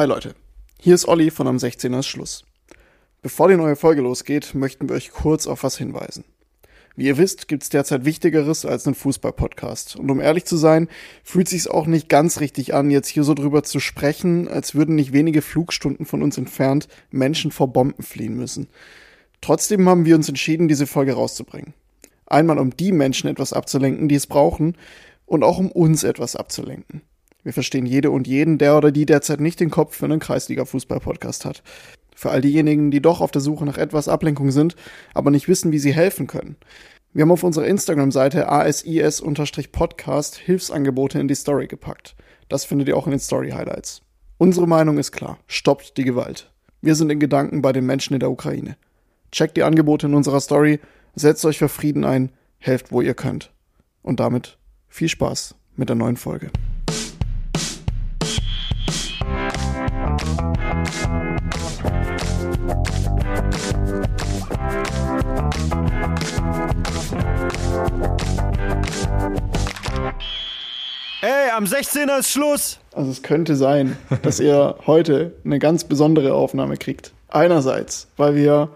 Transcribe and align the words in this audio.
Hi 0.00 0.06
Leute, 0.06 0.34
hier 0.78 0.94
ist 0.94 1.06
Olli 1.08 1.30
von 1.30 1.46
am 1.46 1.58
16er 1.58 1.98
ist 1.98 2.06
Schluss. 2.06 2.46
Bevor 3.20 3.48
die 3.48 3.56
neue 3.58 3.76
Folge 3.76 4.00
losgeht, 4.00 4.54
möchten 4.54 4.88
wir 4.88 4.96
euch 4.96 5.10
kurz 5.10 5.46
auf 5.46 5.62
was 5.62 5.76
hinweisen. 5.76 6.24
Wie 6.96 7.04
ihr 7.04 7.18
wisst, 7.18 7.48
gibt's 7.48 7.68
derzeit 7.68 8.06
Wichtigeres 8.06 8.64
als 8.64 8.86
einen 8.86 8.94
Fußball-Podcast. 8.94 9.96
Und 9.96 10.10
um 10.10 10.18
ehrlich 10.18 10.46
zu 10.46 10.56
sein, 10.56 10.88
fühlt 11.22 11.50
sich's 11.50 11.66
auch 11.66 11.86
nicht 11.86 12.08
ganz 12.08 12.40
richtig 12.40 12.72
an, 12.72 12.90
jetzt 12.90 13.08
hier 13.08 13.24
so 13.24 13.34
drüber 13.34 13.62
zu 13.62 13.78
sprechen, 13.78 14.48
als 14.48 14.74
würden 14.74 14.94
nicht 14.94 15.12
wenige 15.12 15.42
Flugstunden 15.42 16.06
von 16.06 16.22
uns 16.22 16.38
entfernt 16.38 16.88
Menschen 17.10 17.50
vor 17.50 17.70
Bomben 17.70 18.02
fliehen 18.02 18.38
müssen. 18.38 18.68
Trotzdem 19.42 19.86
haben 19.86 20.06
wir 20.06 20.16
uns 20.16 20.30
entschieden, 20.30 20.66
diese 20.66 20.86
Folge 20.86 21.12
rauszubringen. 21.12 21.74
Einmal 22.24 22.58
um 22.58 22.74
die 22.74 22.92
Menschen 22.92 23.28
etwas 23.28 23.52
abzulenken, 23.52 24.08
die 24.08 24.14
es 24.14 24.26
brauchen, 24.26 24.78
und 25.26 25.44
auch 25.44 25.58
um 25.58 25.70
uns 25.70 26.04
etwas 26.04 26.36
abzulenken. 26.36 27.02
Wir 27.42 27.52
verstehen 27.52 27.86
jede 27.86 28.10
und 28.10 28.26
jeden, 28.26 28.58
der 28.58 28.76
oder 28.76 28.92
die 28.92 29.06
derzeit 29.06 29.40
nicht 29.40 29.60
den 29.60 29.70
Kopf 29.70 29.96
für 29.96 30.04
einen 30.04 30.20
Kreisliga-Fußball-Podcast 30.20 31.44
hat. 31.44 31.62
Für 32.14 32.30
all 32.30 32.42
diejenigen, 32.42 32.90
die 32.90 33.00
doch 33.00 33.20
auf 33.20 33.30
der 33.30 33.40
Suche 33.40 33.64
nach 33.64 33.78
etwas 33.78 34.08
Ablenkung 34.08 34.50
sind, 34.50 34.76
aber 35.14 35.30
nicht 35.30 35.48
wissen, 35.48 35.72
wie 35.72 35.78
sie 35.78 35.94
helfen 35.94 36.26
können. 36.26 36.56
Wir 37.12 37.22
haben 37.22 37.32
auf 37.32 37.42
unserer 37.42 37.66
Instagram-Seite 37.66 38.48
asis-podcast 38.48 40.36
Hilfsangebote 40.36 41.18
in 41.18 41.28
die 41.28 41.34
Story 41.34 41.66
gepackt. 41.66 42.14
Das 42.48 42.64
findet 42.64 42.88
ihr 42.88 42.96
auch 42.96 43.06
in 43.06 43.12
den 43.12 43.20
Story-Highlights. 43.20 44.02
Unsere 44.38 44.68
Meinung 44.68 44.98
ist 44.98 45.12
klar. 45.12 45.38
Stoppt 45.46 45.96
die 45.96 46.04
Gewalt. 46.04 46.52
Wir 46.82 46.94
sind 46.94 47.10
in 47.10 47.18
Gedanken 47.18 47.62
bei 47.62 47.72
den 47.72 47.84
Menschen 47.84 48.14
in 48.14 48.20
der 48.20 48.30
Ukraine. 48.30 48.76
Checkt 49.32 49.56
die 49.56 49.62
Angebote 49.62 50.06
in 50.06 50.14
unserer 50.14 50.40
Story, 50.40 50.80
setzt 51.14 51.44
euch 51.44 51.58
für 51.58 51.68
Frieden 51.68 52.04
ein, 52.04 52.32
helft, 52.58 52.92
wo 52.92 53.00
ihr 53.00 53.14
könnt. 53.14 53.52
Und 54.02 54.20
damit 54.20 54.58
viel 54.88 55.08
Spaß 55.08 55.54
mit 55.76 55.88
der 55.88 55.96
neuen 55.96 56.16
Folge. 56.16 56.50
Ey, 71.22 71.50
am 71.54 71.64
16er 71.64 72.20
ist 72.20 72.30
Schluss. 72.30 72.78
Also 72.94 73.10
es 73.10 73.22
könnte 73.22 73.54
sein, 73.54 73.98
dass 74.22 74.40
ihr 74.40 74.76
heute 74.86 75.34
eine 75.44 75.58
ganz 75.58 75.84
besondere 75.84 76.32
Aufnahme 76.32 76.78
kriegt. 76.78 77.12
Einerseits, 77.28 78.08
weil 78.16 78.36
wir 78.36 78.70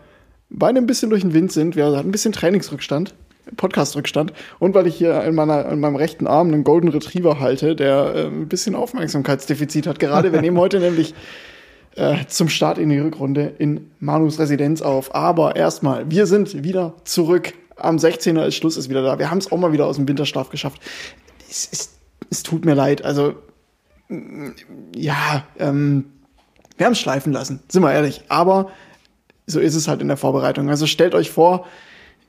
beide 0.51 0.79
ein 0.79 0.87
bisschen 0.87 1.09
durch 1.09 1.23
den 1.23 1.33
Wind 1.33 1.53
sind. 1.53 1.75
Wir 1.75 1.87
hatten 1.87 2.07
ein 2.07 2.13
bisschen 2.13 2.33
Trainingsrückstand, 2.33 3.15
Podcastrückstand. 3.57 4.35
Und 4.59 4.75
weil 4.75 4.87
ich 4.87 4.95
hier 4.95 5.25
in, 5.25 5.35
meiner, 5.35 5.67
in 5.71 5.81
meinem 5.81 5.97
rechten 5.97 6.27
Arm 6.27 6.49
einen 6.49 6.65
Golden 6.65 6.89
Retriever 6.89 7.41
halte, 7.41 7.75
der 7.75 8.15
äh, 8.15 8.27
ein 8.27 8.47
bisschen 8.47 8.75
Aufmerksamkeitsdefizit 8.75 9.87
hat. 9.87 9.99
Gerade 9.99 10.31
wir 10.35 10.43
nehmen 10.43 10.59
heute 10.59 10.81
nämlich 10.81 11.15
äh, 11.97 12.27
zum 12.29 12.51
Start 12.51 12.77
in 12.77 12.91
die 12.91 12.99
Rückrunde 12.99 13.55
in 13.57 13.91
Manus 14.01 14.39
Residenz 14.39 14.83
auf. 14.83 15.15
Aber 15.15 15.57
erstmal, 15.57 16.11
wir 16.11 16.27
sind 16.27 16.63
wieder 16.63 16.93
zurück. 17.05 17.55
Am 17.77 17.97
16er 17.97 18.45
ist 18.45 18.57
Schluss, 18.57 18.77
ist 18.77 18.91
wieder 18.91 19.03
da. 19.03 19.19
Wir 19.19 19.31
haben 19.31 19.39
es 19.39 19.51
auch 19.51 19.57
mal 19.57 19.73
wieder 19.73 19.87
aus 19.87 19.97
dem 19.97 20.07
Winterschlaf 20.07 20.51
geschafft. 20.51 20.83
Es, 21.49 21.69
es, 21.73 21.95
es 22.31 22.43
tut 22.43 22.65
mir 22.65 22.75
leid. 22.75 23.05
Also, 23.05 23.35
ja, 24.95 25.45
ähm, 25.59 26.07
wir 26.77 26.87
haben 26.87 26.93
es 26.93 27.01
schleifen 27.01 27.33
lassen, 27.33 27.61
sind 27.69 27.83
wir 27.83 27.93
ehrlich. 27.93 28.23
Aber 28.29 28.71
so 29.47 29.61
ist 29.61 29.75
es 29.75 29.89
halt 29.89 30.01
in 30.01 30.09
der 30.09 30.17
Vorbereitung. 30.17 30.69
Also 30.69 30.87
stellt 30.87 31.15
euch 31.15 31.31
vor, 31.31 31.67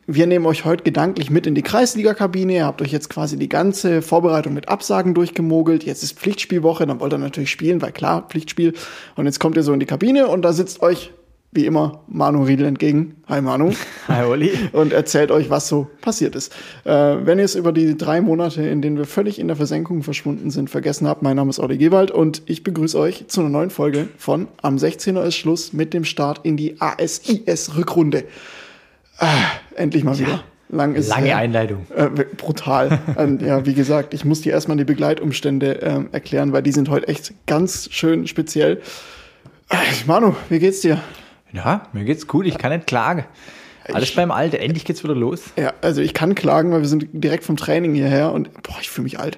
wir 0.07 0.27
nehmen 0.27 0.45
euch 0.45 0.65
heute 0.65 0.83
gedanklich 0.83 1.31
mit 1.31 1.47
in 1.47 1.55
die 1.55 1.63
Kreisliga-Kabine. 1.63 2.53
Ihr 2.53 2.65
habt 2.65 2.81
euch 2.81 2.91
jetzt 2.91 3.09
quasi 3.09 3.37
die 3.37 3.49
ganze 3.49 4.03
Vorbereitung 4.03 4.53
mit 4.53 4.69
Absagen 4.69 5.15
durchgemogelt. 5.15 5.83
Jetzt 5.83 6.03
ist 6.03 6.19
Pflichtspielwoche, 6.19 6.85
dann 6.85 6.99
wollt 6.99 7.13
ihr 7.13 7.17
natürlich 7.17 7.49
spielen, 7.49 7.81
weil 7.81 7.91
klar, 7.91 8.27
Pflichtspiel. 8.29 8.73
Und 9.15 9.25
jetzt 9.25 9.39
kommt 9.39 9.57
ihr 9.57 9.63
so 9.63 9.73
in 9.73 9.79
die 9.79 9.87
Kabine 9.87 10.27
und 10.27 10.43
da 10.43 10.53
sitzt 10.53 10.81
euch, 10.83 11.11
wie 11.51 11.65
immer, 11.65 12.03
Manu 12.07 12.43
Riedel 12.43 12.65
entgegen. 12.65 13.15
Hi 13.27 13.41
Manu. 13.41 13.71
Hi 14.07 14.25
Olli. 14.25 14.51
Und 14.73 14.91
erzählt 14.91 15.31
euch, 15.31 15.49
was 15.49 15.67
so 15.67 15.87
passiert 16.01 16.35
ist. 16.35 16.53
Äh, 16.83 16.91
wenn 16.91 17.39
ihr 17.39 17.45
es 17.45 17.55
über 17.55 17.71
die 17.71 17.97
drei 17.97 18.19
Monate, 18.19 18.63
in 18.63 18.81
denen 18.81 18.97
wir 18.97 19.05
völlig 19.05 19.39
in 19.39 19.47
der 19.47 19.55
Versenkung 19.55 20.03
verschwunden 20.03 20.51
sind, 20.51 20.69
vergessen 20.69 21.07
habt, 21.07 21.21
mein 21.21 21.37
Name 21.37 21.49
ist 21.49 21.59
Olli 21.59 21.77
Gewald 21.77 22.11
und 22.11 22.41
ich 22.45 22.63
begrüße 22.63 22.99
euch 22.99 23.27
zu 23.27 23.39
einer 23.39 23.49
neuen 23.49 23.69
Folge 23.69 24.09
von 24.17 24.47
Am 24.61 24.75
16er 24.75 25.23
ist 25.23 25.35
Schluss 25.35 25.71
mit 25.71 25.93
dem 25.93 26.03
Start 26.03 26.41
in 26.43 26.57
die 26.57 26.81
ASIS-Rückrunde. 26.81 28.25
Ah, 29.17 29.27
endlich 29.75 30.03
mal 30.03 30.19
wieder. 30.19 30.43
Lang 30.67 30.95
ist, 30.95 31.07
Lange 31.09 31.29
äh, 31.29 31.33
Einleitung. 31.33 31.85
Äh, 31.95 32.09
brutal. 32.35 32.99
Ja, 33.39 33.65
wie 33.65 33.75
gesagt, 33.75 34.13
ich 34.13 34.25
muss 34.25 34.41
dir 34.41 34.51
erstmal 34.51 34.77
die 34.77 34.83
Begleitumstände 34.83 35.79
ähm, 35.81 36.09
erklären, 36.11 36.53
weil 36.53 36.63
die 36.63 36.71
sind 36.71 36.89
heute 36.89 37.07
echt 37.07 37.33
ganz 37.45 37.87
schön 37.91 38.27
speziell. 38.27 38.81
Äh, 39.69 39.77
Manu, 40.07 40.35
wie 40.49 40.59
geht's 40.59 40.81
dir? 40.81 40.99
Ja, 41.55 41.87
mir 41.93 42.03
geht's 42.03 42.27
gut, 42.27 42.45
ich 42.45 42.57
kann 42.57 42.71
nicht 42.71 42.85
klagen. 42.85 43.25
Alles 43.93 44.13
beim 44.15 44.31
Alter, 44.31 44.59
endlich 44.59 44.83
geht's 44.83 45.03
wieder 45.03 45.15
los. 45.15 45.43
Ja, 45.57 45.73
also 45.81 46.01
ich 46.01 46.13
kann 46.13 46.35
klagen, 46.35 46.71
weil 46.71 46.81
wir 46.81 46.87
sind 46.87 47.07
direkt 47.13 47.43
vom 47.43 47.55
Training 47.55 47.93
hierher 47.93 48.31
und 48.31 48.51
boah, 48.63 48.75
ich 48.81 48.89
fühle 48.89 49.03
mich 49.03 49.19
alt. 49.19 49.37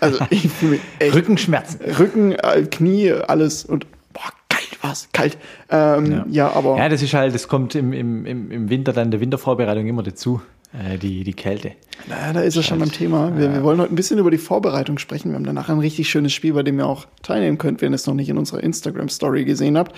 Also 0.00 0.24
ich 0.30 0.48
fühle 0.48 0.72
mich 0.72 0.80
echt. 0.98 1.14
Rückenschmerzen. 1.14 1.80
Rücken, 1.98 2.32
äh, 2.32 2.62
Knie, 2.62 3.12
alles 3.12 3.64
und 3.64 3.86
boah, 4.12 4.30
kalt 4.48 4.82
war's, 4.82 5.08
kalt. 5.12 5.36
Ähm, 5.70 6.10
ja. 6.10 6.26
ja, 6.30 6.52
aber. 6.52 6.78
Ja, 6.78 6.88
das 6.88 7.02
ist 7.02 7.12
halt, 7.14 7.34
das 7.34 7.46
kommt 7.46 7.74
im, 7.74 7.92
im, 7.92 8.26
im 8.50 8.70
Winter 8.70 8.92
dann 8.92 9.10
der 9.10 9.20
Wintervorbereitung 9.20 9.86
immer 9.86 10.02
dazu, 10.02 10.40
äh, 10.72 10.96
die, 10.96 11.24
die 11.24 11.34
Kälte. 11.34 11.72
Na, 12.06 12.32
da 12.32 12.40
ist 12.40 12.56
er 12.56 12.62
schon 12.62 12.78
beim 12.78 12.92
Thema. 12.92 13.36
Wir, 13.36 13.52
wir 13.52 13.62
wollen 13.62 13.80
heute 13.80 13.92
ein 13.92 13.96
bisschen 13.96 14.18
über 14.18 14.30
die 14.30 14.38
Vorbereitung 14.38 14.98
sprechen. 14.98 15.30
Wir 15.30 15.36
haben 15.36 15.44
danach 15.44 15.68
ein 15.68 15.78
richtig 15.78 16.08
schönes 16.08 16.32
Spiel, 16.32 16.54
bei 16.54 16.62
dem 16.62 16.78
ihr 16.78 16.86
auch 16.86 17.06
teilnehmen 17.22 17.58
könnt, 17.58 17.82
wenn 17.82 17.92
ihr 17.92 17.96
es 17.96 18.06
noch 18.06 18.14
nicht 18.14 18.30
in 18.30 18.38
unserer 18.38 18.62
Instagram-Story 18.62 19.44
gesehen 19.44 19.76
habt. 19.76 19.94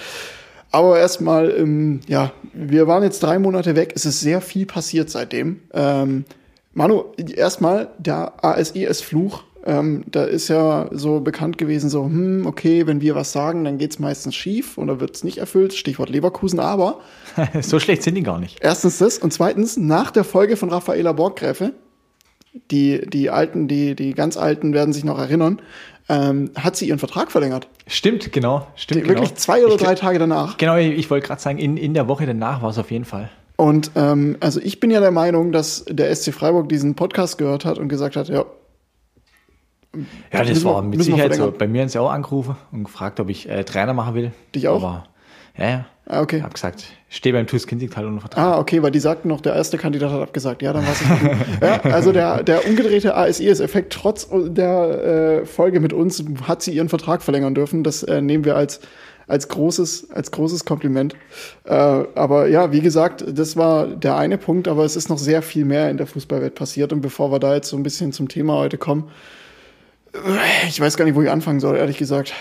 Aber 0.70 0.98
erstmal, 0.98 1.50
ähm, 1.50 2.00
ja, 2.06 2.32
wir 2.52 2.86
waren 2.86 3.02
jetzt 3.02 3.22
drei 3.22 3.38
Monate 3.38 3.74
weg. 3.74 3.92
Es 3.96 4.06
ist 4.06 4.20
sehr 4.20 4.40
viel 4.40 4.66
passiert 4.66 5.10
seitdem. 5.10 5.60
Ähm, 5.72 6.24
Manu, 6.72 7.04
erstmal 7.16 7.90
der 7.98 8.44
ASES-Fluch. 8.44 9.42
Ähm, 9.66 10.04
da 10.10 10.24
ist 10.24 10.48
ja 10.48 10.88
so 10.90 11.20
bekannt 11.20 11.58
gewesen, 11.58 11.90
so, 11.90 12.04
hm, 12.04 12.46
okay, 12.46 12.86
wenn 12.86 13.02
wir 13.02 13.14
was 13.14 13.32
sagen, 13.32 13.64
dann 13.64 13.76
geht's 13.76 13.98
meistens 13.98 14.34
schief 14.34 14.78
oder 14.78 15.00
wird's 15.00 15.22
nicht 15.22 15.38
erfüllt. 15.38 15.74
Stichwort 15.74 16.08
Leverkusen, 16.08 16.60
aber. 16.60 17.00
so 17.60 17.78
schlecht 17.78 18.02
sind 18.02 18.14
die 18.14 18.22
gar 18.22 18.38
nicht. 18.38 18.58
Erstens 18.62 18.98
das 18.98 19.18
und 19.18 19.32
zweitens, 19.32 19.76
nach 19.76 20.10
der 20.12 20.24
Folge 20.24 20.56
von 20.56 20.70
Raffaela 20.70 21.12
Borggräfe, 21.12 21.74
die, 22.70 23.06
die 23.08 23.30
Alten, 23.30 23.68
die, 23.68 23.94
die 23.94 24.14
ganz 24.14 24.36
Alten 24.36 24.72
werden 24.74 24.92
sich 24.92 25.04
noch 25.04 25.18
erinnern, 25.18 25.60
ähm, 26.08 26.50
hat 26.56 26.76
sie 26.76 26.88
ihren 26.88 26.98
Vertrag 26.98 27.30
verlängert. 27.30 27.68
Stimmt, 27.86 28.32
genau. 28.32 28.66
Stimmt, 28.74 29.04
Die, 29.04 29.08
wirklich 29.08 29.28
genau. 29.30 29.38
zwei 29.40 29.64
oder 29.64 29.74
ich, 29.76 29.80
drei 29.80 29.94
Tage 29.94 30.18
danach. 30.18 30.56
Genau, 30.58 30.76
ich, 30.76 30.98
ich 30.98 31.10
wollte 31.10 31.26
gerade 31.26 31.40
sagen, 31.40 31.58
in, 31.58 31.76
in 31.76 31.94
der 31.94 32.08
Woche 32.08 32.26
danach 32.26 32.62
war 32.62 32.70
es 32.70 32.78
auf 32.78 32.90
jeden 32.90 33.04
Fall. 33.04 33.30
Und 33.56 33.92
ähm, 33.94 34.36
also 34.40 34.58
ich 34.60 34.80
bin 34.80 34.90
ja 34.90 35.00
der 35.00 35.10
Meinung, 35.10 35.52
dass 35.52 35.84
der 35.88 36.14
SC 36.14 36.32
Freiburg 36.32 36.68
diesen 36.68 36.94
Podcast 36.94 37.38
gehört 37.38 37.64
hat 37.64 37.78
und 37.78 37.88
gesagt 37.88 38.16
hat, 38.16 38.28
ja. 38.28 38.44
Ja, 40.32 40.44
das 40.44 40.64
wir- 40.64 40.70
war 40.70 40.82
mit 40.82 41.02
Sicherheit 41.02 41.34
so. 41.34 41.52
Bei 41.52 41.66
mir 41.68 41.82
haben 41.82 41.88
sie 41.88 41.98
auch 41.98 42.10
angerufen 42.10 42.56
und 42.72 42.84
gefragt, 42.84 43.20
ob 43.20 43.28
ich 43.28 43.48
äh, 43.48 43.64
Trainer 43.64 43.92
machen 43.92 44.14
will. 44.14 44.32
Dich 44.54 44.68
auch? 44.68 44.82
Aber, 44.82 45.04
ja, 45.58 45.68
ja. 45.68 45.84
Ah, 46.06 46.22
okay. 46.22 46.38
Ich 46.38 46.42
habe 46.42 46.76
gesagt, 47.10 47.16
stehe 47.16 47.32
beim 47.32 47.46
TuS 47.46 47.66
Kinzigtal 47.66 48.06
unter 48.06 48.20
Vertrag. 48.20 48.44
Ah, 48.44 48.58
okay, 48.58 48.82
weil 48.82 48.90
die 48.90 49.00
sagten 49.00 49.28
noch, 49.28 49.40
der 49.40 49.54
erste 49.54 49.78
Kandidat 49.78 50.12
hat 50.12 50.20
abgesagt. 50.20 50.62
Ja, 50.62 50.72
dann 50.72 50.84
war 50.84 50.92
es 50.92 51.00
ja, 51.84 51.90
Also 51.92 52.12
der, 52.12 52.42
der 52.42 52.66
umgedrehte 52.66 53.16
ASIS-Effekt, 53.16 53.92
trotz 53.92 54.28
der 54.30 55.42
äh, 55.42 55.46
Folge 55.46 55.80
mit 55.80 55.92
uns, 55.92 56.24
hat 56.46 56.62
sie 56.62 56.72
ihren 56.72 56.88
Vertrag 56.88 57.22
verlängern 57.22 57.54
dürfen. 57.54 57.82
Das 57.82 58.02
äh, 58.02 58.20
nehmen 58.20 58.44
wir 58.44 58.56
als, 58.56 58.80
als, 59.26 59.48
großes, 59.48 60.10
als 60.12 60.30
großes 60.30 60.64
Kompliment. 60.64 61.14
Äh, 61.64 61.72
aber 61.72 62.48
ja, 62.48 62.72
wie 62.72 62.80
gesagt, 62.80 63.24
das 63.26 63.56
war 63.56 63.86
der 63.88 64.16
eine 64.16 64.38
Punkt, 64.38 64.68
aber 64.68 64.84
es 64.84 64.96
ist 64.96 65.08
noch 65.08 65.18
sehr 65.18 65.42
viel 65.42 65.64
mehr 65.64 65.90
in 65.90 65.96
der 65.96 66.06
Fußballwelt 66.06 66.54
passiert. 66.54 66.92
Und 66.92 67.00
bevor 67.00 67.32
wir 67.32 67.38
da 67.38 67.54
jetzt 67.54 67.68
so 67.68 67.76
ein 67.76 67.82
bisschen 67.82 68.12
zum 68.12 68.28
Thema 68.28 68.54
heute 68.54 68.78
kommen, 68.78 69.10
ich 70.68 70.80
weiß 70.80 70.96
gar 70.96 71.04
nicht, 71.04 71.14
wo 71.14 71.22
ich 71.22 71.30
anfangen 71.30 71.60
soll, 71.60 71.76
ehrlich 71.76 71.98
gesagt. 71.98 72.34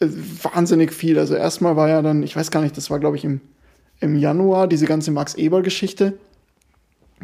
Äh, 0.00 0.08
Wahnsinnig 0.42 0.92
viel. 0.92 1.18
Also 1.18 1.34
erstmal 1.34 1.76
war 1.76 1.88
ja 1.88 2.02
dann, 2.02 2.22
ich 2.22 2.36
weiß 2.36 2.50
gar 2.50 2.60
nicht, 2.62 2.76
das 2.76 2.90
war, 2.90 2.98
glaube 2.98 3.16
ich, 3.16 3.24
im, 3.24 3.40
im 4.00 4.16
Januar, 4.16 4.66
diese 4.68 4.86
ganze 4.86 5.10
Max-Eber-Geschichte, 5.10 6.14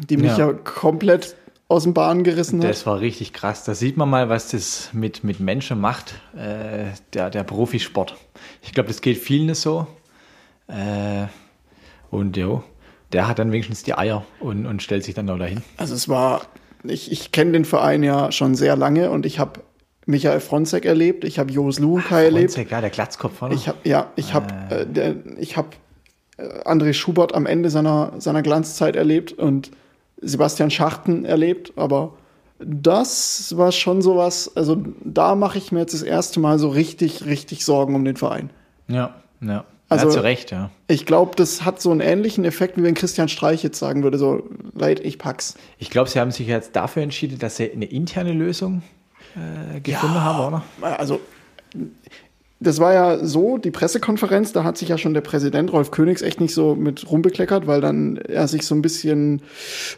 die 0.09 0.17
mich 0.17 0.37
ja. 0.37 0.47
Ja. 0.49 0.53
komplett 0.53 1.35
aus 1.67 1.83
dem 1.83 1.93
Bahn 1.93 2.23
gerissen 2.23 2.61
hat. 2.61 2.69
Das 2.69 2.85
war 2.85 2.99
richtig 2.99 3.33
krass. 3.33 3.63
Da 3.63 3.73
sieht 3.73 3.97
man 3.97 4.09
mal, 4.09 4.29
was 4.29 4.49
das 4.49 4.89
mit, 4.93 5.23
mit 5.23 5.39
Menschen 5.39 5.79
macht, 5.79 6.15
äh, 6.35 6.85
der, 7.13 7.29
der 7.29 7.43
Profisport. 7.43 8.15
Ich 8.61 8.73
glaube, 8.73 8.89
das 8.89 9.01
geht 9.01 9.17
vielen 9.17 9.53
so. 9.55 9.87
Äh, 10.67 11.27
und 12.11 12.37
jo, 12.37 12.63
der 13.11 13.27
hat 13.27 13.39
dann 13.39 13.51
wenigstens 13.51 13.83
die 13.83 13.95
Eier 13.97 14.25
und, 14.39 14.65
und 14.65 14.81
stellt 14.83 15.03
sich 15.03 15.15
dann 15.15 15.27
da 15.27 15.35
dahin. 15.35 15.61
Also 15.77 15.95
es 15.95 16.09
war, 16.09 16.41
ich, 16.83 17.11
ich 17.11 17.31
kenne 17.31 17.53
den 17.53 17.65
Verein 17.65 18.03
ja 18.03 18.31
schon 18.31 18.55
sehr 18.55 18.75
lange 18.75 19.09
und 19.09 19.25
ich 19.25 19.39
habe 19.39 19.61
Michael 20.05 20.41
Fronzek 20.41 20.85
erlebt, 20.85 21.23
ich 21.23 21.39
habe 21.39 21.51
Jos 21.51 21.79
Lukai 21.79 22.25
erlebt. 22.25 22.51
Fronzek, 22.53 22.71
ja, 22.71 22.81
der 22.81 22.89
Glatzkopf 22.89 23.37
von 23.37 23.51
Ich 23.51 23.67
habe 23.67 23.77
ja, 23.83 24.11
ich 24.15 24.33
habe 24.33 24.53
äh, 24.69 24.85
der- 24.85 25.15
ich 25.37 25.55
äh, 25.57 25.63
André 26.37 26.93
Schubert 26.93 27.33
am 27.35 27.45
Ende 27.45 27.69
seiner 27.69 28.13
seiner 28.19 28.41
Glanzzeit 28.41 28.95
erlebt 28.95 29.33
und 29.33 29.71
Sebastian 30.21 30.71
Schachten 30.71 31.25
erlebt, 31.25 31.73
aber 31.75 32.13
das 32.59 33.55
war 33.57 33.71
schon 33.71 34.01
sowas, 34.01 34.51
also 34.55 34.77
da 35.03 35.35
mache 35.35 35.57
ich 35.57 35.71
mir 35.71 35.79
jetzt 35.81 35.93
das 35.93 36.01
erste 36.01 36.39
Mal 36.39 36.59
so 36.59 36.69
richtig 36.69 37.25
richtig 37.25 37.65
Sorgen 37.65 37.93
um 37.95 38.05
den 38.05 38.15
Verein. 38.15 38.49
Ja, 38.87 39.15
ja. 39.41 39.65
Also- 39.89 40.07
ja, 40.07 40.11
zu 40.13 40.23
Recht, 40.23 40.49
ja. 40.51 40.71
Ich 40.87 41.05
glaube, 41.05 41.33
das 41.35 41.65
hat 41.65 41.79
so 41.81 41.91
einen 41.91 41.99
ähnlichen 41.99 42.45
Effekt, 42.45 42.77
wie 42.77 42.83
wenn 42.83 42.95
Christian 42.95 43.27
Streich 43.27 43.61
jetzt 43.63 43.77
sagen 43.77 44.01
würde, 44.01 44.17
so, 44.17 44.49
leid, 44.73 44.99
ich 45.01 45.19
pack's. 45.19 45.55
Ich 45.77 45.91
glaube, 45.91 46.09
sie 46.09 46.19
haben 46.19 46.31
sich 46.31 46.47
jetzt 46.47 46.75
dafür 46.75 47.03
entschieden, 47.03 47.37
dass 47.37 47.57
sie 47.57 47.71
eine 47.71 47.85
interne 47.85 48.33
Lösung 48.33 48.81
äh, 49.35 49.79
gefunden 49.81 50.21
haben, 50.23 50.47
oder? 50.47 50.63
Also, 50.97 51.19
das 52.63 52.79
war 52.79 52.93
ja 52.93 53.23
so, 53.25 53.57
die 53.57 53.69
Pressekonferenz, 53.71 54.51
da 54.53 54.63
hat 54.63 54.77
sich 54.77 54.89
ja 54.89 54.97
schon 54.97 55.13
der 55.13 55.21
Präsident 55.21 55.71
Rolf 55.71 55.91
Königs 55.91 56.21
echt 56.21 56.39
nicht 56.41 56.53
so 56.53 56.73
mit 56.75 57.09
rumbekleckert, 57.11 57.67
weil 57.67 57.81
dann 57.81 58.17
er 58.17 58.47
sich 58.47 58.63
so 58.65 58.73
ein 58.73 58.81
bisschen 58.81 59.41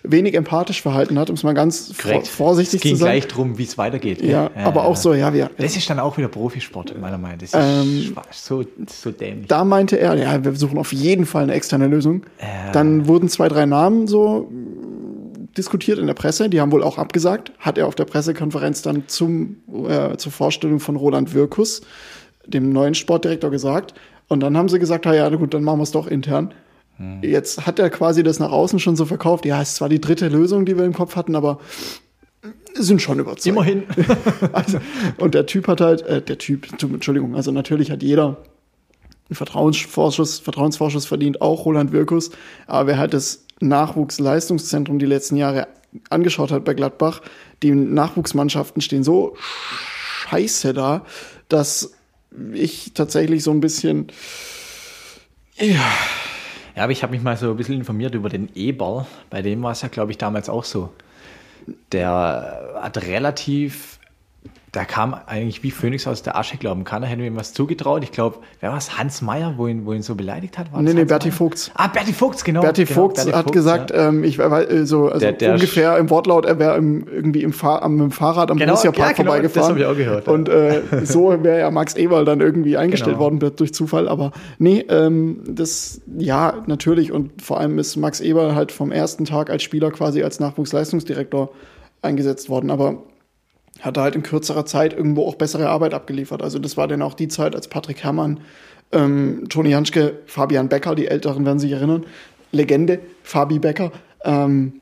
wenig 0.03 0.33
empathisch 0.35 0.81
verhalten 0.81 1.17
hat, 1.17 1.29
um 1.29 1.35
es 1.35 1.43
mal 1.43 1.53
ganz 1.53 1.91
vor, 1.93 2.11
Korrekt. 2.11 2.27
vorsichtig 2.27 2.75
es 2.79 2.81
ging 2.81 2.95
zu 2.95 2.99
sagen. 2.99 3.11
gleich 3.11 3.27
drum, 3.27 3.57
wie 3.57 3.63
es 3.63 3.77
weitergeht. 3.77 4.19
gell? 4.19 4.29
Ja, 4.31 4.51
aber 4.65 4.85
auch 4.85 4.95
so, 4.97 5.13
ja, 5.13 5.33
wir, 5.33 5.49
Das 5.57 5.77
ist 5.77 5.89
dann 5.89 5.99
auch 5.99 6.17
wieder 6.17 6.27
Profisport, 6.27 6.93
meiner 6.99 7.17
Meinung 7.17 7.37
nach. 7.39 7.49
Das 7.49 7.53
ist 7.53 7.55
Ähm, 7.55 8.15
so, 8.31 8.65
so 8.87 9.11
dämlich. 9.11 9.47
da 9.47 9.63
meinte 9.63 9.97
er, 9.97 10.15
ja, 10.15 10.43
wir 10.43 10.55
suchen 10.55 10.77
auf 10.77 10.91
jeden 10.93 11.25
Fall 11.25 11.43
eine 11.43 11.53
externe 11.53 11.87
Lösung. 11.87 12.23
Dann 12.73 13.07
wurden 13.07 13.29
zwei, 13.29 13.47
drei 13.47 13.65
Namen 13.65 14.07
so 14.07 14.49
mh, 14.51 15.47
diskutiert 15.57 15.99
in 15.99 16.07
der 16.07 16.13
Presse, 16.13 16.49
die 16.49 16.59
haben 16.59 16.71
wohl 16.71 16.83
auch 16.83 16.97
abgesagt, 16.97 17.51
hat 17.59 17.77
er 17.77 17.87
auf 17.87 17.95
der 17.95 18.03
Pressekonferenz 18.05 18.81
dann 18.81 19.03
zum, 19.07 19.57
äh, 19.87 20.17
zur 20.17 20.31
Vorstellung 20.31 20.79
von 20.81 20.95
Roland 20.97 21.33
Wirkus, 21.33 21.81
dem 22.47 22.71
neuen 22.71 22.95
Sportdirektor, 22.95 23.51
gesagt. 23.51 23.93
Und 24.27 24.41
dann 24.41 24.57
haben 24.57 24.69
sie 24.69 24.79
gesagt, 24.79 25.05
ja, 25.05 25.29
gut, 25.29 25.53
dann 25.53 25.63
machen 25.63 25.79
wir 25.79 25.83
es 25.83 25.91
doch 25.91 26.07
intern. 26.07 26.53
Jetzt 27.21 27.67
hat 27.67 27.77
er 27.77 27.89
quasi 27.89 28.23
das 28.23 28.39
nach 28.39 28.51
außen 28.51 28.79
schon 28.79 28.95
so 28.95 29.05
verkauft. 29.05 29.45
Ja, 29.45 29.61
es 29.61 29.69
ist 29.69 29.75
zwar 29.75 29.89
die 29.89 29.99
dritte 29.99 30.29
Lösung, 30.29 30.65
die 30.65 30.77
wir 30.77 30.85
im 30.85 30.93
Kopf 30.93 31.17
hatten, 31.17 31.35
aber 31.35 31.59
sind 32.73 33.01
schon 33.01 33.19
überzeugt. 33.19 33.45
Immerhin. 33.47 33.83
Also, 34.53 34.79
und 35.17 35.33
der 35.33 35.45
Typ 35.45 35.67
hat 35.67 35.81
halt, 35.81 36.03
äh, 36.03 36.21
der 36.21 36.37
Typ, 36.37 36.67
Entschuldigung, 36.81 37.35
also 37.35 37.51
natürlich 37.51 37.91
hat 37.91 38.01
jeder 38.01 38.37
einen 39.27 39.35
Vertrauensvorschuss, 39.35 40.39
Vertrauensvorschuss 40.39 41.05
verdient, 41.05 41.41
auch 41.41 41.65
Roland 41.65 41.91
Wirkus. 41.91 42.31
Aber 42.67 42.87
wer 42.87 42.97
halt 42.97 43.13
das 43.13 43.45
Nachwuchsleistungszentrum 43.59 44.99
die 44.99 45.05
letzten 45.05 45.35
Jahre 45.35 45.67
angeschaut 46.09 46.51
hat 46.51 46.63
bei 46.63 46.73
Gladbach, 46.73 47.21
die 47.63 47.71
Nachwuchsmannschaften 47.71 48.81
stehen 48.81 49.03
so 49.03 49.35
scheiße 49.39 50.73
da, 50.73 51.05
dass 51.49 51.94
ich 52.53 52.93
tatsächlich 52.93 53.43
so 53.43 53.51
ein 53.51 53.59
bisschen, 53.61 54.07
ja, 55.57 55.91
Ja, 56.75 56.83
aber 56.83 56.91
ich 56.91 57.03
habe 57.03 57.13
mich 57.13 57.23
mal 57.23 57.37
so 57.37 57.51
ein 57.51 57.57
bisschen 57.57 57.75
informiert 57.75 58.15
über 58.15 58.29
den 58.29 58.49
Eberl. 58.55 59.05
Bei 59.29 59.41
dem 59.41 59.63
war 59.63 59.71
es 59.71 59.81
ja, 59.81 59.87
glaube 59.87 60.11
ich, 60.11 60.17
damals 60.17 60.49
auch 60.49 60.65
so. 60.65 60.93
Der 61.91 62.75
hat 62.81 62.97
relativ, 63.05 63.94
der 64.75 64.85
kam 64.85 65.15
eigentlich 65.25 65.63
wie 65.63 65.71
Phönix 65.71 66.05
aus 66.05 66.21
der 66.21 66.37
Asche, 66.37 66.57
glauben 66.57 66.83
kann. 66.83 67.01
Er 67.03 67.09
hätte 67.09 67.23
ihm 67.25 67.35
was 67.35 67.53
zugetraut. 67.53 68.03
Ich 68.03 68.11
glaube, 68.11 68.37
wer 68.59 68.71
war 68.71 68.77
es? 68.77 68.97
Hans 68.97 69.21
Meyer, 69.21 69.53
wo 69.57 69.67
ihn, 69.67 69.85
wo 69.85 69.93
ihn 69.93 70.01
so 70.01 70.15
beleidigt 70.15 70.57
hat? 70.57 70.71
War 70.73 70.81
nee, 70.81 70.93
nee, 70.93 70.99
Hans 71.01 71.09
Berti 71.09 71.27
Meyer? 71.29 71.37
Vogts. 71.37 71.71
Ah, 71.75 71.87
Berti 71.87 72.13
Vogts, 72.13 72.43
genau. 72.43 72.61
Berti 72.61 72.83
genau, 72.85 73.01
Vogts 73.01 73.25
hat 73.25 73.33
Vogts, 73.33 73.51
gesagt, 73.51 73.91
ja. 73.91 74.09
ähm, 74.09 74.23
ich 74.23 74.37
war 74.37 74.69
äh, 74.69 74.85
so 74.85 75.07
also 75.07 75.19
Der- 75.19 75.31
der 75.31 75.53
ungefähr 75.53 75.97
im 75.97 76.09
Wortlaut, 76.09 76.45
er 76.45 76.59
wäre 76.59 76.75
irgendwie 76.75 77.41
im 77.43 77.53
Fahr 77.53 77.81
am, 77.83 77.93
mit 77.95 78.01
dem 78.03 78.11
Fahrrad 78.11 78.51
am 78.51 78.57
Genau, 78.57 78.73
Borussia 78.73 78.91
Park 78.91 79.11
ja, 79.11 79.13
genau, 79.23 79.31
vorbeigefahren. 79.31 79.61
das 79.69 79.69
hab 79.69 79.77
ich 79.77 79.85
auch 79.85 79.97
gehört, 79.97 80.27
ja. 80.27 80.33
Und 80.33 80.49
äh, 80.49 80.81
so 81.05 81.29
wäre 81.43 81.59
ja 81.59 81.71
Max 81.71 81.95
Eberl 81.95 82.25
dann 82.25 82.41
irgendwie 82.41 82.77
eingestellt 82.77 83.17
Genau. 83.17 83.37
worden 83.39 83.55
durch 83.55 83.73
Zufall. 83.73 84.07
Aber 84.09 84.31
nee, 84.59 84.85
ähm, 84.89 85.39
das 85.47 86.01
ja 86.17 86.55
natürlich 86.67 87.11
und 87.11 87.41
vor 87.41 87.59
allem 87.59 87.79
ist 87.79 87.95
Max 87.95 88.19
Eberl 88.19 88.55
halt 88.55 88.71
vom 88.71 88.91
ersten 88.91 89.25
Tag 89.25 89.49
als 89.49 89.63
Spieler 89.63 89.91
quasi 89.91 90.21
als 90.23 90.39
Nachwuchsleistungsdirektor 90.39 91.49
eingesetzt 92.01 92.49
worden. 92.49 92.69
Aber 92.71 92.97
hat 93.85 93.97
er 93.97 94.03
halt 94.03 94.15
in 94.15 94.23
kürzerer 94.23 94.65
Zeit 94.65 94.93
irgendwo 94.93 95.25
auch 95.27 95.35
bessere 95.35 95.69
Arbeit 95.69 95.93
abgeliefert. 95.93 96.41
Also 96.41 96.59
das 96.59 96.75
war 96.77 96.87
dann 96.87 97.01
auch 97.01 97.13
die 97.13 97.27
Zeit, 97.27 97.55
als 97.55 97.67
Patrick 97.67 98.03
Herrmann, 98.03 98.39
ähm, 98.91 99.45
Toni 99.49 99.69
Janschke, 99.69 100.19
Fabian 100.25 100.67
Becker, 100.69 100.95
die 100.95 101.07
Älteren 101.07 101.45
werden 101.45 101.59
sich 101.59 101.71
erinnern, 101.71 102.05
Legende, 102.51 102.99
Fabi 103.23 103.59
Becker, 103.59 103.91
ähm, 104.23 104.81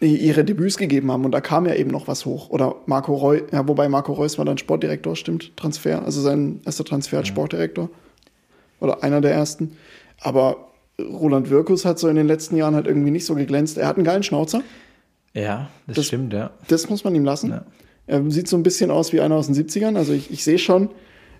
ihre 0.00 0.44
Debüts 0.44 0.78
gegeben 0.78 1.12
haben 1.12 1.24
und 1.24 1.30
da 1.30 1.40
kam 1.40 1.64
ja 1.66 1.74
eben 1.74 1.90
noch 1.90 2.08
was 2.08 2.26
hoch. 2.26 2.50
Oder 2.50 2.74
Marco 2.86 3.14
Reus, 3.14 3.42
ja, 3.52 3.66
wobei 3.68 3.88
Marco 3.88 4.12
Reus 4.12 4.36
war 4.36 4.44
dann 4.44 4.58
Sportdirektor, 4.58 5.14
stimmt, 5.14 5.56
Transfer, 5.56 6.04
also 6.04 6.20
sein 6.20 6.60
erster 6.64 6.84
Transfer 6.84 7.18
als 7.18 7.28
Sportdirektor. 7.28 7.88
Oder 8.80 9.04
einer 9.04 9.20
der 9.20 9.32
ersten. 9.32 9.76
Aber 10.20 10.68
Roland 11.00 11.50
Wirkus 11.50 11.84
hat 11.84 12.00
so 12.00 12.08
in 12.08 12.16
den 12.16 12.26
letzten 12.26 12.56
Jahren 12.56 12.74
halt 12.74 12.88
irgendwie 12.88 13.12
nicht 13.12 13.24
so 13.24 13.36
geglänzt. 13.36 13.78
Er 13.78 13.86
hat 13.86 13.96
einen 13.96 14.04
geilen 14.04 14.24
Schnauzer. 14.24 14.62
Ja, 15.34 15.70
das, 15.86 15.96
Das- 15.96 16.06
stimmt, 16.06 16.32
ja. 16.32 16.50
Das 16.66 16.90
muss 16.90 17.04
man 17.04 17.14
ihm 17.14 17.24
lassen. 17.24 17.50
Ja. 17.50 17.64
Er 18.06 18.30
sieht 18.30 18.48
so 18.48 18.56
ein 18.56 18.62
bisschen 18.62 18.90
aus 18.90 19.12
wie 19.12 19.20
einer 19.20 19.36
aus 19.36 19.46
den 19.46 19.54
70ern. 19.54 19.96
Also 19.96 20.12
ich, 20.12 20.30
ich 20.30 20.44
sehe 20.44 20.58
schon, 20.58 20.90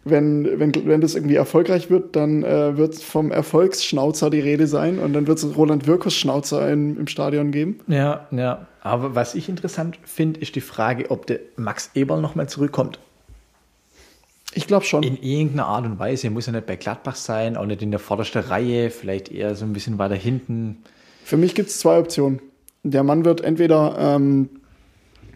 wenn, 0.05 0.59
wenn, 0.59 0.73
wenn 0.87 1.01
das 1.01 1.15
irgendwie 1.15 1.37
erfolgreich 1.37 1.91
wird, 1.91 2.17
dann 2.17 2.43
äh, 2.43 2.77
wird 2.77 2.97
vom 2.97 3.31
Erfolgsschnauzer 3.31 4.31
die 4.31 4.41
Rede 4.41 4.67
sein 4.67 4.99
und 4.99 5.13
dann 5.13 5.27
wird 5.27 5.39
es 5.39 5.57
Roland 5.57 5.87
Wirkus 5.87 6.15
Schnauzer 6.15 6.71
in, 6.71 6.97
im 6.97 7.07
Stadion 7.07 7.53
geben. 7.53 7.81
Ja, 7.87 8.27
ja. 8.33 8.67
Aber 8.81 9.15
was 9.15 9.35
ich 9.35 9.49
interessant 9.49 9.99
finde, 10.05 10.41
ist 10.41 10.57
die 10.57 10.61
Frage, 10.61 11.11
ob 11.11 11.27
der 11.27 11.41
Max 11.57 11.91
Eberl 11.95 12.21
nochmal 12.21 12.49
zurückkommt. 12.49 12.99
Ich 14.55 14.67
glaube 14.67 14.85
schon. 14.85 15.03
In 15.03 15.17
irgendeiner 15.17 15.67
Art 15.67 15.87
und 15.87 15.99
Weise. 15.99 16.29
Muss 16.31 16.47
ja 16.47 16.53
nicht 16.53 16.67
bei 16.67 16.77
Gladbach 16.77 17.17
sein, 17.17 17.57
auch 17.57 17.65
nicht 17.65 17.81
in 17.81 17.91
der 17.91 18.01
vordersten 18.01 18.43
Reihe, 18.43 18.91
vielleicht 18.91 19.31
eher 19.31 19.55
so 19.55 19.65
ein 19.65 19.73
bisschen 19.73 19.99
weiter 19.99 20.15
hinten. 20.15 20.79
Für 21.25 21.37
mich 21.37 21.55
gibt 21.55 21.71
es 21.71 21.79
zwei 21.79 21.99
Optionen. 21.99 22.43
Der 22.83 23.05
Mann 23.05 23.25
wird 23.25 23.41
entweder 23.41 23.97
ähm, 23.99 24.49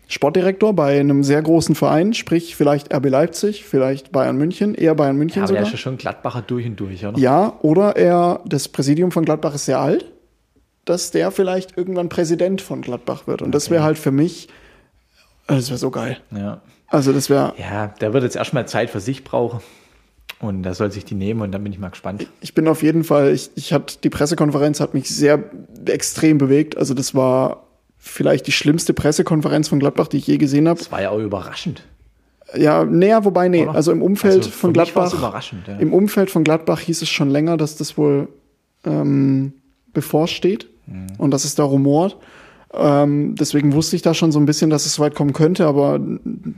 Sportdirektor 0.09 0.73
bei 0.73 1.01
einem 1.01 1.25
sehr 1.25 1.43
großen 1.43 1.75
Verein, 1.75 2.15
sprich 2.15 2.55
vielleicht 2.55 2.95
RB 2.95 3.07
Leipzig, 3.09 3.65
vielleicht 3.65 4.13
Bayern 4.13 4.37
München, 4.37 4.75
eher 4.75 4.95
Bayern 4.95 5.17
München 5.17 5.39
Ja, 5.41 5.45
aber 5.45 5.53
der 5.55 5.63
sogar. 5.63 5.67
ist 5.69 5.73
ja 5.73 5.79
schon 5.79 5.97
Gladbacher 5.99 6.43
durch 6.43 6.65
und 6.67 6.77
durch, 6.79 7.05
oder? 7.05 7.19
Ja, 7.19 7.55
oder 7.63 7.97
er, 7.97 8.41
das 8.47 8.69
Präsidium 8.69 9.11
von 9.11 9.25
Gladbach 9.25 9.55
ist 9.55 9.65
sehr 9.65 9.81
alt, 9.81 10.05
dass 10.85 11.11
der 11.11 11.33
vielleicht 11.33 11.77
irgendwann 11.77 12.09
Präsident 12.09 12.63
von 12.63 12.83
Gladbach 12.83 13.27
wird. 13.27 13.43
Und 13.43 13.53
das 13.53 13.71
wäre 13.71 13.83
halt 13.83 13.99
für 13.99 14.13
mich, 14.13 14.49
das 15.49 15.69
wäre 15.71 15.79
so 15.79 15.91
geil. 15.91 16.19
Ja. 16.31 16.61
Also 16.89 17.13
das 17.13 17.29
wäre, 17.29 17.55
Ja, 17.59 17.89
der 18.01 18.13
wird 18.13 18.23
jetzt 18.23 18.37
erstmal 18.37 18.69
Zeit 18.69 18.91
für 18.91 19.01
sich 19.01 19.25
brauchen. 19.25 19.61
Und 20.39 20.63
da 20.65 20.75
soll 20.75 20.93
sich 20.93 21.05
die 21.05 21.15
nehmen 21.15 21.41
und 21.41 21.51
dann 21.51 21.65
bin 21.65 21.73
ich 21.73 21.79
mal 21.79 21.89
gespannt. 21.89 22.27
ich 22.41 22.55
bin 22.55 22.69
auf 22.69 22.83
jeden 22.83 23.05
Fall, 23.05 23.33
ich, 23.33 23.51
ich 23.57 23.73
hatte, 23.73 23.97
die 24.05 24.11
Pressekonferenz 24.11 24.81
hat 24.81 24.93
mich 24.95 25.09
sehr 25.09 25.43
extrem 25.87 26.37
bewegt. 26.39 26.77
Also 26.77 26.93
das 26.95 27.15
war 27.15 27.66
vielleicht 28.09 28.47
die 28.47 28.53
schlimmste 28.53 28.95
Pressekonferenz 28.95 29.69
von 29.69 29.79
Gladbach, 29.79 30.09
die 30.09 30.19
ich 30.19 30.27
je 30.27 30.39
gesehen 30.39 30.69
habe. 30.69 30.79
Das 30.79 30.91
war 30.93 31.03
ja 31.03 31.11
auch 31.11 31.19
überraschend. 31.19 31.83
Ja, 32.55 32.85
näher, 32.85 33.25
wobei, 33.25 33.49
nee, 33.49 33.65
Oder? 33.65 33.75
also 33.75 33.91
im 33.93 34.03
Umfeld 34.03 34.37
Also 34.37 34.51
von 34.51 34.73
Gladbach. 34.73 35.13
überraschend, 35.13 35.67
ja. 35.67 35.77
Im 35.79 35.93
Umfeld 35.93 36.31
von 36.31 36.45
Gladbach 36.45 36.79
hieß 36.81 37.03
es 37.03 37.09
schon 37.09 37.29
länger, 37.29 37.57
dass 37.57 37.77
das 37.77 37.99
wohl 37.99 38.29
ähm, 38.85 39.53
bevorsteht 39.93 40.69
Mhm. 40.87 41.07
und 41.19 41.33
dass 41.33 41.45
es 41.45 41.57
da 41.57 41.65
rumort. 41.65 42.17
Ähm, 42.73 43.35
deswegen 43.35 43.73
wusste 43.73 43.97
ich 43.97 44.03
da 44.03 44.15
schon 44.15 44.31
so 44.31 44.39
ein 44.39 44.47
bisschen, 44.47 44.71
dass 44.71 44.87
es 44.87 44.95
so 44.95 45.03
weit 45.03 45.17
kommen 45.17 45.33
könnte, 45.33 45.67
aber 45.67 45.99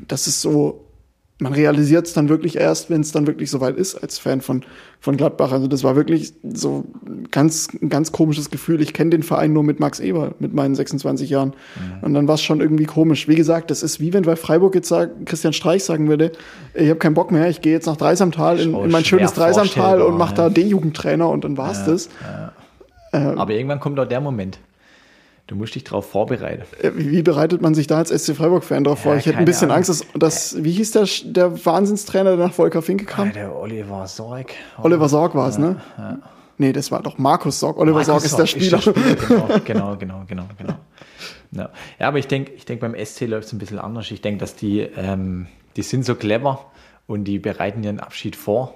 das 0.06 0.26
ist 0.26 0.42
so, 0.42 0.84
man 1.40 1.52
realisiert 1.52 2.06
es 2.06 2.14
dann 2.14 2.28
wirklich 2.28 2.56
erst, 2.56 2.90
wenn 2.90 3.00
es 3.00 3.12
dann 3.12 3.28
wirklich 3.28 3.50
so 3.50 3.60
weit 3.60 3.76
ist, 3.76 3.94
als 3.94 4.18
Fan 4.18 4.40
von, 4.40 4.64
von 4.98 5.16
Gladbach. 5.16 5.52
Also 5.52 5.68
das 5.68 5.84
war 5.84 5.94
wirklich 5.94 6.32
so 6.52 6.84
ganz, 7.30 7.68
ein 7.80 7.88
ganz 7.88 8.10
komisches 8.10 8.50
Gefühl. 8.50 8.82
Ich 8.82 8.92
kenne 8.92 9.10
den 9.10 9.22
Verein 9.22 9.52
nur 9.52 9.62
mit 9.62 9.78
Max 9.78 10.00
Eber, 10.00 10.34
mit 10.40 10.52
meinen 10.52 10.74
26 10.74 11.30
Jahren. 11.30 11.50
Mhm. 11.50 12.04
Und 12.04 12.14
dann 12.14 12.26
war 12.26 12.34
es 12.34 12.42
schon 12.42 12.60
irgendwie 12.60 12.86
komisch. 12.86 13.28
Wie 13.28 13.36
gesagt, 13.36 13.70
das 13.70 13.84
ist 13.84 14.00
wie 14.00 14.12
wenn 14.12 14.24
bei 14.24 14.34
Freiburg 14.34 14.74
jetzt 14.74 14.88
sagen, 14.88 15.24
Christian 15.26 15.52
Streich 15.52 15.84
sagen 15.84 16.08
würde, 16.08 16.32
ich 16.74 16.88
habe 16.88 16.98
keinen 16.98 17.14
Bock 17.14 17.30
mehr, 17.30 17.48
ich 17.48 17.60
gehe 17.60 17.72
jetzt 17.72 17.86
nach 17.86 17.96
Dreisamtal 17.96 18.58
in, 18.58 18.74
in 18.74 18.90
mein 18.90 19.04
schönes 19.04 19.32
Dreisamtal 19.32 20.02
und 20.02 20.18
mache 20.18 20.34
da 20.34 20.42
ja. 20.44 20.50
D-Jugendtrainer 20.50 21.28
und 21.28 21.44
dann 21.44 21.56
war's 21.56 21.84
das. 21.84 22.08
Aber 23.12 23.52
irgendwann 23.52 23.80
kommt 23.80 23.98
auch 24.00 24.06
der 24.06 24.20
Moment. 24.20 24.58
Du 25.48 25.56
musst 25.56 25.74
dich 25.74 25.82
darauf 25.82 26.10
vorbereiten. 26.10 26.62
Äh, 26.82 26.90
Wie 26.94 27.22
bereitet 27.22 27.62
man 27.62 27.74
sich 27.74 27.86
da 27.86 27.96
als 27.96 28.10
SC 28.10 28.36
Freiburg-Fan 28.36 28.84
drauf 28.84 29.00
vor? 29.00 29.12
Ja, 29.14 29.18
Ich 29.18 29.26
hätte 29.26 29.38
ein 29.38 29.46
bisschen 29.46 29.70
Ahnung. 29.70 29.78
Angst, 29.78 29.88
dass, 29.88 30.04
dass 30.14 30.62
wie 30.62 30.72
hieß 30.72 30.92
der, 30.92 31.08
der 31.24 31.64
Wahnsinnstrainer, 31.64 32.36
der 32.36 32.46
nach 32.46 32.52
Volker 32.52 32.82
Finke 32.82 33.06
kam? 33.06 33.32
der 33.32 33.56
Oliver 33.56 34.06
Sorg. 34.06 34.52
Oliver 34.82 35.08
Sorg 35.08 35.34
war 35.34 35.48
es, 35.48 35.56
ne? 35.56 35.76
Nee, 36.58 36.72
das 36.72 36.90
war 36.90 37.02
doch 37.02 37.16
Markus 37.16 37.60
Sorg. 37.60 37.78
Oliver 37.78 38.04
Sorg 38.04 38.24
ist 38.24 38.38
der 38.38 38.46
Spieler. 38.46 38.78
genau, 38.80 39.48
genau, 39.64 39.96
genau, 39.96 40.24
genau, 40.26 40.44
genau. 40.58 40.74
Ja, 41.52 41.70
ja 41.98 42.08
aber 42.08 42.18
ich 42.18 42.26
denke, 42.26 42.52
ich 42.52 42.66
denk, 42.66 42.80
beim 42.80 42.94
SC 42.94 43.22
läuft 43.22 43.46
es 43.46 43.52
ein 43.54 43.58
bisschen 43.58 43.78
anders. 43.78 44.10
Ich 44.10 44.20
denke, 44.20 44.40
dass 44.40 44.54
die, 44.54 44.80
ähm, 44.80 45.46
die 45.76 45.82
sind 45.82 46.04
so 46.04 46.14
clever 46.14 46.66
und 47.06 47.24
die 47.24 47.38
bereiten 47.38 47.82
ihren 47.82 48.00
Abschied 48.00 48.36
vor. 48.36 48.74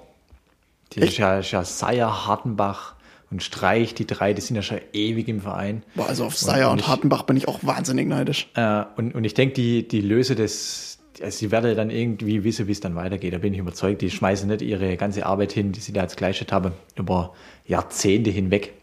Die 0.93 1.01
ist 1.01 1.17
ja, 1.17 1.37
ist 1.37 1.51
ja 1.51 1.63
Seier, 1.63 2.25
Hartenbach 2.25 2.92
und 3.33 3.43
Streich, 3.43 3.93
die 3.93 4.07
drei, 4.07 4.33
die 4.33 4.41
sind 4.41 4.55
ja 4.55 4.61
schon 4.61 4.79
ewig 4.93 5.27
im 5.27 5.41
Verein. 5.41 5.83
Boah, 5.95 6.07
also 6.07 6.23
auf 6.25 6.37
Seier 6.37 6.71
und 6.71 6.79
ich- 6.81 6.87
Hartenbach 6.87 7.23
bin 7.23 7.35
ich 7.35 7.47
auch 7.47 7.59
wahnsinnig 7.63 8.07
neidisch. 8.07 8.47
Äh, 8.55 8.83
und, 8.95 9.13
und 9.15 9.23
ich 9.25 9.33
denke, 9.33 9.55
die, 9.55 9.87
die 9.87 10.01
löse 10.01 10.35
das, 10.35 10.99
also 11.21 11.37
sie 11.37 11.51
werden 11.51 11.75
dann 11.75 11.89
irgendwie 11.89 12.43
wissen, 12.43 12.67
wie 12.67 12.71
es 12.71 12.79
dann 12.79 12.95
weitergeht. 12.95 13.33
Da 13.33 13.39
bin 13.39 13.53
ich 13.53 13.59
überzeugt. 13.59 14.01
Die 14.01 14.09
schmeißen 14.09 14.47
nicht 14.47 14.61
ihre 14.61 14.95
ganze 14.97 15.25
Arbeit 15.25 15.51
hin, 15.51 15.71
die 15.73 15.79
sie 15.79 15.91
da 15.93 16.03
jetzt 16.03 16.15
geleistet 16.17 16.51
haben, 16.51 16.71
über 16.95 17.33
Jahrzehnte 17.67 18.29
hinweg. 18.29 18.73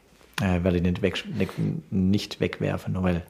Äh, 0.43 0.63
werde 0.65 0.77
ich 0.79 0.83
nicht, 0.83 1.03
weg, 1.03 1.23
nicht 1.91 2.41
wegwerfen, 2.41 2.95
nur 2.95 3.03
weil 3.03 3.23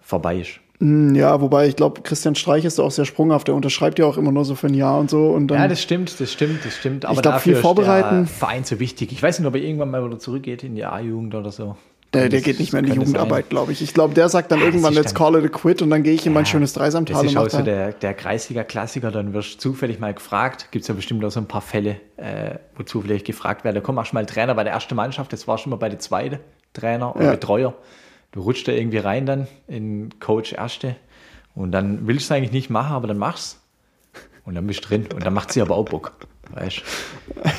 vorbei 0.00 0.38
ist. 0.38 0.60
Hm, 0.80 1.14
Ja, 1.14 1.40
wobei 1.40 1.66
ich 1.68 1.76
glaube, 1.76 2.02
Christian 2.02 2.34
Streich 2.34 2.64
ist 2.64 2.78
da 2.78 2.82
auch 2.82 2.90
sehr 2.90 3.04
sprunghaft. 3.04 3.48
Der 3.48 3.54
unterschreibt 3.54 3.98
ja 3.98 4.06
auch 4.06 4.16
immer 4.18 4.32
nur 4.32 4.44
so 4.44 4.54
für 4.54 4.66
ein 4.66 4.74
Jahr 4.74 4.98
und 4.98 5.10
so. 5.10 5.28
Und 5.30 5.48
dann, 5.48 5.58
Ja, 5.58 5.68
das 5.68 5.80
stimmt, 5.82 6.18
das 6.20 6.32
stimmt, 6.32 6.64
das 6.64 6.74
stimmt. 6.76 7.04
Aber 7.04 7.20
glaub, 7.22 7.40
viel 7.40 7.54
dafür 7.54 7.62
vorbereiten. 7.62 8.24
ist 8.24 8.30
der 8.32 8.38
Verein 8.48 8.64
so 8.64 8.78
wichtig. 8.80 9.12
Ich 9.12 9.22
weiß 9.22 9.38
nicht, 9.38 9.48
ob 9.48 9.54
er 9.54 9.62
irgendwann 9.62 9.90
mal 9.90 10.04
wieder 10.04 10.18
zurückgeht 10.18 10.62
in 10.64 10.74
die 10.74 10.84
A-Jugend 10.84 11.34
oder 11.34 11.50
so. 11.50 11.76
der, 12.14 12.28
der 12.28 12.38
Das 12.40 12.44
geht 12.44 12.60
nicht 12.60 12.72
mehr 12.72 12.80
in 12.80 12.86
die 12.90 12.92
Jugendarbeit, 12.96 13.48
glaube 13.50 13.72
ich. 13.72 13.82
Ich 13.82 13.92
glaube, 13.94 14.14
der 14.14 14.28
sagt 14.28 14.50
dann 14.52 14.58
Ja, 14.60 14.66
das 14.66 14.74
irgendwann, 14.74 14.94
let's 14.94 15.14
call 15.14 15.34
it 15.36 15.44
a 15.44 15.48
quit 15.48 15.82
und 15.82 15.90
dann 15.90 16.02
gehe 16.02 16.14
ich 16.14 16.26
in 16.26 16.32
mein 16.32 16.46
schönes 16.46 16.72
Das 16.72 16.80
Dreisamtal 16.82 17.20
und 17.22 17.26
ist 17.26 17.36
auch 17.36 17.48
so 17.50 17.58
da. 17.58 17.62
der, 17.64 17.92
der 17.92 18.14
Kreisliga-Klassiker, 18.14 19.10
dann 19.10 19.32
wirst 19.34 19.54
du 19.54 19.58
zufällig 19.58 19.98
mal 19.98 20.14
gefragt. 20.14 20.68
Gibt 20.70 20.82
es 20.82 20.88
ja 20.88 20.94
bestimmt 20.94 21.24
auch 21.24 21.30
so 21.30 21.40
ein 21.40 21.46
paar 21.48 21.60
Fälle, 21.62 21.96
äh, 22.16 22.56
wo 22.76 22.82
zufällig 22.84 23.24
gefragt 23.24 23.64
werde, 23.64 23.80
komm, 23.80 23.96
machst 23.96 24.12
du 24.12 24.16
mal 24.16 24.24
Trainer 24.26 24.54
bei 24.54 24.64
der 24.64 24.72
ersten 24.74 24.94
Mannschaft, 24.94 25.32
das 25.32 25.48
war 25.48 25.58
schon 25.58 25.70
mal 25.70 25.76
bei 25.76 25.88
der 25.88 25.98
zweiten 25.98 26.38
Trainer 26.74 27.14
oder 27.16 27.24
Ja. 27.26 27.30
Betreuer. 27.32 27.74
Du 28.36 28.42
rutschst 28.42 28.68
da 28.68 28.72
irgendwie 28.72 28.98
rein 28.98 29.24
dann 29.24 29.46
in 29.66 30.10
Coach 30.20 30.52
Erste 30.52 30.94
und 31.54 31.72
dann 31.72 32.06
willst 32.06 32.28
du 32.28 32.34
es 32.34 32.36
eigentlich 32.36 32.52
nicht 32.52 32.68
machen, 32.68 32.92
aber 32.92 33.06
dann 33.08 33.16
machst 33.16 33.60
und 34.44 34.54
dann 34.54 34.66
bist 34.66 34.84
du 34.84 34.88
drin 34.88 35.06
und 35.14 35.24
dann 35.24 35.32
macht 35.32 35.50
sie 35.54 35.62
aber 35.62 35.74
auch 35.74 35.86
Bock. 35.86 36.12
Weißt 36.52 36.82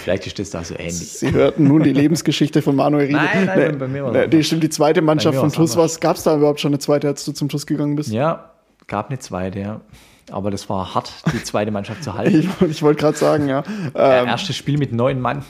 Vielleicht 0.03 0.27
ist 0.27 0.38
das 0.38 0.51
da 0.51 0.63
so 0.63 0.75
ähnlich. 0.75 0.93
Sie 1.13 1.31
hörten 1.31 1.63
nun 1.63 1.81
die 1.81 1.93
Lebensgeschichte 1.93 2.62
von 2.62 2.75
Manuel 2.75 3.07
Riede. 3.07 3.17
Nein, 3.17 3.46
nein, 3.48 3.77
bei 3.79 3.88
mir 3.88 4.03
war 4.03 4.12
nee, 4.12 4.22
das 4.22 4.29
die 4.29 4.43
stimmt, 4.43 4.62
die 4.62 4.69
zweite 4.69 5.01
Mannschaft 5.01 5.39
von 5.39 5.51
TUS. 5.51 5.75
Was 5.77 6.00
gab 6.00 6.15
es 6.15 6.22
da 6.22 6.36
überhaupt 6.38 6.60
schon 6.60 6.69
eine 6.69 6.79
zweite, 6.79 7.07
als 7.07 7.25
du 7.25 7.31
zum 7.31 7.50
TUS 7.50 7.65
gegangen 7.65 7.96
bist? 7.96 8.12
Ja, 8.12 8.51
gab 8.86 9.10
eine 9.10 9.17
zweite, 9.17 9.60
ja. 9.60 9.81
Aber 10.29 10.51
das 10.51 10.69
war 10.69 10.93
hart, 10.93 11.12
die 11.34 11.43
zweite 11.43 11.72
Mannschaft 11.72 12.03
zu 12.03 12.13
halten. 12.13 12.51
Ich, 12.62 12.69
ich 12.69 12.84
wollte 12.84 13.01
gerade 13.01 13.17
sagen, 13.17 13.48
ja. 13.48 13.63
Äh, 13.96 14.22
Ähm, 14.22 14.27
erstes 14.27 14.55
Spiel 14.55 14.77
mit 14.77 14.93
neun 14.93 15.19
Mann. 15.22 15.43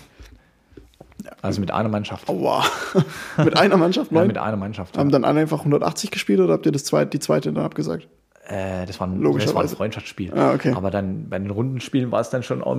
Also 1.41 1.59
mit 1.61 1.71
einer 1.71 1.89
Mannschaft. 1.89 2.27
wow. 2.27 2.95
mit 3.37 3.57
einer 3.57 3.77
Mannschaft 3.77 4.11
Ja, 4.11 4.19
neun? 4.19 4.27
mit 4.27 4.37
einer 4.37 4.57
Mannschaft. 4.57 4.95
Ja. 4.95 4.99
Haben 4.99 5.11
dann 5.11 5.23
alle 5.25 5.39
einfach 5.41 5.59
180 5.59 6.11
gespielt 6.11 6.39
oder 6.39 6.53
habt 6.53 6.65
ihr 6.65 6.71
das 6.71 6.83
zweite, 6.83 7.09
die 7.11 7.19
zweite 7.19 7.51
dann 7.53 7.63
abgesagt? 7.63 8.07
Äh, 8.47 8.85
das, 8.85 8.99
war 8.99 9.07
ein, 9.07 9.21
das 9.37 9.53
war 9.53 9.61
ein 9.61 9.67
Freundschaftsspiel. 9.69 10.33
Ah, 10.33 10.53
okay. 10.53 10.73
Aber 10.75 10.89
dann 10.91 11.29
bei 11.29 11.37
den 11.37 11.49
Rundenspielen 11.51 12.11
war 12.11 12.21
es 12.21 12.29
dann 12.29 12.43
schon 12.43 12.63
auch 12.63 12.75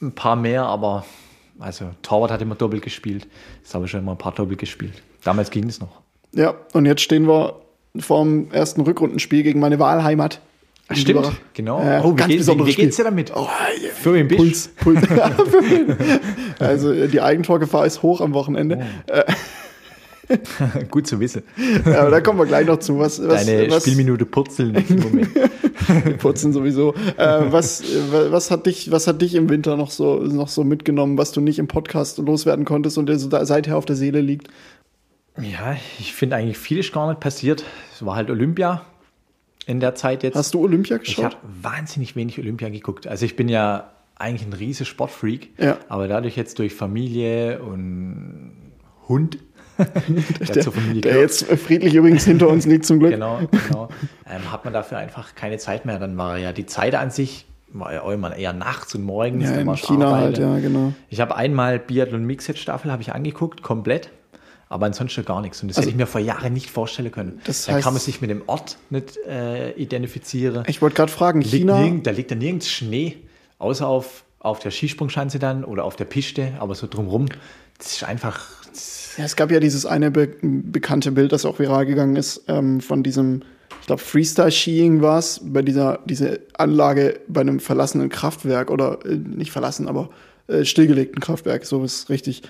ein- 0.00 0.14
paar 0.14 0.34
mehr, 0.36 0.64
aber 0.64 1.04
also 1.58 1.90
Torwart 2.00 2.30
hat 2.30 2.40
immer 2.40 2.54
doppelt 2.54 2.80
gespielt. 2.82 3.26
Das 3.62 3.74
habe 3.74 3.84
ich 3.84 3.90
schon 3.90 4.00
immer 4.00 4.12
ein 4.12 4.18
paar 4.18 4.32
doppelt 4.32 4.58
gespielt. 4.58 4.94
Damals 5.24 5.50
ging 5.50 5.68
es 5.68 5.78
noch. 5.78 6.00
Ja, 6.32 6.54
und 6.72 6.86
jetzt 6.86 7.02
stehen 7.02 7.28
wir 7.28 7.56
vor 7.98 8.24
dem 8.24 8.50
ersten 8.50 8.80
Rückrundenspiel 8.80 9.42
gegen 9.42 9.60
meine 9.60 9.78
Wahlheimat. 9.78 10.40
Biberach. 10.94 11.34
genau. 11.54 11.80
Äh, 11.80 12.00
oh, 12.02 12.12
wie, 12.12 12.16
ganz 12.16 12.46
geht, 12.46 12.66
wie, 12.66 12.74
geht's 12.74 12.96
dir 12.96 13.04
damit? 13.04 13.32
Oh, 13.34 13.48
yeah. 13.80 13.90
Für 13.94 14.24
bist 14.24 14.74
Puls, 14.76 15.00
Puls. 15.00 15.08
Also 16.58 16.92
äh, 16.92 17.08
die 17.08 17.20
Eigentorgefahr 17.20 17.86
ist 17.86 18.02
hoch 18.02 18.20
am 18.20 18.34
Wochenende. 18.34 18.86
Oh. 19.08 19.12
du? 19.16 19.24
Gut 20.90 21.06
zu 21.06 21.20
wissen. 21.20 21.42
Ja, 21.84 22.02
aber 22.02 22.10
da 22.10 22.20
kommen 22.20 22.38
wir 22.38 22.46
gleich 22.46 22.66
noch 22.66 22.78
zu. 22.78 22.98
Was, 22.98 23.26
was, 23.26 23.46
Deine 23.46 23.70
was 23.70 23.82
Spielminute 23.82 24.26
purzeln 24.26 24.74
im 24.74 25.00
Moment. 25.00 25.28
putzen 26.18 26.52
sowieso. 26.52 26.94
Äh, 27.16 27.52
was, 27.52 27.80
äh, 27.80 28.30
was 28.30 28.50
hat 28.50 28.66
dich, 28.66 28.90
was 28.90 29.06
hat 29.06 29.22
dich 29.22 29.34
im 29.34 29.48
Winter 29.48 29.76
noch 29.76 29.90
so, 29.90 30.16
noch 30.16 30.48
so 30.48 30.64
mitgenommen, 30.64 31.18
was 31.18 31.32
du 31.32 31.40
nicht 31.40 31.58
im 31.58 31.66
Podcast 31.66 32.18
loswerden 32.18 32.64
konntest 32.64 32.98
und 32.98 33.08
dir 33.08 33.18
so 33.18 33.28
da, 33.28 33.44
seither 33.44 33.76
auf 33.76 33.86
der 33.86 33.96
Seele 33.96 34.20
liegt? 34.20 34.48
Ja, 35.40 35.76
ich 35.98 36.12
finde 36.12 36.36
eigentlich 36.36 36.58
viel 36.58 36.78
ist 36.78 36.92
gar 36.92 37.08
nicht 37.08 37.20
passiert. 37.20 37.64
Es 37.92 38.04
war 38.04 38.16
halt 38.16 38.30
Olympia 38.30 38.82
in 39.70 39.80
der 39.80 39.94
Zeit 39.94 40.22
jetzt. 40.22 40.34
Hast 40.36 40.52
du 40.54 40.60
Olympia 40.64 40.96
Ich 40.96 41.04
geschaut? 41.16 41.24
habe 41.26 41.36
wahnsinnig 41.62 42.16
wenig 42.16 42.38
Olympia 42.38 42.68
geguckt. 42.68 43.06
Also 43.06 43.24
ich 43.24 43.36
bin 43.36 43.48
ja 43.48 43.90
eigentlich 44.16 44.46
ein 44.46 44.52
riese 44.52 44.84
Sportfreak, 44.84 45.50
Ja. 45.58 45.78
aber 45.88 46.08
dadurch 46.08 46.36
jetzt 46.36 46.58
durch 46.58 46.74
Familie 46.74 47.60
und 47.62 48.52
Hund, 49.08 49.38
der, 49.78 50.60
zur 50.60 50.72
Familie 50.74 51.00
Der 51.00 51.20
jetzt 51.20 51.44
friedlich 51.46 51.94
übrigens 51.94 52.24
hinter 52.24 52.48
uns 52.48 52.66
liegt 52.66 52.84
zum 52.84 52.98
Glück. 52.98 53.12
genau, 53.12 53.40
genau 53.68 53.88
ähm, 54.30 54.52
hat 54.52 54.64
man 54.64 54.74
dafür 54.74 54.98
einfach 54.98 55.34
keine 55.34 55.56
Zeit 55.56 55.86
mehr. 55.86 55.98
Dann 55.98 56.18
war 56.18 56.36
ja 56.36 56.52
die 56.52 56.66
Zeit 56.66 56.94
an 56.94 57.10
sich, 57.10 57.46
war 57.72 57.94
ja 57.94 58.12
immer 58.12 58.36
eher 58.36 58.52
nachts 58.52 58.94
und 58.94 59.02
morgens. 59.04 59.48
Ja, 59.48 59.56
in 59.56 59.74
China 59.76 60.10
halt, 60.12 60.38
arbeiten. 60.38 60.42
ja, 60.42 60.58
genau. 60.60 60.92
Ich 61.08 61.20
habe 61.20 61.34
einmal 61.34 61.78
Biathlon 61.78 62.24
Mixed 62.24 62.58
Staffel 62.58 62.92
habe 62.92 63.00
ich 63.00 63.12
angeguckt, 63.14 63.62
komplett. 63.62 64.10
Aber 64.70 64.86
ansonsten 64.86 65.24
gar 65.24 65.42
nichts. 65.42 65.60
Und 65.62 65.68
das 65.68 65.76
Also- 65.76 65.88
hätte 65.88 65.96
ich 65.96 66.00
mir 66.00 66.06
vor 66.06 66.20
Jahren 66.20 66.52
nicht 66.54 66.70
vorstellen 66.70 67.10
können. 67.10 67.40
Das 67.44 67.68
heißt- 67.68 67.82
kann 67.82 67.92
man 67.92 68.00
sich 68.00 68.20
mit 68.20 68.30
dem 68.30 68.42
Ort 68.46 68.78
nicht 68.88 69.18
äh, 69.28 69.72
identifizieren. 69.72 70.62
Ich 70.68 70.80
wollte 70.80 70.96
gerade 70.96 71.12
fragen, 71.12 71.40
Liegt 71.42 71.52
China, 71.52 71.80
nirgend, 71.80 72.06
da 72.06 72.12
liegt 72.12 72.30
ja 72.30 72.36
nirgends 72.36 72.70
Schnee, 72.70 73.16
außer 73.58 73.86
auf, 73.86 74.22
auf 74.38 74.60
der 74.60 74.70
Skisprungschanze 74.70 75.40
dann 75.40 75.64
oder 75.64 75.84
auf 75.84 75.96
der 75.96 76.04
Piste, 76.04 76.52
aber 76.60 76.74
so 76.76 76.86
drumrum. 76.86 77.26
Das 77.78 77.92
ist 77.94 78.04
einfach. 78.04 78.40
Das, 78.70 79.14
Ja, 79.18 79.24
es 79.24 79.34
gab 79.34 79.50
ja 79.50 79.58
dieses 79.58 79.86
eine 79.86 80.12
be 80.12 80.28
bekannte 80.40 81.10
Bild, 81.10 81.32
das 81.32 81.44
auch 81.44 81.58
viral 81.58 81.84
gegangen 81.84 82.14
ist, 82.14 82.44
ähm, 82.46 82.80
von 82.80 83.02
diesem, 83.02 83.42
ich 83.80 83.86
glaube, 83.88 84.00
Freestyle-Skiing 84.02 85.02
war 85.02 85.18
es, 85.18 85.40
bei 85.42 85.62
dieser 85.62 85.98
diese 86.04 86.40
Anlage 86.56 87.18
bei 87.26 87.40
einem 87.40 87.58
verlassenen 87.58 88.08
Kraftwerk 88.08 88.70
oder 88.70 89.04
äh, 89.04 89.16
nicht 89.16 89.50
verlassen, 89.50 89.88
aber 89.88 90.10
äh, 90.46 90.64
stillgelegten 90.64 91.20
Kraftwerk, 91.20 91.66
so 91.66 91.82
ist 91.82 92.08
richtig. 92.08 92.42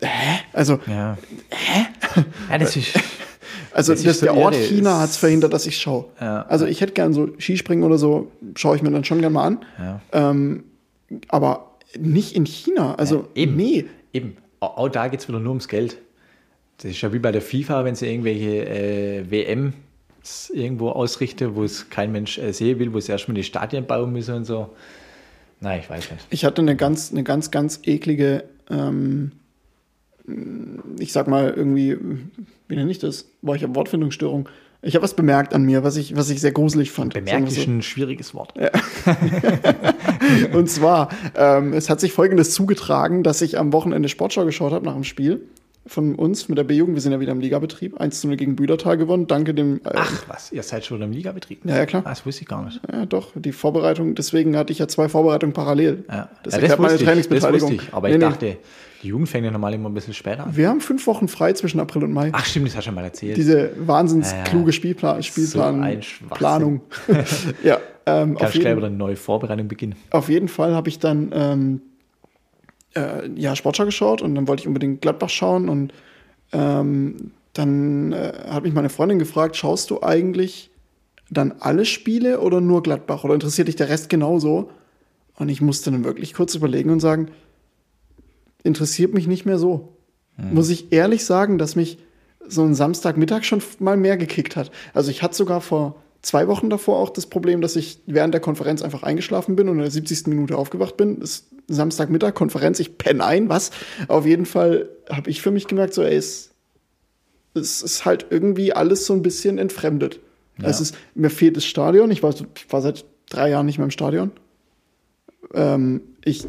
Hä? 0.00 0.40
Also, 0.52 0.80
ja. 0.86 1.16
Hä? 1.50 1.86
Ja, 2.50 2.58
das 2.58 2.76
ist. 2.76 2.98
also 3.72 3.92
Das 3.92 4.04
ist 4.04 4.20
so 4.20 4.26
der 4.26 4.36
Ort 4.36 4.54
irre. 4.54 4.64
China 4.64 5.00
hat 5.00 5.10
es 5.10 5.16
verhindert, 5.16 5.52
dass 5.52 5.66
ich 5.66 5.78
schaue. 5.78 6.06
Ja. 6.20 6.42
Also 6.48 6.66
ich 6.66 6.80
hätte 6.80 6.92
gern 6.92 7.12
so 7.12 7.28
Skispringen 7.38 7.84
oder 7.84 7.98
so, 7.98 8.30
schaue 8.56 8.76
ich 8.76 8.82
mir 8.82 8.90
dann 8.90 9.04
schon 9.04 9.20
gern 9.20 9.32
mal 9.32 9.44
an. 9.44 9.64
Ja. 9.78 10.00
Ähm, 10.12 10.64
aber 11.28 11.76
nicht 11.98 12.34
in 12.34 12.46
China. 12.46 12.94
Also, 12.96 13.28
eben. 13.34 13.56
nee. 13.56 13.86
Eben, 14.12 14.36
auch 14.60 14.88
da 14.88 15.08
geht 15.08 15.20
es 15.20 15.28
wieder 15.28 15.38
nur 15.38 15.50
ums 15.50 15.68
Geld. 15.68 15.98
Das 16.78 16.90
ist 16.90 17.00
ja 17.00 17.12
wie 17.12 17.18
bei 17.18 17.32
der 17.32 17.42
FIFA, 17.42 17.84
wenn 17.84 17.94
sie 17.94 18.06
irgendwelche 18.06 18.66
äh, 18.66 19.30
WM 19.30 19.72
irgendwo 20.52 20.90
ausrichten, 20.90 21.54
wo 21.54 21.64
es 21.64 21.88
kein 21.88 22.12
Mensch 22.12 22.38
äh, 22.38 22.52
sehen 22.52 22.78
will, 22.78 22.92
wo 22.92 23.00
sie 23.00 23.12
erstmal 23.12 23.34
die 23.34 23.44
Stadien 23.44 23.86
bauen 23.86 24.12
müssen 24.12 24.34
und 24.34 24.44
so. 24.44 24.70
Nein, 25.60 25.80
ich 25.80 25.88
weiß 25.88 26.10
nicht. 26.10 26.26
Ich 26.30 26.44
hatte 26.44 26.62
eine 26.62 26.76
ganz, 26.76 27.12
eine 27.12 27.22
ganz, 27.22 27.50
ganz 27.50 27.80
eklige, 27.84 28.44
ähm, 28.70 29.32
ich 30.98 31.12
sag 31.12 31.28
mal 31.28 31.52
irgendwie, 31.54 31.96
wie 32.68 32.76
nenne 32.76 32.90
ich 32.90 32.98
das? 32.98 33.26
Boah, 33.42 33.54
ich 33.54 33.62
habe 33.62 33.74
Wortfindungsstörung. 33.74 34.48
Ich 34.82 34.94
habe 34.94 35.02
was 35.02 35.14
bemerkt 35.14 35.54
an 35.54 35.64
mir, 35.64 35.84
was 35.84 35.96
ich, 35.96 36.16
was 36.16 36.30
ich 36.30 36.40
sehr 36.40 36.52
gruselig 36.52 36.90
fand. 36.90 37.14
Bemerkt 37.14 37.48
ist 37.48 37.56
so. 37.56 37.70
ein 37.70 37.82
schwieriges 37.82 38.34
Wort. 38.34 38.54
Und 40.52 40.68
zwar, 40.68 41.08
ähm, 41.34 41.72
es 41.72 41.88
hat 41.88 42.00
sich 42.00 42.12
Folgendes 42.12 42.52
zugetragen, 42.52 43.22
dass 43.22 43.40
ich 43.42 43.58
am 43.58 43.72
Wochenende 43.72 44.08
Sportschau 44.08 44.44
geschaut 44.44 44.72
habe 44.72 44.84
nach 44.84 44.94
dem 44.94 45.04
Spiel 45.04 45.42
von 45.86 46.14
uns 46.14 46.48
mit 46.48 46.58
der 46.58 46.64
B-Jugend. 46.64 46.94
Wir 46.96 47.00
sind 47.00 47.12
ja 47.12 47.20
wieder 47.20 47.32
im 47.32 47.40
Ligabetrieb. 47.40 48.00
1 48.00 48.20
zu 48.20 48.26
0 48.28 48.36
gegen 48.36 48.56
Büdertal 48.56 48.96
gewonnen. 48.96 49.26
Danke 49.26 49.54
dem. 49.54 49.76
Äh, 49.84 49.90
Ach, 49.94 50.24
was? 50.28 50.52
Ihr 50.52 50.62
seid 50.62 50.84
schon 50.84 51.00
im 51.02 51.12
Ligabetrieb? 51.12 51.64
Ja, 51.64 51.76
ja, 51.76 51.86
klar. 51.86 52.02
Ah, 52.04 52.10
Das 52.10 52.26
wusste 52.26 52.42
ich 52.42 52.48
gar 52.48 52.64
nicht. 52.64 52.80
Ja, 52.92 53.06
doch, 53.06 53.32
die 53.34 53.52
Vorbereitung. 53.52 54.14
Deswegen 54.14 54.56
hatte 54.56 54.72
ich 54.72 54.78
ja 54.78 54.88
zwei 54.88 55.08
Vorbereitungen 55.08 55.52
parallel. 55.52 56.04
Ja. 56.08 56.28
Das 56.42 56.54
ja, 56.54 56.60
erklärt 56.60 56.80
meine 56.80 56.94
ich, 56.96 57.02
Trainingsbeteiligung. 57.02 57.70
Das 57.70 57.78
wusste 57.78 57.88
ich. 57.88 57.94
Aber 57.94 58.08
Nee, 58.08 58.14
ich 58.14 58.20
nee. 58.20 58.26
dachte, 58.26 58.56
die 59.02 59.08
Jugend 59.08 59.28
fängt 59.28 59.44
ja 59.44 59.50
normal 59.50 59.74
immer 59.74 59.88
ein 59.88 59.94
bisschen 59.94 60.14
später 60.14 60.46
an. 60.46 60.56
Wir 60.56 60.68
haben 60.68 60.80
fünf 60.80 61.06
Wochen 61.06 61.28
frei 61.28 61.52
zwischen 61.52 61.78
April 61.80 62.04
und 62.04 62.12
Mai. 62.12 62.30
Ach 62.32 62.44
stimmt, 62.44 62.66
das 62.68 62.74
hast 62.76 62.84
du 62.84 62.88
schon 62.88 62.94
mal 62.94 63.04
erzählt. 63.04 63.36
Diese 63.36 63.70
wahnsinns 63.78 64.32
Ja, 64.32 64.42
kluge 64.44 64.72
Spielplan, 64.72 65.22
Spielplan, 65.22 66.02
Schwachsinn. 66.02 66.28
Planung. 66.30 66.80
ja, 67.62 67.78
ähm, 68.06 68.34
auf, 68.34 68.40
Kannst 68.40 68.54
gleich 68.54 68.64
jeden, 68.64 68.76
wieder 68.78 68.86
eine 68.86 68.96
neue 68.96 69.16
Vorbereitung 69.16 69.68
beginnen. 69.68 69.94
auf 70.10 70.28
jeden 70.28 70.48
Fall 70.48 70.74
habe 70.74 70.88
ich 70.88 70.98
dann 70.98 71.30
ähm, 71.32 71.80
äh, 72.96 73.28
ja, 73.36 73.54
Sportschau 73.54 73.84
geschaut 73.84 74.22
und 74.22 74.34
dann 74.34 74.48
wollte 74.48 74.62
ich 74.62 74.66
unbedingt 74.66 75.00
Gladbach 75.02 75.28
schauen 75.28 75.68
und 75.68 75.92
ähm, 76.52 77.32
dann 77.52 78.12
äh, 78.12 78.32
hat 78.48 78.64
mich 78.64 78.74
meine 78.74 78.88
Freundin 78.88 79.18
gefragt, 79.18 79.56
schaust 79.56 79.90
du 79.90 80.02
eigentlich 80.02 80.70
dann 81.30 81.54
alle 81.60 81.84
Spiele 81.84 82.40
oder 82.40 82.60
nur 82.60 82.82
Gladbach 82.82 83.24
oder 83.24 83.34
interessiert 83.34 83.68
dich 83.68 83.76
der 83.76 83.88
Rest 83.88 84.08
genauso? 84.08 84.70
Und 85.38 85.48
ich 85.48 85.60
musste 85.60 85.90
dann 85.90 86.04
wirklich 86.04 86.34
kurz 86.34 86.54
überlegen 86.54 86.90
und 86.90 87.00
sagen, 87.00 87.28
interessiert 88.62 89.12
mich 89.12 89.26
nicht 89.26 89.44
mehr 89.44 89.58
so. 89.58 89.92
Muss 90.38 90.68
ich 90.68 90.92
ehrlich 90.92 91.24
sagen, 91.24 91.56
dass 91.56 91.76
mich 91.76 91.98
so 92.46 92.62
ein 92.62 92.74
Samstagmittag 92.74 93.44
schon 93.44 93.62
mal 93.78 93.96
mehr 93.96 94.16
gekickt 94.16 94.54
hat. 94.54 94.70
Also 94.92 95.10
ich 95.10 95.22
hatte 95.22 95.34
sogar 95.34 95.60
vor 95.60 95.96
zwei 96.22 96.48
Wochen 96.48 96.70
davor 96.70 96.98
auch 96.98 97.10
das 97.10 97.26
Problem, 97.26 97.60
dass 97.60 97.76
ich 97.76 98.00
während 98.06 98.34
der 98.34 98.40
Konferenz 98.40 98.82
einfach 98.82 99.02
eingeschlafen 99.02 99.56
bin 99.56 99.68
und 99.68 99.76
in 99.76 99.82
der 99.82 99.90
70. 99.90 100.26
Minute 100.28 100.56
aufgewacht 100.56 100.96
bin. 100.96 101.20
Ist 101.20 101.48
Samstagmittag, 101.68 102.34
Konferenz, 102.34 102.80
ich 102.80 102.98
penne 102.98 103.24
ein, 103.24 103.48
was? 103.48 103.70
Auf 104.08 104.26
jeden 104.26 104.46
Fall 104.46 104.88
habe 105.10 105.30
ich 105.30 105.42
für 105.42 105.50
mich 105.50 105.66
gemerkt, 105.66 105.94
so, 105.94 106.02
ey, 106.02 106.16
es, 106.16 106.50
es 107.54 107.82
ist 107.82 108.04
halt 108.04 108.26
irgendwie 108.30 108.72
alles 108.72 109.06
so 109.06 109.14
ein 109.14 109.22
bisschen 109.22 109.58
entfremdet. 109.58 110.20
Es 110.62 110.80
ist, 110.80 110.96
mir 111.14 111.30
fehlt 111.30 111.56
das 111.56 111.66
Stadion. 111.66 112.10
Ich 112.10 112.22
war, 112.22 112.30
ich 112.30 112.72
war 112.72 112.80
seit 112.80 113.04
drei 113.28 113.50
Jahren 113.50 113.66
nicht 113.66 113.78
mehr 113.78 113.84
im 113.84 113.90
Stadion. 113.90 114.30
Ähm, 115.52 116.00
ich, 116.24 116.48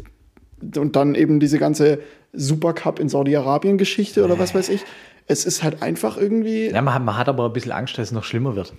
und 0.76 0.96
dann 0.96 1.14
eben 1.14 1.40
diese 1.40 1.58
ganze 1.58 2.00
Supercup 2.32 2.98
in 2.98 3.08
Saudi-Arabien-Geschichte 3.08 4.24
oder 4.24 4.38
was 4.38 4.54
weiß 4.54 4.68
ich. 4.70 4.84
Es 5.26 5.44
ist 5.44 5.62
halt 5.62 5.82
einfach 5.82 6.16
irgendwie. 6.16 6.70
Ja, 6.70 6.80
man 6.80 6.94
hat, 6.94 7.04
man 7.04 7.16
hat 7.18 7.28
aber 7.28 7.46
ein 7.46 7.52
bisschen 7.52 7.72
Angst, 7.72 7.98
dass 7.98 8.08
es 8.08 8.12
noch 8.12 8.24
schlimmer 8.24 8.56
wird. 8.56 8.72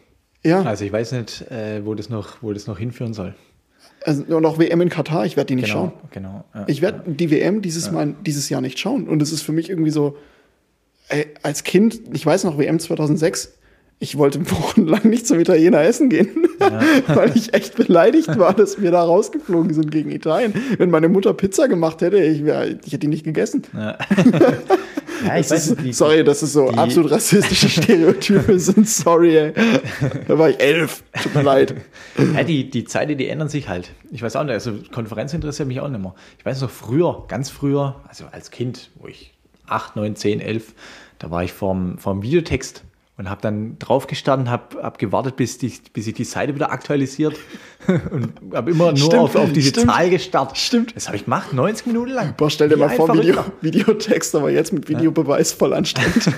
Ja, 0.43 0.61
Also 0.63 0.85
ich 0.85 0.91
weiß 0.91 1.11
nicht, 1.13 1.49
äh, 1.51 1.85
wo, 1.85 1.95
das 1.95 2.09
noch, 2.09 2.41
wo 2.41 2.53
das 2.53 2.67
noch 2.67 2.79
hinführen 2.79 3.13
soll. 3.13 3.35
also, 4.05 4.23
und 4.35 4.45
auch 4.45 4.57
WM 4.57 4.81
in 4.81 4.89
Katar, 4.89 5.25
ich 5.25 5.35
werde 5.35 5.47
die 5.47 5.55
nicht 5.55 5.67
schauen. 5.67 5.91
genau. 6.11 6.45
Ja. 6.53 6.63
Ich 6.67 6.81
werde 6.81 7.11
die 7.11 7.29
WM 7.31 7.61
dieses 7.61 7.91
Mal 7.91 8.15
dieses 8.25 8.49
Jahr 8.49 8.61
nicht 8.61 8.79
schauen. 8.79 9.07
Und 9.07 9.21
es 9.21 9.31
ist 9.31 9.41
für 9.41 9.51
mich 9.51 9.69
irgendwie 9.69 9.91
so, 9.91 10.17
ey, 11.09 11.27
als 11.43 11.63
Kind, 11.63 11.99
ich 12.13 12.25
weiß 12.25 12.45
noch, 12.45 12.57
WM 12.57 12.79
2006, 12.79 13.53
ich 14.01 14.17
wollte 14.17 14.49
wochenlang 14.51 15.09
nicht 15.09 15.27
zum 15.27 15.39
Italiener 15.39 15.81
essen 15.81 16.09
gehen, 16.09 16.29
ja. 16.61 16.81
weil 17.07 17.35
ich 17.35 17.53
echt 17.53 17.75
beleidigt 17.75 18.39
war, 18.39 18.53
dass 18.53 18.81
wir 18.81 18.91
da 18.91 19.03
rausgeflogen 19.03 19.73
sind 19.73 19.91
gegen 19.91 20.09
Italien. 20.09 20.53
Wenn 20.77 20.89
meine 20.89 21.09
Mutter 21.09 21.33
Pizza 21.33 21.67
gemacht 21.67 22.01
hätte, 22.01 22.17
ich, 22.23 22.45
wär, 22.45 22.65
ich 22.65 22.93
hätte 22.93 22.99
die 22.99 23.07
nicht 23.07 23.25
gegessen. 23.25 23.63
Ja. 25.23 25.35
weiß 25.35 25.51
ist, 25.51 25.81
nicht. 25.81 25.95
Sorry, 25.95 26.23
das 26.23 26.43
ist 26.43 26.53
so 26.53 26.71
die, 26.71 26.77
absolut 26.77 27.11
rassistische 27.11 27.69
Stereotype 27.81 28.59
sind. 28.59 28.87
Sorry, 28.87 29.37
ey. 29.37 29.53
Da 30.27 30.37
war 30.37 30.49
ich 30.49 30.59
elf. 30.59 31.03
Tut 31.21 31.35
mir 31.35 31.43
leid. 31.43 31.75
Ja, 32.35 32.43
die, 32.43 32.69
die 32.69 32.83
Zeiten, 32.85 33.17
die 33.17 33.27
ändern 33.27 33.49
sich 33.49 33.67
halt. 33.69 33.91
Ich 34.11 34.21
weiß 34.21 34.35
auch 34.35 34.43
nicht, 34.43 34.53
also 34.53 34.73
Konferenz 34.91 35.33
interessiert 35.33 35.67
mich 35.67 35.79
auch 35.79 35.87
nicht 35.87 36.01
mehr. 36.01 36.15
Ich 36.37 36.45
weiß 36.45 36.61
noch 36.61 36.69
früher, 36.69 37.25
ganz 37.27 37.49
früher, 37.49 38.01
also 38.07 38.25
als 38.31 38.51
Kind, 38.51 38.89
wo 38.95 39.07
ich 39.07 39.33
acht, 39.67 39.95
neun, 39.95 40.15
zehn, 40.15 40.39
elf, 40.41 40.73
da 41.19 41.31
war 41.31 41.43
ich 41.43 41.53
vorm, 41.53 41.97
vorm 41.97 42.21
Videotext 42.21 42.83
und 43.19 43.29
habe 43.29 43.41
dann 43.41 43.77
draufgestanden, 43.79 44.49
habe 44.49 44.81
hab 44.81 44.97
gewartet, 44.97 45.35
bis, 45.35 45.57
die, 45.57 45.73
bis 45.91 46.05
sich 46.05 46.13
die 46.13 46.23
Seite 46.23 46.55
wieder 46.55 46.71
aktualisiert 46.71 47.35
und 48.11 48.31
habe 48.53 48.71
immer 48.71 48.93
nur 48.93 48.97
stimmt, 48.97 49.15
auf, 49.15 49.35
auf 49.35 49.51
diese 49.51 49.71
stimmt, 49.71 49.91
Zahl 49.91 50.09
gestartet. 50.09 50.57
Stimmt. 50.57 50.95
Das 50.95 51.07
habe 51.07 51.17
ich 51.17 51.25
gemacht, 51.25 51.51
90 51.51 51.87
Minuten 51.87 52.11
lang. 52.11 52.33
Boah, 52.37 52.49
stell 52.49 52.69
dir 52.69 52.77
Wie 52.77 52.79
mal 52.79 52.89
vor, 52.89 53.13
Video, 53.13 53.43
Videotext, 53.61 54.33
aber 54.35 54.51
jetzt 54.51 54.71
mit 54.71 54.87
Videobeweis 54.87 55.51
voll 55.51 55.73
anstrengend. 55.73 56.31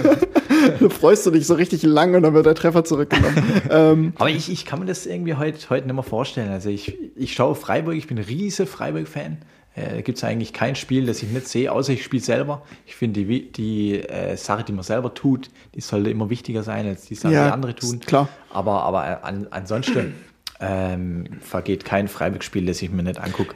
du 0.80 0.90
freust 0.90 1.24
du 1.24 1.30
dich 1.30 1.46
so 1.46 1.54
richtig 1.54 1.84
lang 1.84 2.16
und 2.16 2.24
dann 2.24 2.34
wird 2.34 2.46
der 2.46 2.56
Treffer 2.56 2.84
zurückgenommen. 2.84 3.62
ähm, 3.70 4.12
aber 4.18 4.30
ich, 4.30 4.50
ich 4.50 4.66
kann 4.66 4.80
mir 4.80 4.86
das 4.86 5.06
irgendwie 5.06 5.34
heute, 5.34 5.70
heute 5.70 5.86
nicht 5.86 5.94
mehr 5.94 6.02
vorstellen. 6.02 6.50
Also 6.50 6.68
ich, 6.68 6.98
ich 7.14 7.32
schaue 7.32 7.54
Freiburg, 7.54 7.94
ich 7.94 8.08
bin 8.08 8.18
ein 8.18 8.24
riese 8.24 8.66
Freiburg-Fan. 8.66 9.38
Äh, 9.74 10.02
Gibt 10.02 10.18
es 10.18 10.24
eigentlich 10.24 10.52
kein 10.52 10.74
Spiel, 10.76 11.06
das 11.06 11.22
ich 11.22 11.30
nicht 11.30 11.48
sehe, 11.48 11.72
außer 11.72 11.92
ich 11.92 12.04
spiele 12.04 12.22
selber. 12.22 12.62
Ich 12.86 12.94
finde, 12.94 13.24
die, 13.24 13.50
die 13.50 14.00
äh, 14.00 14.36
Sache, 14.36 14.64
die 14.64 14.72
man 14.72 14.82
selber 14.82 15.14
tut, 15.14 15.50
die 15.74 15.80
sollte 15.80 16.10
immer 16.10 16.28
wichtiger 16.28 16.62
sein 16.62 16.86
als 16.86 17.06
die 17.06 17.14
Sache, 17.14 17.34
ja, 17.34 17.46
die 17.46 17.52
andere 17.52 17.74
tun. 17.74 18.00
Klar. 18.00 18.28
Aber, 18.50 18.82
aber 18.82 19.24
an, 19.24 19.48
ansonsten 19.50 20.14
ähm, 20.60 21.24
vergeht 21.40 21.84
kein 21.84 22.08
Freiburg-Spiel, 22.08 22.66
das 22.66 22.82
ich 22.82 22.90
mir 22.90 23.02
nicht 23.02 23.18
angucke. 23.18 23.54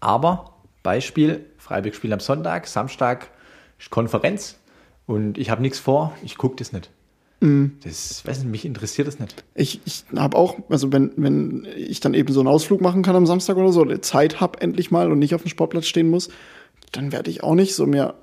Aber 0.00 0.54
Beispiel, 0.82 1.46
Freiburg-Spiel 1.58 2.12
am 2.12 2.20
Sonntag, 2.20 2.66
Samstag 2.68 3.30
Konferenz 3.90 4.58
und 5.06 5.36
ich 5.36 5.50
habe 5.50 5.62
nichts 5.62 5.78
vor, 5.78 6.14
ich 6.22 6.38
gucke 6.38 6.56
das 6.56 6.72
nicht. 6.72 6.90
Mhm. 7.40 7.78
Das, 7.84 8.24
weiß 8.26 8.38
nicht, 8.38 8.50
mich 8.50 8.64
interessiert 8.64 9.08
das 9.08 9.18
nicht. 9.18 9.44
Ich, 9.54 9.80
ich 9.84 10.04
habe 10.16 10.36
auch, 10.36 10.56
also 10.68 10.92
wenn, 10.92 11.12
wenn 11.16 11.66
ich 11.76 12.00
dann 12.00 12.14
eben 12.14 12.32
so 12.32 12.40
einen 12.40 12.48
Ausflug 12.48 12.80
machen 12.80 13.02
kann 13.02 13.16
am 13.16 13.26
Samstag 13.26 13.56
oder 13.56 13.72
so, 13.72 13.84
Zeit 13.98 14.40
habe 14.40 14.60
endlich 14.60 14.90
mal 14.90 15.12
und 15.12 15.18
nicht 15.18 15.34
auf 15.34 15.42
dem 15.42 15.48
Sportplatz 15.48 15.86
stehen 15.86 16.08
muss, 16.08 16.28
dann 16.92 17.12
werde 17.12 17.30
ich 17.30 17.42
auch 17.42 17.54
nicht 17.54 17.74
so 17.74 17.86
mehr 17.86 18.14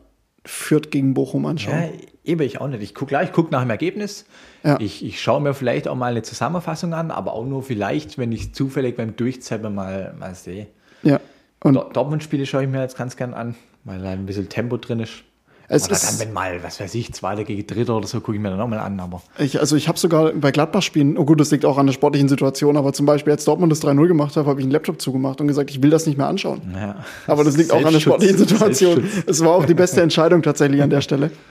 Fürth 0.46 0.92
gegen 0.92 1.14
Bochum 1.14 1.46
anschauen. 1.46 1.76
Ja, 1.76 1.90
eben 2.24 2.42
ich 2.42 2.60
auch 2.60 2.68
nicht. 2.68 2.82
Ich 2.82 2.94
gucke 2.94 3.10
gleich, 3.10 3.30
ich 3.30 3.34
gucke 3.34 3.52
nach 3.52 3.62
dem 3.62 3.70
Ergebnis. 3.70 4.26
Ja. 4.64 4.78
Ich, 4.80 5.06
ich 5.06 5.22
schaue 5.22 5.42
mir 5.42 5.54
vielleicht 5.54 5.88
auch 5.88 5.96
mal 5.96 6.12
eine 6.12 6.22
Zusammenfassung 6.22 6.94
an, 6.94 7.12
aber 7.12 7.34
auch 7.34 7.46
nur 7.46 7.64
vielleicht, 7.64 8.18
wenn 8.18 8.32
ich 8.32 8.54
zufällig 8.54 8.98
beim 8.98 9.16
Durchzeppen 9.16 9.74
mal, 9.74 10.14
mal 10.20 10.36
sehe. 10.36 10.68
Ja. 11.04 11.20
Und 11.64 11.76
Dortmund-Spiele 11.76 12.46
schaue 12.46 12.64
ich 12.64 12.70
mir 12.70 12.82
jetzt 12.82 12.98
ganz 12.98 13.16
gern 13.16 13.34
an, 13.34 13.56
weil 13.86 14.02
da 14.02 14.10
ein 14.10 14.26
bisschen 14.26 14.50
Tempo 14.50 14.78
drin 14.78 15.00
ist. 15.00 15.24
Es 15.68 15.86
oder 15.86 15.98
dann, 15.98 16.20
wenn 16.20 16.34
mal, 16.34 16.62
was 16.64 16.80
weiß 16.80 16.94
ich, 16.96 17.14
Zweiter 17.14 17.44
gegen 17.44 17.66
Dritter 17.66 17.96
oder 17.96 18.08
so, 18.08 18.20
gucke 18.20 18.36
ich 18.36 18.42
mir 18.42 18.50
dann 18.50 18.60
auch 18.60 18.68
mal 18.68 18.80
an. 18.80 19.00
Aber 19.00 19.22
ich, 19.38 19.60
also 19.60 19.76
ich 19.76 19.88
habe 19.88 19.98
sogar 19.98 20.32
bei 20.34 20.52
Gladbach-Spielen, 20.52 21.18
oh 21.18 21.26
gut, 21.26 21.40
das 21.40 21.52
liegt 21.52 21.66
auch 21.66 21.78
an 21.78 21.86
der 21.86 21.94
sportlichen 21.94 22.28
Situation, 22.28 22.78
aber 22.78 22.94
zum 22.94 23.06
Beispiel, 23.06 23.32
als 23.32 23.46
Dortmund 23.46 23.72
das 23.72 23.82
3-0 23.82 24.08
gemacht 24.08 24.36
hat, 24.36 24.46
habe 24.46 24.60
ich 24.60 24.66
einen 24.66 24.72
Laptop 24.72 25.02
zugemacht 25.02 25.40
und 25.42 25.48
gesagt, 25.48 25.70
ich 25.70 25.82
will 25.82 25.90
das 25.90 26.06
nicht 26.06 26.18
mehr 26.18 26.28
anschauen. 26.28 26.62
Ja. 26.76 26.96
Aber 27.28 27.44
das 27.44 27.58
liegt 27.58 27.72
auch 27.72 27.84
an 27.84 27.94
der 27.94 28.00
sportlichen 28.00 28.38
Situation. 28.38 29.10
Es 29.26 29.44
war 29.44 29.52
auch 29.52 29.66
die 29.66 29.74
beste 29.74 30.02
Entscheidung 30.02 30.42
tatsächlich 30.42 30.82
an 30.82 30.90
der 30.90 31.02
Stelle. 31.02 31.32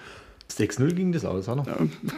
6-0 0.59 0.95
ging 0.95 1.13
das 1.13 1.25
aus, 1.25 1.49
oder? 1.49 1.65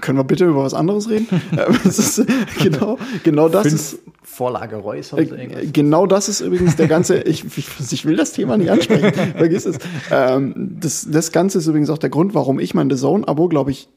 können 0.00 0.18
wir 0.18 0.24
bitte 0.24 0.46
über 0.46 0.64
was 0.64 0.74
anderes 0.74 1.08
reden? 1.08 1.28
ist, 1.84 2.24
genau, 2.62 2.98
genau 3.22 3.48
das 3.48 3.62
Fünf 3.62 3.74
ist. 3.74 3.98
Vorlage 4.22 4.76
Reus 4.76 5.12
oder 5.12 5.26
so 5.26 5.34
irgendwas. 5.34 5.72
Genau 5.72 6.06
das 6.06 6.28
ist 6.28 6.40
übrigens 6.40 6.76
der 6.76 6.88
ganze, 6.88 7.20
ich, 7.20 7.44
ich, 7.56 7.68
ich 7.90 8.04
will 8.04 8.16
das 8.16 8.32
Thema 8.32 8.56
nicht 8.56 8.70
ansprechen, 8.70 9.12
vergiss 9.36 9.66
es. 9.66 9.78
Ähm, 10.10 10.76
das, 10.80 11.06
das 11.10 11.30
Ganze 11.30 11.58
ist 11.58 11.66
übrigens 11.66 11.90
auch 11.90 11.98
der 11.98 12.10
Grund, 12.10 12.34
warum 12.34 12.58
ich 12.58 12.74
mein 12.74 12.90
The 12.90 12.96
Zone-Abo, 12.96 13.48
glaube 13.48 13.70
ich, 13.70 13.88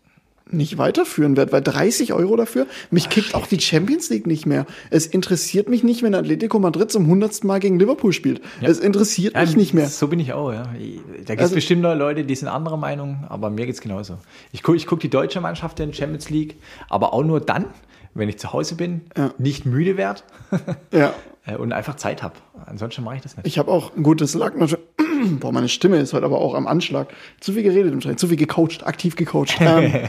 nicht 0.52 0.78
weiterführen 0.78 1.38
werde, 1.38 1.52
weil 1.52 1.62
30 1.62 2.14
Euro 2.14 2.36
dafür, 2.36 2.68
mich 2.92 3.06
Ach, 3.08 3.10
kickt 3.10 3.36
auch 3.36 3.48
die 3.48 3.60
Champions 3.60 4.10
League 4.10 4.28
nicht 4.28 4.46
mehr. 4.46 4.66
Es 4.90 5.06
interessiert 5.06 5.70
mich 5.70 5.84
nicht, 5.84 6.04
wenn 6.04 6.16
Atletico 6.16 6.60
Madrid 6.60 6.92
zum 6.92 7.08
hundertsten 7.08 7.48
Mal 7.48 7.60
gegen 7.60 7.80
Liverpool 7.80 8.14
spielt. 8.14 8.42
Ja. 8.62 8.70
Es 8.70 8.80
interessiert 8.80 9.36
ja, 9.36 9.42
mich 9.42 9.56
nicht 9.56 9.74
mehr. 9.74 9.88
So 9.88 10.08
bin 10.08 10.20
ich 10.20 10.34
auch, 10.34 10.52
ja. 10.52 10.64
Da 10.64 10.74
gibt 10.74 11.30
es 11.30 11.40
also, 11.40 11.56
bestimmt 11.56 11.84
Leute, 11.84 12.24
die 12.24 12.36
sind 12.36 12.48
anderer 12.48 12.78
Meinung, 12.78 13.26
aber 13.30 13.50
mir 13.50 13.66
geht 13.66 13.76
es 13.76 13.82
genauso. 13.82 14.18
Ich 14.52 14.64
gucke 14.64 14.78
ich 14.78 14.88
guck 14.88 15.00
die 15.00 15.10
deutsche 15.10 15.42
Mannschaft 15.42 15.80
in 15.80 15.94
Champions 15.94 16.30
League, 16.30 16.56
aber 16.90 17.14
auch 17.14 17.24
nur 17.24 17.40
dann, 17.40 17.66
wenn 18.14 18.30
ich 18.30 18.40
zu 18.40 18.54
Hause 18.54 18.76
bin, 18.76 19.02
ja. 19.16 19.34
nicht 19.38 19.66
müde 19.66 19.98
werde 19.98 20.22
ja. 20.92 21.14
Äh, 21.46 21.56
und 21.56 21.72
einfach 21.72 21.96
Zeit 21.96 22.24
habe. 22.24 22.36
Ansonsten 22.66 23.04
mache 23.04 23.18
ich 23.18 23.22
das 23.22 23.38
nicht. 23.38 23.48
Ich 23.48 23.58
habe 23.58 23.72
auch 23.72 23.96
ein 23.96 24.04
gutes 24.04 24.34
Lack. 24.34 24.54
Boah, 25.40 25.52
meine 25.52 25.70
Stimme 25.70 25.98
ist 25.98 26.14
heute 26.14 26.26
aber 26.26 26.40
auch 26.40 26.54
am 26.54 26.68
Anschlag. 26.68 27.08
Zu 27.40 27.54
viel 27.54 27.64
geredet 27.64 27.94
im 27.94 28.00
Training, 28.00 28.18
zu 28.18 28.28
viel 28.28 28.38
gecoacht, 28.38 28.86
aktiv 28.86 29.16
gecoacht. 29.16 29.58
ähm, 29.62 30.08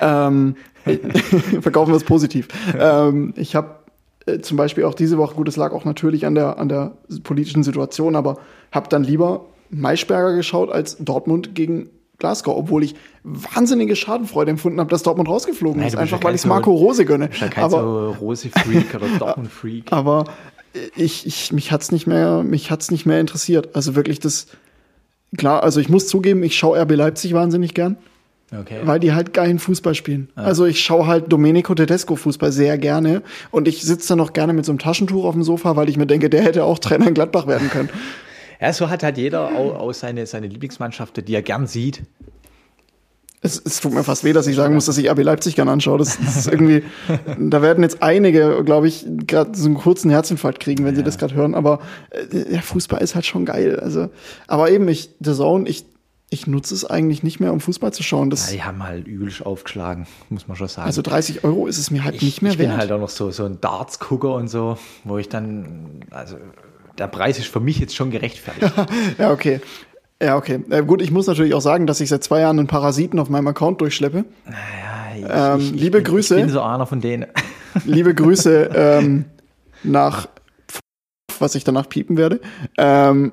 ähm, 0.00 0.56
verkaufen 1.60 1.92
wir 1.92 1.96
es 1.96 2.04
positiv. 2.04 2.48
Ähm, 2.78 3.34
ich 3.36 3.56
habe 3.56 3.76
äh, 4.26 4.40
zum 4.40 4.56
Beispiel 4.56 4.84
auch 4.84 4.94
diese 4.94 5.18
Woche, 5.18 5.34
gut, 5.34 5.48
es 5.48 5.56
lag 5.56 5.72
auch 5.72 5.84
natürlich 5.84 6.26
an 6.26 6.34
der, 6.34 6.58
an 6.58 6.68
der 6.68 6.92
politischen 7.24 7.62
Situation, 7.62 8.14
aber 8.16 8.38
habe 8.72 8.88
dann 8.88 9.04
lieber 9.04 9.46
Maischberger 9.70 10.34
geschaut 10.34 10.70
als 10.70 10.96
Dortmund 10.98 11.54
gegen 11.54 11.88
Glasgow, 12.18 12.56
obwohl 12.56 12.84
ich 12.84 12.94
wahnsinnige 13.24 13.96
Schadenfreude 13.96 14.50
empfunden 14.50 14.80
habe, 14.80 14.90
dass 14.90 15.02
Dortmund 15.02 15.28
rausgeflogen 15.28 15.80
Nein, 15.80 15.88
ist, 15.88 15.96
einfach 15.96 16.22
weil 16.22 16.34
ich 16.34 16.40
es 16.42 16.46
Marco 16.46 16.72
Rose 16.72 17.04
gönne. 17.04 17.30
Ja 17.38 17.48
kein 17.48 17.64
aber, 17.64 17.80
so 17.80 18.10
Rose-Freak 18.20 18.94
oder 18.94 19.06
Dortmund-Freak. 19.18 19.92
Aber 19.92 20.24
ich, 20.96 21.26
ich, 21.26 21.52
mich 21.52 21.72
hat's 21.72 21.92
nicht 21.92 22.06
mehr, 22.06 22.42
mich 22.42 22.70
hat's 22.70 22.90
nicht 22.90 23.06
mehr 23.06 23.20
interessiert. 23.20 23.74
Also 23.74 23.94
wirklich 23.94 24.20
das, 24.20 24.46
klar, 25.36 25.62
also 25.62 25.80
ich 25.80 25.88
muss 25.88 26.06
zugeben, 26.06 26.42
ich 26.42 26.56
schaue 26.56 26.80
RB 26.80 26.92
Leipzig 26.92 27.34
wahnsinnig 27.34 27.74
gern. 27.74 27.96
Okay. 28.56 28.80
Weil 28.84 29.00
die 29.00 29.12
halt 29.12 29.32
geilen 29.32 29.58
Fußball 29.58 29.96
spielen. 29.96 30.28
Ah. 30.36 30.44
Also 30.44 30.66
ich 30.66 30.80
schaue 30.80 31.08
halt 31.08 31.32
Domenico 31.32 31.74
Tedesco 31.74 32.14
Fußball 32.14 32.52
sehr 32.52 32.78
gerne 32.78 33.22
und 33.50 33.66
ich 33.66 33.82
sitze 33.82 34.08
dann 34.08 34.18
noch 34.18 34.34
gerne 34.34 34.52
mit 34.52 34.64
so 34.64 34.70
einem 34.70 34.78
Taschentuch 34.78 35.24
auf 35.24 35.34
dem 35.34 35.42
Sofa, 35.42 35.74
weil 35.74 35.88
ich 35.88 35.96
mir 35.96 36.06
denke, 36.06 36.30
der 36.30 36.42
hätte 36.42 36.62
auch 36.62 36.78
Trainer 36.78 37.08
in 37.08 37.14
Gladbach 37.14 37.48
werden 37.48 37.68
können. 37.70 37.88
Ja, 38.60 38.72
so 38.72 38.88
hat 38.88 39.02
halt 39.02 39.18
jeder 39.18 39.56
auch, 39.56 39.78
auch 39.78 39.92
seine, 39.92 40.26
seine 40.26 40.46
Lieblingsmannschaft, 40.46 41.26
die 41.26 41.34
er 41.34 41.42
gern 41.42 41.66
sieht. 41.66 42.02
Es, 43.42 43.62
es, 43.64 43.80
tut 43.80 43.92
mir 43.92 44.02
fast 44.02 44.24
weh, 44.24 44.32
dass 44.32 44.46
ich 44.46 44.56
sagen 44.56 44.74
muss, 44.74 44.86
dass 44.86 44.98
ich 44.98 45.08
RB 45.08 45.22
Leipzig 45.22 45.54
gern 45.54 45.68
anschaue. 45.68 45.98
Das, 45.98 46.18
das 46.18 46.36
ist 46.36 46.48
irgendwie, 46.48 46.82
da 47.38 47.62
werden 47.62 47.82
jetzt 47.82 48.02
einige, 48.02 48.64
glaube 48.64 48.88
ich, 48.88 49.06
gerade 49.26 49.56
so 49.56 49.66
einen 49.66 49.76
kurzen 49.76 50.10
Herzinfarkt 50.10 50.58
kriegen, 50.58 50.84
wenn 50.84 50.94
ja. 50.94 50.98
sie 50.98 51.04
das 51.04 51.18
gerade 51.18 51.34
hören. 51.34 51.54
Aber 51.54 51.80
äh, 52.10 52.26
der 52.26 52.62
Fußball 52.62 53.00
ist 53.02 53.14
halt 53.14 53.26
schon 53.26 53.44
geil. 53.44 53.78
Also, 53.78 54.08
aber 54.48 54.70
eben 54.70 54.88
ich, 54.88 55.10
The 55.20 55.34
Zone, 55.34 55.68
ich, 55.68 55.84
ich 56.30 56.46
nutze 56.46 56.74
es 56.74 56.84
eigentlich 56.84 57.22
nicht 57.22 57.38
mehr, 57.38 57.52
um 57.52 57.60
Fußball 57.60 57.92
zu 57.92 58.02
schauen. 58.02 58.30
Das 58.30 58.48
ja, 58.48 58.56
die 58.56 58.62
haben 58.64 58.82
halt 58.82 59.06
übelst 59.06 59.44
aufgeschlagen, 59.44 60.06
muss 60.28 60.48
man 60.48 60.56
schon 60.56 60.68
sagen. 60.68 60.86
Also 60.86 61.02
30 61.02 61.44
Euro 61.44 61.66
ist 61.66 61.78
es 61.78 61.90
mir 61.90 62.04
halt 62.04 62.16
ich, 62.16 62.22
nicht 62.22 62.42
mehr 62.42 62.52
ich 62.52 62.58
wert. 62.58 62.70
Ich 62.70 62.72
bin 62.72 62.80
halt 62.80 62.90
auch 62.90 63.00
noch 63.00 63.10
so, 63.10 63.30
so 63.30 63.44
ein 63.44 63.60
Darts-Gucker 63.60 64.34
und 64.34 64.48
so, 64.48 64.76
wo 65.04 65.18
ich 65.18 65.28
dann, 65.28 66.00
also 66.10 66.36
der 66.98 67.06
Preis 67.08 67.38
ist 67.38 67.48
für 67.48 67.60
mich 67.60 67.78
jetzt 67.78 67.94
schon 67.94 68.10
gerechtfertigt. 68.10 68.72
ja, 69.18 69.32
okay. 69.32 69.60
Ja, 70.22 70.36
okay. 70.36 70.60
Äh, 70.70 70.82
gut, 70.82 71.02
ich 71.02 71.10
muss 71.10 71.26
natürlich 71.26 71.54
auch 71.54 71.60
sagen, 71.60 71.86
dass 71.86 72.00
ich 72.00 72.08
seit 72.08 72.24
zwei 72.24 72.40
Jahren 72.40 72.58
einen 72.58 72.68
Parasiten 72.68 73.18
auf 73.18 73.28
meinem 73.28 73.48
Account 73.48 73.80
durchschleppe. 73.80 74.24
Naja, 74.46 75.16
ich, 75.16 75.26
ähm, 75.28 75.74
ich, 75.74 75.80
liebe 75.80 75.98
ich, 75.98 76.04
Grüße. 76.04 76.36
Ich 76.36 76.42
bin 76.42 76.50
so 76.50 76.62
einer 76.62 76.86
von 76.86 77.00
denen. 77.00 77.26
liebe 77.84 78.14
Grüße 78.14 78.70
ähm, 78.74 79.26
nach, 79.82 80.28
was 81.38 81.54
ich 81.54 81.64
danach 81.64 81.88
piepen 81.88 82.16
werde, 82.16 82.40
ähm, 82.78 83.32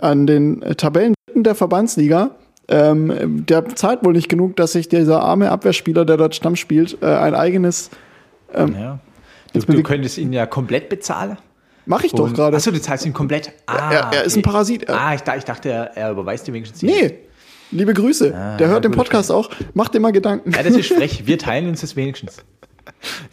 an 0.00 0.26
den 0.26 0.60
Tabellen 0.76 1.14
der 1.34 1.56
Verbandsliga. 1.56 2.36
Ähm, 2.68 3.44
der 3.46 3.68
zahlt 3.74 4.04
wohl 4.04 4.12
nicht 4.12 4.28
genug, 4.28 4.54
dass 4.54 4.72
sich 4.72 4.88
dieser 4.88 5.22
arme 5.22 5.50
Abwehrspieler, 5.50 6.04
der 6.04 6.16
dort 6.16 6.36
Stamm 6.36 6.54
spielt, 6.54 7.02
äh, 7.02 7.06
ein 7.06 7.34
eigenes. 7.34 7.90
Ähm, 8.54 8.76
ja. 8.78 9.00
Du, 9.52 9.60
du 9.60 9.82
könntest 9.82 10.18
ihn 10.18 10.32
ja 10.32 10.46
komplett 10.46 10.88
bezahlen. 10.88 11.36
Mach 11.90 12.04
ich 12.04 12.12
doch 12.12 12.32
gerade. 12.32 12.56
Achso, 12.56 12.70
du 12.70 12.80
zahlst 12.80 13.04
ihn 13.04 13.12
komplett. 13.12 13.52
Ah, 13.66 13.90
er, 13.90 14.10
er 14.12 14.24
ist 14.24 14.36
ein 14.36 14.42
Parasit. 14.42 14.88
Ah, 14.88 15.12
ich, 15.12 15.22
ich 15.36 15.44
dachte, 15.44 15.70
er, 15.70 15.96
er 15.96 16.12
überweist 16.12 16.46
dir 16.46 16.52
wenigstens. 16.52 16.82
Nee. 16.82 17.14
Liebe 17.72 17.94
Grüße. 17.94 18.32
Ah, 18.32 18.56
der 18.58 18.68
hört 18.68 18.84
den 18.84 18.92
Podcast 18.92 19.32
auch. 19.32 19.50
Macht 19.74 19.92
dir 19.92 19.98
mal 19.98 20.12
Gedanken. 20.12 20.52
Ja, 20.52 20.62
das 20.62 20.76
ist 20.76 20.92
frech. 20.92 21.22
Wir 21.26 21.36
teilen 21.36 21.68
uns 21.68 21.80
das 21.80 21.96
wenigstens. 21.96 22.44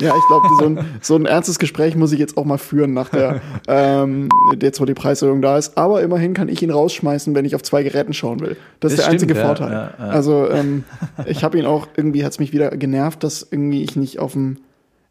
Ja, 0.01 0.11
ich 0.15 0.27
glaube, 0.27 0.47
so 0.59 0.65
ein, 0.65 0.99
so 1.01 1.15
ein 1.15 1.25
ernstes 1.27 1.59
Gespräch 1.59 1.95
muss 1.95 2.11
ich 2.11 2.19
jetzt 2.19 2.35
auch 2.35 2.45
mal 2.45 2.57
führen 2.57 2.95
nach 2.95 3.09
der, 3.09 3.41
ähm, 3.67 4.27
jetzt 4.59 4.81
wo 4.81 4.85
die 4.85 4.95
Preiserhöhung 4.95 5.43
da 5.43 5.59
ist. 5.59 5.77
Aber 5.77 6.01
immerhin 6.01 6.33
kann 6.33 6.49
ich 6.49 6.59
ihn 6.63 6.71
rausschmeißen, 6.71 7.35
wenn 7.35 7.45
ich 7.45 7.53
auf 7.53 7.61
zwei 7.61 7.83
Geräten 7.83 8.13
schauen 8.13 8.39
will. 8.39 8.57
Das, 8.79 8.91
das 8.91 8.91
ist 8.93 8.97
der 8.97 9.03
stimmt, 9.03 9.13
einzige 9.21 9.39
ja, 9.39 9.45
Vorteil. 9.45 9.71
Ja, 9.71 9.93
ja. 9.99 10.11
Also 10.11 10.49
ähm, 10.49 10.83
ich 11.27 11.43
habe 11.43 11.59
ihn 11.59 11.67
auch, 11.67 11.89
irgendwie 11.95 12.25
hat 12.25 12.31
es 12.31 12.39
mich 12.39 12.53
wieder 12.53 12.71
genervt, 12.71 13.23
dass 13.23 13.47
irgendwie 13.51 13.83
ich 13.83 13.95
nicht 13.95 14.17
auf 14.17 14.33
dem 14.33 14.57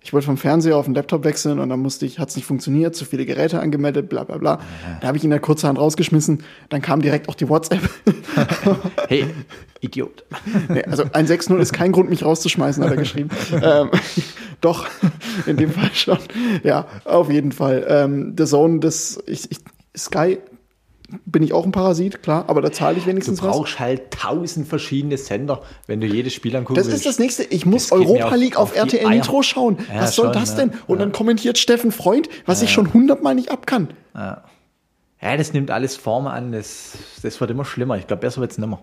Ich 0.06 0.12
wollte 0.12 0.26
vom 0.26 0.36
Fernseher 0.36 0.76
auf 0.76 0.84
den 0.84 0.94
Laptop 0.94 1.24
wechseln 1.24 1.58
und 1.58 1.68
dann 1.68 1.80
musste 1.80 2.06
ich, 2.06 2.20
hat 2.20 2.28
es 2.28 2.36
nicht 2.36 2.44
funktioniert, 2.44 2.94
zu 2.94 3.04
viele 3.04 3.26
Geräte 3.26 3.58
angemeldet, 3.58 4.08
bla 4.08 4.22
bla 4.22 4.38
bla. 4.38 4.60
Da 5.00 5.08
habe 5.08 5.16
ich 5.16 5.24
ihn 5.24 5.26
in 5.26 5.30
der 5.30 5.40
kurzerhand 5.40 5.80
rausgeschmissen. 5.80 6.44
Dann 6.68 6.80
kam 6.80 7.02
direkt 7.02 7.28
auch 7.28 7.34
die 7.34 7.48
WhatsApp. 7.48 7.80
Hey, 9.08 9.26
Idiot. 9.80 10.24
nee, 10.68 10.84
also 10.84 11.04
ein 11.12 11.26
6-0 11.26 11.58
ist 11.58 11.72
kein 11.72 11.90
Grund, 11.90 12.10
mich 12.10 12.24
rauszuschmeißen, 12.24 12.84
hat 12.84 12.90
er 12.90 12.96
geschrieben. 12.96 13.30
ähm, 13.62 13.90
doch, 14.60 14.86
in 15.46 15.56
dem 15.56 15.70
Fall 15.70 15.90
schon. 15.92 16.18
Ja, 16.62 16.86
auf 17.04 17.30
jeden 17.30 17.50
Fall. 17.50 17.84
Ähm, 17.88 18.34
The 18.36 18.44
Zone, 18.44 18.78
das 18.78 19.18
ich, 19.26 19.50
ich, 19.50 19.58
Sky 19.96 20.38
bin 21.24 21.42
ich 21.42 21.52
auch 21.52 21.64
ein 21.64 21.72
Parasit, 21.72 22.22
klar, 22.22 22.44
aber 22.48 22.60
da 22.60 22.72
zahle 22.72 22.98
ich 22.98 23.04
Du 23.04 23.10
wenigstens 23.10 23.42
was. 23.42 23.56
brauchst 23.56 23.78
halt 23.78 24.10
tausend 24.10 24.66
verschiedene 24.66 25.16
Sender, 25.16 25.62
wenn 25.86 26.00
du 26.00 26.06
jedes 26.06 26.32
Spiel 26.32 26.56
angucken 26.56 26.76
Das 26.76 26.88
ist 26.88 27.06
das 27.06 27.18
nächste. 27.18 27.44
Ich 27.44 27.64
muss 27.64 27.92
Europa 27.92 28.34
League 28.34 28.56
auf, 28.56 28.72
auf 28.72 28.76
RTL. 28.76 29.08
Nitro 29.08 29.42
schauen. 29.42 29.78
Ja, 29.92 30.02
was 30.02 30.14
soll 30.14 30.26
schon, 30.26 30.34
das 30.34 30.50
ja. 30.50 30.64
denn? 30.64 30.72
Und 30.86 30.98
dann 30.98 31.12
kommentiert 31.12 31.58
Steffen 31.58 31.92
Freund, 31.92 32.28
was 32.44 32.62
ich 32.62 32.70
schon 32.70 32.92
hundertmal 32.92 33.34
nicht 33.34 33.50
ab 33.50 33.66
kann. 33.66 33.88
Ja, 34.14 35.36
das 35.36 35.52
nimmt 35.52 35.70
alles 35.70 35.96
Form 35.96 36.26
an, 36.26 36.52
das, 36.52 36.92
das 37.22 37.40
wird 37.40 37.50
immer 37.50 37.64
schlimmer. 37.64 37.96
Ich 37.96 38.06
glaube, 38.06 38.20
besser 38.20 38.40
wird 38.40 38.52
es 38.52 38.58
nimmer. 38.58 38.82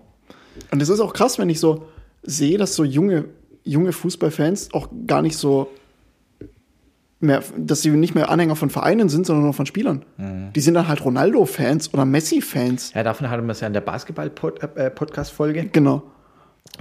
Und 0.70 0.82
es 0.82 0.88
ist 0.88 1.00
auch 1.00 1.12
krass, 1.12 1.38
wenn 1.38 1.48
ich 1.48 1.60
so 1.60 1.86
sehe, 2.22 2.58
dass 2.58 2.74
so 2.74 2.84
junge, 2.84 3.26
junge 3.64 3.92
Fußballfans 3.92 4.72
auch 4.72 4.88
gar 5.06 5.22
nicht 5.22 5.36
so 5.36 5.68
mehr, 7.24 7.42
dass 7.56 7.82
sie 7.82 7.90
nicht 7.90 8.14
mehr 8.14 8.28
Anhänger 8.30 8.56
von 8.56 8.70
Vereinen 8.70 9.08
sind, 9.08 9.26
sondern 9.26 9.44
nur 9.44 9.52
von 9.54 9.66
Spielern. 9.66 10.04
Mhm. 10.16 10.52
Die 10.54 10.60
sind 10.60 10.74
dann 10.74 10.88
halt 10.88 11.04
Ronaldo-Fans 11.04 11.92
oder 11.92 12.04
Messi-Fans. 12.04 12.92
Ja, 12.94 13.02
davon 13.02 13.28
hatten 13.30 13.44
wir 13.46 13.52
es 13.52 13.60
ja 13.60 13.66
in 13.66 13.72
der 13.72 13.80
Basketball-Podcast-Folge, 13.80 15.66
Genau. 15.72 16.02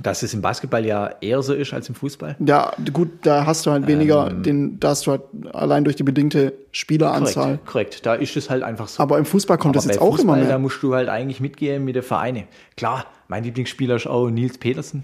dass 0.02 0.24
es 0.24 0.34
im 0.34 0.42
Basketball 0.42 0.86
ja 0.86 1.12
eher 1.22 1.42
so 1.42 1.54
ist 1.54 1.74
als 1.74 1.90
im 1.90 1.96
Fußball. 1.96 2.36
Ja, 2.46 2.72
gut, 2.94 3.10
da 3.24 3.46
hast 3.46 3.66
du 3.66 3.72
halt 3.72 3.86
weniger, 3.88 4.32
Ähm. 4.32 4.44
den, 4.44 4.80
da 4.80 4.90
hast 4.90 5.06
du 5.06 5.12
halt 5.12 5.22
allein 5.54 5.84
durch 5.84 5.96
die 5.96 6.04
bedingte 6.04 6.54
Spieleranzahl. 6.72 7.60
Korrekt, 7.66 7.66
korrekt. 7.68 8.06
Da 8.06 8.14
ist 8.16 8.36
es 8.38 8.50
halt 8.50 8.64
einfach 8.64 8.88
so. 8.88 9.04
Aber 9.04 9.18
im 9.18 9.26
Fußball 9.26 9.58
kommt 9.58 9.76
das 9.76 9.86
Aber 9.86 9.94
jetzt 9.94 10.00
bei 10.00 10.06
auch 10.06 10.18
immer 10.20 10.34
Fußball, 10.34 10.42
Da 10.42 10.48
mehr. 10.48 10.60
musst 10.60 10.82
du 10.82 10.94
halt 10.96 11.10
eigentlich 11.10 11.40
mitgehen 11.42 11.84
mit 11.86 11.96
den 11.96 12.04
Vereinen. 12.04 12.44
Klar, 12.78 13.06
mein 13.28 13.44
Lieblingsspieler 13.44 13.96
ist 13.98 14.08
auch 14.08 14.30
Nils 14.30 14.58
Petersen. 14.58 15.04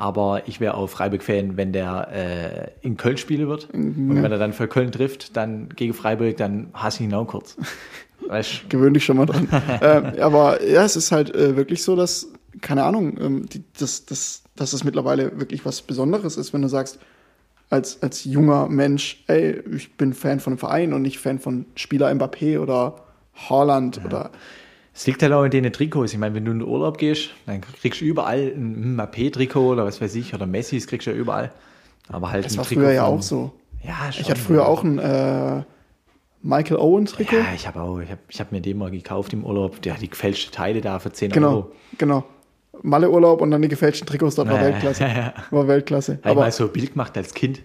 Aber 0.00 0.48
ich 0.48 0.60
wäre 0.60 0.74
auch 0.74 0.88
Freiburg-Fan, 0.88 1.58
wenn 1.58 1.74
der 1.74 2.08
äh, 2.10 2.86
in 2.86 2.96
Köln 2.96 3.18
spielen 3.18 3.48
wird. 3.48 3.68
Und 3.74 4.22
wenn 4.22 4.32
er 4.32 4.38
dann 4.38 4.54
für 4.54 4.66
Köln 4.66 4.90
trifft, 4.90 5.36
dann 5.36 5.68
gegen 5.68 5.92
Freiburg, 5.92 6.38
dann 6.38 6.70
hasse 6.72 7.02
ich 7.02 7.10
ihn 7.10 7.14
auch 7.14 7.26
kurz. 7.26 7.58
Weißt 8.26 8.70
Gewöhn 8.70 8.94
dich 8.94 9.04
schon 9.04 9.18
mal 9.18 9.26
dran. 9.26 9.46
ähm, 9.82 10.12
aber 10.18 10.64
ja, 10.66 10.86
es 10.86 10.96
ist 10.96 11.12
halt 11.12 11.34
äh, 11.34 11.54
wirklich 11.54 11.82
so, 11.82 11.96
dass, 11.96 12.28
keine 12.62 12.84
Ahnung, 12.84 13.18
ähm, 13.20 13.46
die, 13.46 13.62
das, 13.78 14.06
das, 14.06 14.42
dass 14.56 14.72
es 14.72 14.84
mittlerweile 14.84 15.38
wirklich 15.38 15.66
was 15.66 15.82
Besonderes 15.82 16.38
ist, 16.38 16.54
wenn 16.54 16.62
du 16.62 16.68
sagst, 16.68 16.98
als, 17.68 18.02
als 18.02 18.24
junger 18.24 18.68
Mensch, 18.70 19.22
ey, 19.26 19.62
ich 19.76 19.98
bin 19.98 20.14
Fan 20.14 20.40
von 20.40 20.54
einem 20.54 20.58
Verein 20.58 20.92
und 20.94 21.02
nicht 21.02 21.18
Fan 21.18 21.38
von 21.38 21.66
Spieler 21.74 22.10
Mbappé 22.10 22.58
oder 22.58 23.02
Haaland 23.34 24.02
oder 24.02 24.30
Es 24.92 25.06
liegt 25.06 25.22
halt 25.22 25.32
auch 25.32 25.44
in 25.44 25.50
den 25.50 25.72
Trikots. 25.72 26.12
Ich 26.12 26.18
meine, 26.18 26.34
wenn 26.34 26.44
du 26.44 26.52
in 26.52 26.58
den 26.60 26.68
Urlaub 26.68 26.98
gehst, 26.98 27.30
dann 27.46 27.60
kriegst 27.60 28.00
du 28.00 28.04
überall 28.04 28.52
ein 28.54 28.96
Mbappé-Trikot 28.96 29.72
oder 29.72 29.84
was 29.84 30.00
weiß 30.00 30.14
ich, 30.16 30.34
oder 30.34 30.46
Messis 30.46 30.86
kriegst 30.86 31.06
du 31.06 31.12
ja 31.12 31.16
überall. 31.16 31.52
Aber 32.08 32.30
halt 32.32 32.44
das 32.44 32.56
war 32.58 32.64
Trikot 32.64 32.80
früher 32.82 32.92
ja 32.92 33.04
auch 33.04 33.22
so. 33.22 33.52
Ja, 33.82 34.12
schon, 34.12 34.22
Ich 34.22 34.30
hatte 34.30 34.40
früher 34.40 34.66
auch 34.66 34.82
ein 34.82 34.98
äh, 34.98 35.62
Michael 36.42 36.78
Owen 36.78 37.06
Trikot. 37.06 37.36
Ja, 37.36 37.54
ich 37.54 37.66
habe 37.66 37.80
auch, 37.80 38.00
ich 38.00 38.10
habe 38.10 38.20
ich 38.28 38.40
hab 38.40 38.52
mir 38.52 38.60
den 38.60 38.78
mal 38.78 38.90
gekauft 38.90 39.32
im 39.32 39.44
Urlaub. 39.44 39.80
Der 39.82 39.94
hat 39.94 40.02
die 40.02 40.10
gefälschte 40.10 40.50
Teile 40.50 40.80
da 40.80 40.98
für 40.98 41.12
10 41.12 41.30
genau, 41.30 41.50
Euro. 41.50 41.72
genau. 41.96 42.24
Malle-Urlaub 42.82 43.42
und 43.42 43.50
dann 43.50 43.60
die 43.62 43.68
gefälschten 43.68 44.06
Trikots, 44.06 44.36
das 44.36 44.46
war 44.46 44.54
Ja, 44.54 44.60
Weltklasse. 44.62 45.02
ja, 45.02 45.08
ja. 45.08 45.34
War 45.50 45.68
Weltklasse. 45.68 46.12
Habe 46.12 46.20
ich 46.22 46.30
Aber 46.30 46.40
mal 46.40 46.52
so 46.52 46.64
ein 46.64 46.72
Bild 46.72 46.92
gemacht 46.92 47.16
als 47.16 47.34
Kind. 47.34 47.60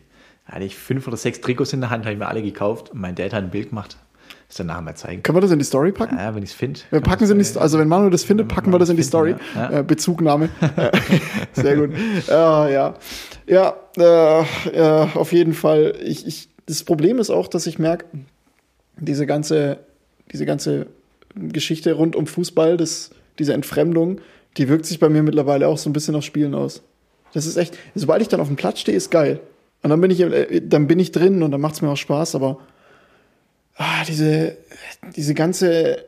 Da 0.46 0.54
hatte 0.54 0.66
ich 0.66 0.76
fünf 0.76 1.08
oder 1.08 1.18
sechs 1.18 1.42
Trikots 1.42 1.74
in 1.74 1.82
der 1.82 1.90
Hand, 1.90 2.06
habe 2.06 2.14
ich 2.14 2.20
mir 2.20 2.28
alle 2.28 2.42
gekauft. 2.42 2.92
Und 2.92 3.00
mein 3.00 3.16
Dad 3.16 3.34
hat 3.34 3.44
ein 3.44 3.50
Bild 3.50 3.70
gemacht. 3.70 3.98
Das 4.48 4.58
dann 4.58 4.68
nachher 4.68 4.82
mal 4.82 4.96
zeigen. 4.96 5.24
können 5.24 5.36
wir 5.38 5.42
das 5.42 5.52
in 5.52 5.60
die 5.60 5.66
Story 5.66 5.92
packen? 5.92 6.18
Ja, 6.18 6.36
wenn 6.36 6.44
ich 6.44 6.52
es 6.52 6.56
finde. 6.56 6.80
Wir 6.92 7.02
packen 7.02 7.26
sie 7.26 7.34
in 7.34 7.40
die 7.40 7.46
Sto- 7.46 7.60
also 7.60 7.80
wenn 7.80 7.88
Manuel 7.88 8.12
das 8.12 8.24
findet, 8.24 8.48
packen 8.48 8.72
wir 8.72 8.78
das 8.80 8.90
in 8.90 8.96
die 8.98 9.04
Story. 9.04 9.36
ja. 9.56 9.72
Ja. 9.72 9.80
Äh, 9.80 9.84
Bezugnahme. 9.84 10.50
Äh, 10.76 10.92
Sehr 11.54 11.76
gut. 11.78 11.92
Ja, 12.28 12.70
ja. 12.70 12.94
Ja, 13.48 13.76
äh, 13.98 14.44
ja, 14.78 15.10
auf 15.16 15.32
jeden 15.34 15.54
Fall. 15.54 15.96
Ich, 16.04 16.26
ich, 16.28 16.50
das 16.68 16.84
Problem 16.84 17.18
ist 17.20 17.30
auch, 17.32 17.48
dass 17.48 17.66
ich 17.68 17.80
merke, 17.80 18.06
diese 18.98 19.26
ganze, 19.26 19.80
diese 20.32 20.46
ganze 20.46 20.88
Geschichte 21.36 21.94
rund 21.94 22.16
um 22.16 22.28
Fußball, 22.28 22.78
das, 22.78 23.10
diese 23.40 23.54
Entfremdung, 23.54 24.22
die 24.58 24.70
wirkt 24.70 24.86
sich 24.86 25.00
bei 25.00 25.10
mir 25.10 25.22
mittlerweile 25.24 25.68
auch 25.68 25.78
so 25.78 25.90
ein 25.90 25.94
bisschen 25.94 26.16
auf 26.16 26.24
Spielen 26.24 26.54
aus. 26.56 26.82
Das 27.34 27.46
ist 27.46 27.58
echt, 27.58 27.78
sobald 27.96 28.22
ich 28.22 28.30
dann 28.30 28.40
auf 28.40 28.48
dem 28.48 28.56
Platz 28.56 28.80
stehe, 28.80 28.96
ist 28.98 29.12
geil. 29.12 29.40
Und 29.84 29.90
dann 29.90 30.00
bin 30.02 30.12
ich, 30.12 30.22
äh, 30.22 30.62
dann 30.62 30.88
bin 30.88 31.00
ich 31.00 31.12
drin 31.12 31.44
und 31.44 31.52
dann 31.52 31.60
macht 31.62 31.76
es 31.76 31.82
mir 31.82 31.90
auch 31.90 31.98
Spaß, 31.98 32.36
aber 32.36 32.60
ah, 33.76 34.04
diese, 34.08 34.58
diese 35.16 35.34
ganze 35.34 36.06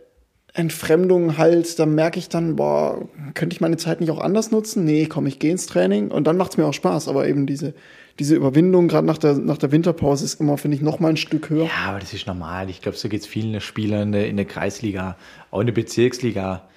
Entfremdung 0.53 1.37
halt, 1.37 1.77
da 1.77 1.85
merke 1.85 2.17
ich 2.17 2.29
dann, 2.29 2.55
boah, 2.55 3.07
könnte 3.35 3.53
ich 3.53 3.61
meine 3.61 3.77
Zeit 3.77 4.01
nicht 4.01 4.09
auch 4.09 4.19
anders 4.19 4.49
nutzen? 4.49 4.85
Nee, 4.85 5.05
komm, 5.05 5.27
ich 5.27 5.37
gehe 5.39 5.51
ins 5.51 5.67
Training 5.67 6.09
und 6.09 6.25
dann 6.25 6.37
macht 6.37 6.51
es 6.51 6.57
mir 6.57 6.65
auch 6.65 6.73
Spaß. 6.73 7.07
Aber 7.07 7.27
eben 7.27 7.45
diese, 7.45 7.75
diese 8.17 8.35
Überwindung, 8.35 8.87
gerade 8.87 9.05
nach 9.05 9.19
der, 9.19 9.33
nach 9.33 9.57
der 9.57 9.71
Winterpause, 9.71 10.25
ist 10.25 10.41
immer, 10.41 10.57
finde 10.57 10.75
ich, 10.75 10.81
noch 10.81 10.99
mal 10.99 11.09
ein 11.09 11.17
Stück 11.17 11.51
höher. 11.51 11.65
Ja, 11.65 11.89
aber 11.89 11.99
das 11.99 12.13
ist 12.13 12.25
normal. 12.25 12.69
Ich 12.71 12.81
glaube, 12.81 12.97
so 12.97 13.07
geht 13.07 13.21
es 13.21 13.27
vielen 13.27 13.61
Spielern 13.61 14.03
in 14.03 14.11
der, 14.13 14.27
in 14.27 14.37
der 14.37 14.45
Kreisliga, 14.45 15.15
auch 15.51 15.59
in 15.59 15.67
der 15.67 15.73
Bezirksliga. 15.73 16.67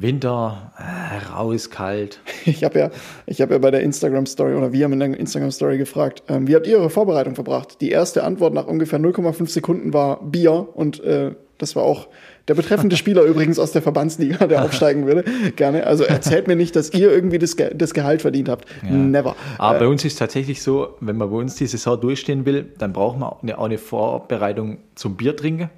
Winter, 0.00 0.72
äh, 0.78 1.26
rau 1.32 1.52
ist 1.52 1.70
kalt. 1.70 2.20
Ich 2.46 2.64
habe 2.64 2.78
ja, 2.78 2.90
ich 3.26 3.40
habe 3.42 3.52
ja 3.52 3.58
bei 3.58 3.70
der 3.70 3.82
Instagram 3.82 4.26
Story 4.26 4.54
oder 4.54 4.72
wir 4.72 4.84
haben 4.84 4.94
in 4.94 5.00
der 5.00 5.20
Instagram 5.20 5.50
Story 5.50 5.76
gefragt, 5.78 6.22
ähm, 6.28 6.48
wie 6.48 6.54
habt 6.56 6.66
ihr 6.66 6.78
eure 6.78 6.90
Vorbereitung 6.90 7.34
verbracht? 7.34 7.80
Die 7.80 7.90
erste 7.90 8.24
Antwort 8.24 8.54
nach 8.54 8.66
ungefähr 8.66 8.98
0,5 8.98 9.48
Sekunden 9.48 9.92
war 9.92 10.22
Bier 10.22 10.68
und 10.74 11.02
äh, 11.04 11.32
das 11.58 11.76
war 11.76 11.82
auch 11.82 12.08
der 12.48 12.54
betreffende 12.54 12.96
Spieler 13.02 13.22
übrigens 13.24 13.58
aus 13.58 13.72
der 13.72 13.82
Verbandsliga, 13.82 14.46
der 14.46 14.64
aufsteigen 14.64 15.06
würde. 15.06 15.24
Gerne. 15.56 15.86
Also 15.86 16.04
erzählt 16.04 16.48
mir 16.48 16.56
nicht, 16.56 16.74
dass 16.74 16.92
ihr 16.94 17.12
irgendwie 17.12 17.38
das, 17.38 17.56
Ge 17.56 17.72
das 17.74 17.92
Gehalt 17.92 18.22
verdient 18.22 18.48
habt. 18.48 18.66
Never. 18.82 19.36
Aber 19.58 19.76
Äh, 19.76 19.80
bei 19.80 19.86
uns 19.86 20.04
ist 20.04 20.14
es 20.14 20.18
tatsächlich 20.18 20.62
so, 20.62 20.96
wenn 21.00 21.16
man 21.16 21.30
bei 21.30 21.36
uns 21.36 21.56
die 21.56 21.66
Saison 21.66 22.00
durchstehen 22.00 22.46
will, 22.46 22.72
dann 22.78 22.92
braucht 22.94 23.18
man 23.18 23.28
auch 23.28 23.42
eine, 23.42 23.58
auch 23.58 23.66
eine 23.66 23.78
Vorbereitung 23.78 24.78
zum 24.94 25.16
Bier 25.16 25.36
trinken. 25.36 25.68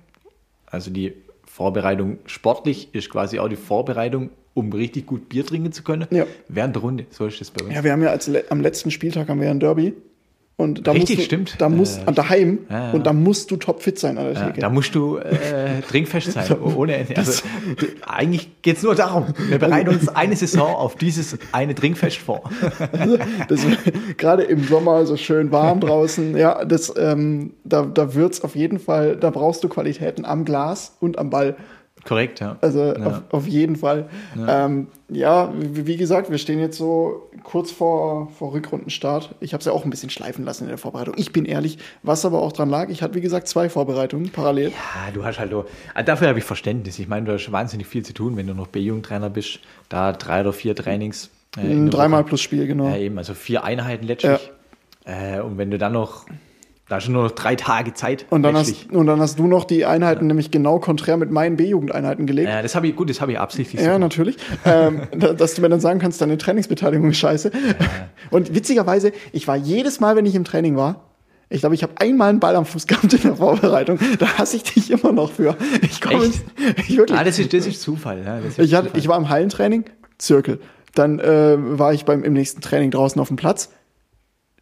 Also 0.67 0.91
die 0.91 1.13
Vorbereitung 1.53 2.17
sportlich 2.25 2.95
ist 2.95 3.11
quasi 3.11 3.39
auch 3.39 3.49
die 3.49 3.57
Vorbereitung, 3.57 4.31
um 4.55 4.73
richtig 4.73 5.05
gut 5.05 5.29
Bier 5.29 5.45
trinken 5.45 5.71
zu 5.71 5.83
können. 5.83 6.07
Ja. 6.11 6.25
Während 6.49 6.77
der 6.77 6.83
Runde. 6.83 7.07
So 7.11 7.27
ist 7.27 7.43
das 7.43 7.51
bei 7.51 7.63
uns. 7.63 7.75
ja, 7.75 7.85
wir 7.85 7.93
haben 7.93 8.03
ja 8.03 8.09
als 8.09 8.31
am 8.49 8.63
letzten 8.63 8.91
Spieltag 8.91 9.29
haben 9.29 9.39
wir 9.39 9.51
ein 9.51 9.61
Derby. 9.61 9.93
Und 10.57 10.87
da 10.87 10.93
Richtig, 10.93 11.17
musst 11.17 11.21
du, 11.21 11.25
stimmt. 11.25 11.55
Da 11.59 11.69
musst, 11.69 12.01
Äh, 12.07 12.13
daheim 12.13 12.59
ja, 12.69 12.89
ja. 12.89 12.91
und 12.93 13.07
da 13.07 13.13
musst 13.13 13.51
du 13.51 13.57
topfit 13.57 13.99
sein 13.99 14.19
an 14.19 14.33
der 14.35 14.35
Ja, 14.35 14.53
da 14.53 14.69
musst 14.69 14.95
du 14.95 15.17
äh, 15.17 15.81
trinkfest 15.89 16.33
sein, 16.33 16.45
ohne 16.77 16.97
Ende. 16.97 17.17
Also, 17.17 17.43
eigentlich 18.07 18.51
geht 18.63 18.77
es 18.77 18.83
nur 18.83 18.95
darum, 18.95 19.27
wir 19.49 19.59
bereiten 19.59 19.89
uns 19.89 20.09
eine 20.09 20.37
Saison 20.37 20.75
auf 20.75 20.97
dieses 20.97 21.39
eine 21.53 21.75
Trinkfest 21.75 22.19
vor. 22.19 22.43
Das, 23.49 23.61
gerade 24.17 24.43
im 24.45 24.65
Sommer 24.65 25.05
so 25.07 25.17
schön 25.17 25.51
warm 25.53 25.81
draußen. 25.81 26.37
Ja, 26.37 26.65
das, 26.65 26.93
ähm, 26.97 27.55
da, 27.65 27.83
da 27.83 28.15
wird's 28.15 28.43
auf 28.43 28.55
jeden 28.55 28.79
Fall, 28.79 29.17
da 29.17 29.31
brauchst 29.31 29.65
du 29.65 29.69
Qualitäten 29.69 30.25
am 30.25 30.45
Glas 30.45 30.97
und 31.01 31.19
am 31.19 31.31
Ball. 31.31 31.57
Korrekt, 32.05 32.41
ja. 32.41 32.57
Also 32.61 32.95
Ja. 32.95 33.07
auf, 33.07 33.23
auf 33.31 33.47
jeden 33.47 33.77
Fall. 33.77 34.09
Ja, 34.37 34.67
ähm, 34.67 34.89
ja 35.09 35.53
wie, 35.55 35.97
gesagt, 35.97 36.31
wir 36.31 36.39
stehen 36.39 36.59
jetzt 36.59 36.77
so 36.77 37.31
kurz 37.45 37.71
vor, 37.71 38.31
vor 38.39 38.53
Rückrundenstart. 38.53 39.35
Ich 39.41 39.53
habe 39.53 39.61
es 39.61 39.67
ja 39.67 39.73
auch 39.73 39.85
ein 39.85 39.91
bisschen 39.91 40.11
schleifen 40.11 40.45
lassen 40.45 40.65
in 40.65 40.69
der 40.69 40.79
Vorbereitung. 40.79 41.15
Ich 41.17 41.33
bin 41.33 41.45
ehrlich, 41.45 41.79
was 42.03 42.25
aber 42.25 42.43
auch 42.43 42.53
dran 42.53 42.71
lag, 42.71 42.89
ich 42.89 43.03
hatte 43.03 43.15
wie 43.15 43.21
gesagt 43.21 43.47
zwei 43.47 43.69
Vorbereitungen 43.69 44.31
parallel. 44.31 44.71
Ja, 44.71 45.13
du 45.13 45.25
hast 45.25 45.39
halt 45.39 45.55
auch, 45.55 45.65
ah, 45.95 46.03
dafür 46.03 46.29
habe 46.29 46.39
ich 46.39 46.45
Verständnis. 46.45 46.99
Ich 46.99 47.09
meine, 47.09 47.27
du 47.27 47.33
hast 47.33 47.51
wahnsinnig 47.53 47.87
viel 47.87 48.05
zu 48.05 48.13
tun, 48.13 48.37
wenn 48.37 48.47
du 48.47 48.55
noch 48.55 48.67
B-Jugendtrainer 48.67 49.31
bist. 49.31 49.61
Da 49.89 50.13
drei 50.13 50.41
oder 50.41 50.53
vier 50.53 50.75
Trainings. 50.75 51.31
Äh, 51.57 51.89
Dreimal 51.89 52.25
plus 52.25 52.41
Spiel, 52.41 52.67
genau. 52.67 52.89
Ja, 52.89 52.97
eben, 52.97 53.19
also 53.19 53.35
vier 53.35 53.63
Einheiten 53.65 54.07
letztlich. 54.07 54.51
Äh, 55.05 55.41
und 55.41 55.59
wenn 55.59 55.71
du 55.71 55.79
dann 55.79 55.93
noch, 55.93 56.27
da 56.93 56.97
hast 56.97 57.09
du 57.09 57.13
nur 57.13 57.23
noch 57.23 57.31
drei 57.31 57.57
Tage 57.57 57.95
Zeit. 57.95 58.27
Und 58.29 58.43
dann, 58.43 58.55
hast, 58.55 58.93
und 58.93 59.07
dann 59.07 59.19
hast 59.19 59.39
du 59.39 59.47
noch 59.47 59.65
die 59.65 59.87
Einheiten 59.87 60.27
nämlich 60.27 60.51
genau 60.51 60.79
konträr 60.79 61.17
mit 61.17 61.31
meinen 61.31 61.57
B-Jugendeinheiten 61.57 62.27
gelegt. 62.27 62.51
Äh, 62.51 62.61
das 62.61 62.75
habe 62.75 62.87
ich, 62.87 62.95
gut, 62.95 63.09
das 63.09 63.23
habe 63.23 63.33
ich 63.33 63.39
absichtlich 63.39 63.81
so 63.81 63.87
Ja, 63.87 63.95
gemacht. 63.95 64.11
natürlich. 64.19 64.37
ähm, 64.67 65.01
da- 65.19 65.33
dass 65.33 65.55
du 65.55 65.63
mir 65.63 65.71
dann 65.71 65.81
sagen 65.81 66.01
kannst, 66.01 66.21
deine 66.21 66.37
Trainingsbeteiligung 66.37 67.09
ist 67.09 67.17
scheiße. 67.17 67.51
Und 68.31 68.55
witzigerweise, 68.55 69.13
ich 69.33 69.49
war 69.49 69.57
jedes 69.57 70.01
Mal, 70.01 70.17
wenn 70.17 70.27
ich 70.27 70.35
im 70.35 70.45
Training 70.45 70.77
war, 70.77 71.09
ich 71.49 71.61
glaube, 71.61 71.75
ich 71.75 71.83
habe 71.83 71.95
einmal 71.97 72.29
einen 72.29 72.41
Ball 72.41 72.57
am 72.57 72.67
Fuß 72.67 72.87
gehabt 72.87 73.13
in 73.15 73.23
der 73.23 73.37
Vorbereitung. 73.37 73.99
Da 74.19 74.27
hasse 74.39 74.57
ich 74.57 74.63
dich 74.65 74.91
immer 74.91 75.13
noch 75.13 75.33
für. 75.33 75.57
Ich 75.83 76.01
komme 76.03 76.27
ich 76.27 76.97
wirklich. 76.97 77.19
Ah, 77.19 77.25
das 77.25 77.39
ist, 77.39 77.55
das 77.55 77.67
ist 77.67 77.81
Zufall. 77.81 78.23
Ja, 78.25 78.37
das 78.37 78.59
ist 78.59 78.59
ich, 78.59 78.75
hatte, 78.75 78.89
Zufall. 78.89 79.01
ich 79.01 79.09
war 79.09 79.17
im 79.17 79.29
Hallentraining, 79.31 79.85
Zirkel. 80.19 80.61
Dann 80.95 81.19
äh, 81.21 81.57
war 81.59 81.95
ich 81.95 82.05
beim 82.05 82.23
im 82.23 82.35
nächsten 82.35 82.61
Training 82.61 82.91
draußen 82.91 83.19
auf 83.19 83.29
dem 83.29 83.37
Platz. 83.39 83.71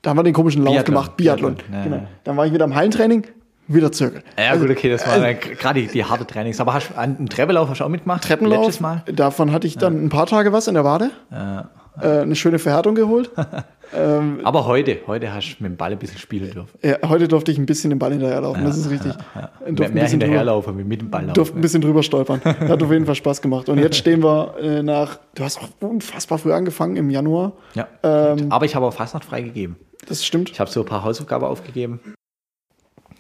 Da 0.02 0.10
haben 0.10 0.18
wir 0.18 0.22
den 0.22 0.34
komischen 0.34 0.62
Lauf 0.62 0.74
Biathlon. 0.74 0.94
gemacht, 0.94 1.16
Biathlon. 1.16 1.54
Biathlon, 1.56 1.82
genau. 1.84 2.06
Dann 2.24 2.36
war 2.36 2.46
ich 2.46 2.52
wieder 2.52 2.64
im 2.64 2.74
Hallentraining, 2.74 3.26
wieder 3.68 3.92
Zirkel. 3.92 4.22
Ja, 4.38 4.56
gut, 4.56 4.70
okay, 4.70 4.90
das 4.90 5.06
waren 5.06 5.22
dann 5.22 5.38
gerade 5.38 5.80
die, 5.80 5.88
die 5.88 6.04
harte 6.04 6.26
Trainings. 6.26 6.60
Aber 6.60 6.72
hast 6.74 6.90
du 6.90 6.98
einen 6.98 7.28
Treppenlauf 7.28 7.68
hast 7.68 7.80
du 7.80 7.84
auch 7.84 7.88
mitgemacht? 7.88 8.24
Treppenlauf, 8.24 8.80
Mal? 8.80 9.02
davon 9.12 9.52
hatte 9.52 9.66
ich 9.66 9.76
dann 9.76 10.04
ein 10.04 10.08
paar 10.08 10.26
Tage 10.26 10.52
was 10.52 10.68
in 10.68 10.74
der 10.74 10.84
Wade. 10.84 11.10
Ja. 11.30 11.68
Äh, 12.00 12.06
eine 12.20 12.34
schöne 12.36 12.58
Verhärtung 12.58 12.94
geholt. 12.94 13.30
ähm, 13.96 14.40
Aber 14.44 14.66
heute, 14.66 14.98
heute 15.06 15.32
hast 15.32 15.56
du 15.58 15.62
mit 15.62 15.72
dem 15.72 15.76
Ball 15.76 15.92
ein 15.92 15.98
bisschen 15.98 16.18
spielen 16.18 16.50
dürfen. 16.50 16.68
ja, 16.82 16.98
heute 17.08 17.28
durfte 17.28 17.50
ich 17.52 17.58
ein 17.58 17.66
bisschen 17.66 17.90
den 17.90 17.98
Ball 17.98 18.12
hinterherlaufen, 18.12 18.64
das 18.64 18.76
ist 18.78 18.90
richtig. 18.90 19.12
Ja. 19.34 19.50
Durfte 19.66 19.74
Mehr, 19.74 19.88
ein 19.88 19.94
mehr 19.94 20.04
drüber- 20.04 20.08
hinterherlaufen, 20.10 20.78
wie 20.78 20.84
mit 20.84 21.00
dem 21.00 21.10
Ball 21.10 21.26
durfte 21.26 21.40
ein 21.40 21.44
laufen. 21.46 21.60
bisschen 21.60 21.80
drüber 21.80 22.02
stolpern. 22.02 22.40
Hat 22.44 22.82
auf 22.82 22.92
jeden 22.92 23.06
Fall 23.06 23.14
Spaß 23.14 23.40
gemacht. 23.42 23.68
Und 23.68 23.78
jetzt 23.78 23.96
stehen 23.96 24.22
wir 24.22 24.54
äh, 24.60 24.82
nach, 24.82 25.18
du 25.34 25.42
hast 25.44 25.58
auch 25.58 25.68
unfassbar 25.80 26.38
früh 26.38 26.52
angefangen 26.52 26.96
im 26.96 27.10
Januar. 27.10 27.52
Ja. 27.74 27.88
Ähm, 28.02 28.50
Aber 28.50 28.64
ich 28.66 28.74
habe 28.76 28.86
auch 28.86 28.94
fast 28.94 29.14
noch 29.14 29.22
freigegeben. 29.24 29.76
Das 30.08 30.24
stimmt. 30.24 30.50
Ich 30.50 30.60
habe 30.60 30.70
so 30.70 30.80
ein 30.80 30.86
paar 30.86 31.04
Hausaufgaben 31.04 31.44
aufgegeben. 31.46 32.00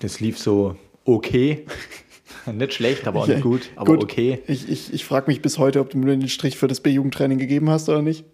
Das 0.00 0.20
lief 0.20 0.38
so 0.38 0.76
okay. 1.04 1.66
nicht 2.52 2.72
schlecht, 2.74 3.06
aber 3.06 3.20
auch 3.20 3.26
nicht 3.26 3.42
gut, 3.42 3.68
aber 3.76 3.92
Gut. 3.96 4.04
okay. 4.04 4.40
Ich, 4.46 4.68
ich, 4.70 4.94
ich 4.94 5.04
frage 5.04 5.26
mich 5.26 5.42
bis 5.42 5.58
heute, 5.58 5.80
ob 5.80 5.90
du 5.90 5.98
mir 5.98 6.16
den 6.16 6.28
Strich 6.28 6.56
für 6.56 6.68
das 6.68 6.80
B-Jugendtraining 6.80 7.38
gegeben 7.38 7.68
hast 7.68 7.88
oder 7.88 8.00
nicht. 8.02 8.24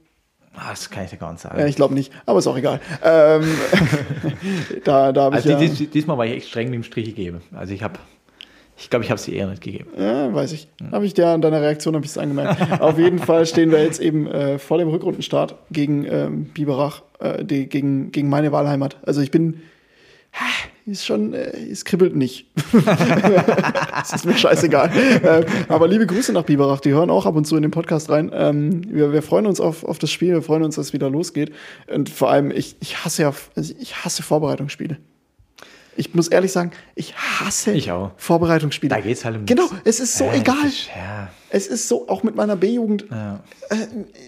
Ah, 0.57 0.71
Das 0.71 0.91
kann 0.91 1.05
ich 1.05 1.11
dir 1.11 1.17
gar 1.19 1.33
nicht 1.33 1.43
sagen. 1.43 1.59
Ja, 1.59 1.67
ich 1.67 1.77
glaube 1.77 1.95
nicht, 1.95 2.13
aber 2.25 2.39
ist 2.39 2.47
auch 2.47 2.57
egal. 2.57 2.81
Ähm, 3.05 3.43
da 4.85 5.13
da 5.13 5.29
ich 5.29 5.35
also 5.35 5.51
ja, 5.51 5.57
dies, 5.59 5.91
diesmal 5.91 6.19
war 6.19 6.27
ich 6.27 6.33
echt 6.33 6.49
streng 6.49 6.67
mit 6.67 6.75
dem 6.75 6.83
Strich 6.83 7.07
gegeben. 7.07 7.43
Also 7.55 7.75
ich 7.75 7.83
habe, 7.83 7.99
ich 8.77 8.91
glaube, 8.91 9.05
ich 9.05 9.11
habe 9.11 9.21
sie 9.21 9.35
eher 9.35 9.47
nicht 9.49 9.63
gegeben. 9.63 9.91
ja, 9.99 10.33
weiß 10.35 10.53
ich. 10.53 10.69
Habe 10.93 11.07
ich 11.07 11.15
dir 11.15 11.29
an 11.29 11.41
deiner 11.41 11.61
Reaktion 11.63 11.95
ein 11.95 12.03
bisschen 12.03 12.23
angemerkt. 12.23 12.81
Auf 12.81 12.99
jeden 12.99 13.19
Fall 13.19 13.47
stehen 13.47 13.71
wir 13.71 13.83
jetzt 13.83 14.01
eben 14.01 14.27
äh, 14.27 14.59
vor 14.59 14.79
dem 14.79 14.89
Rückrundenstart 14.89 15.55
gegen 15.71 16.05
ähm, 16.05 16.45
Biberach, 16.47 17.03
äh, 17.21 17.45
die, 17.45 17.67
gegen, 17.69 18.13
gegen 18.13 18.29
meine 18.29 18.53
Wahlheimat. 18.53 18.97
Also 19.07 19.21
ich 19.21 19.31
bin, 19.31 19.63
ist 20.87 21.05
schon, 21.05 21.35
äh, 21.35 21.51
es 21.71 21.85
kribbelt 21.85 22.15
nicht. 22.15 22.47
Es 24.03 24.13
ist 24.13 24.25
mir 24.25 24.37
scheißegal. 24.37 24.91
ähm, 25.25 25.45
aber 25.69 25.89
liebe 25.89 26.07
Grüße 26.07 26.33
nach 26.33 26.45
Biberach, 26.45 26.81
die 26.81 26.93
hören 26.93 27.11
auch 27.11 27.27
ab 27.27 27.35
und 27.35 27.45
zu 27.45 27.57
in 27.57 27.63
den 27.63 27.73
Podcast 27.73 28.09
rein. 28.09 28.31
Ähm, 28.33 28.83
wir, 28.95 29.13
wir 29.13 29.23
freuen 29.23 29.47
uns 29.47 29.61
auf, 29.61 29.83
auf 29.83 29.99
das 29.99 30.11
Spiel, 30.13 30.35
wir 30.35 30.43
freuen 30.43 30.63
uns, 30.63 30.77
dass 30.77 30.87
es 30.87 30.93
wieder 30.93 31.11
losgeht. 31.11 31.53
Und 31.93 32.09
vor 32.09 32.31
allem, 32.31 32.53
ich, 32.53 32.77
ich 32.81 33.05
hasse 33.05 33.23
ja, 33.23 33.33
also 33.57 33.75
ich 33.79 34.05
hasse 34.05 34.23
Vorbereitungsspiele. 34.23 34.99
Ich 35.97 36.15
muss 36.15 36.29
ehrlich 36.29 36.53
sagen, 36.53 36.73
ich 36.95 37.15
hasse 37.17 37.73
Ich. 37.73 37.91
Vorbereitungsspiele. 38.17 38.95
Da 38.95 39.01
geht's 39.01 39.25
halt 39.25 39.37
um 39.37 39.47
Genau, 39.47 39.69
es 39.85 40.01
ist 40.01 40.17
so 40.17 40.25
Ja, 40.25 40.31
das 40.33 40.41
egal. 40.41 40.67
Ist, 40.67 40.89
ja, 40.97 41.31
Es 41.51 41.67
ist 41.67 41.89
so, 41.89 42.09
auch 42.09 42.23
mit 42.23 42.37
meiner 42.37 42.57
B-Jugend, 42.57 43.07
ja. 43.11 43.43
äh, 43.71 43.77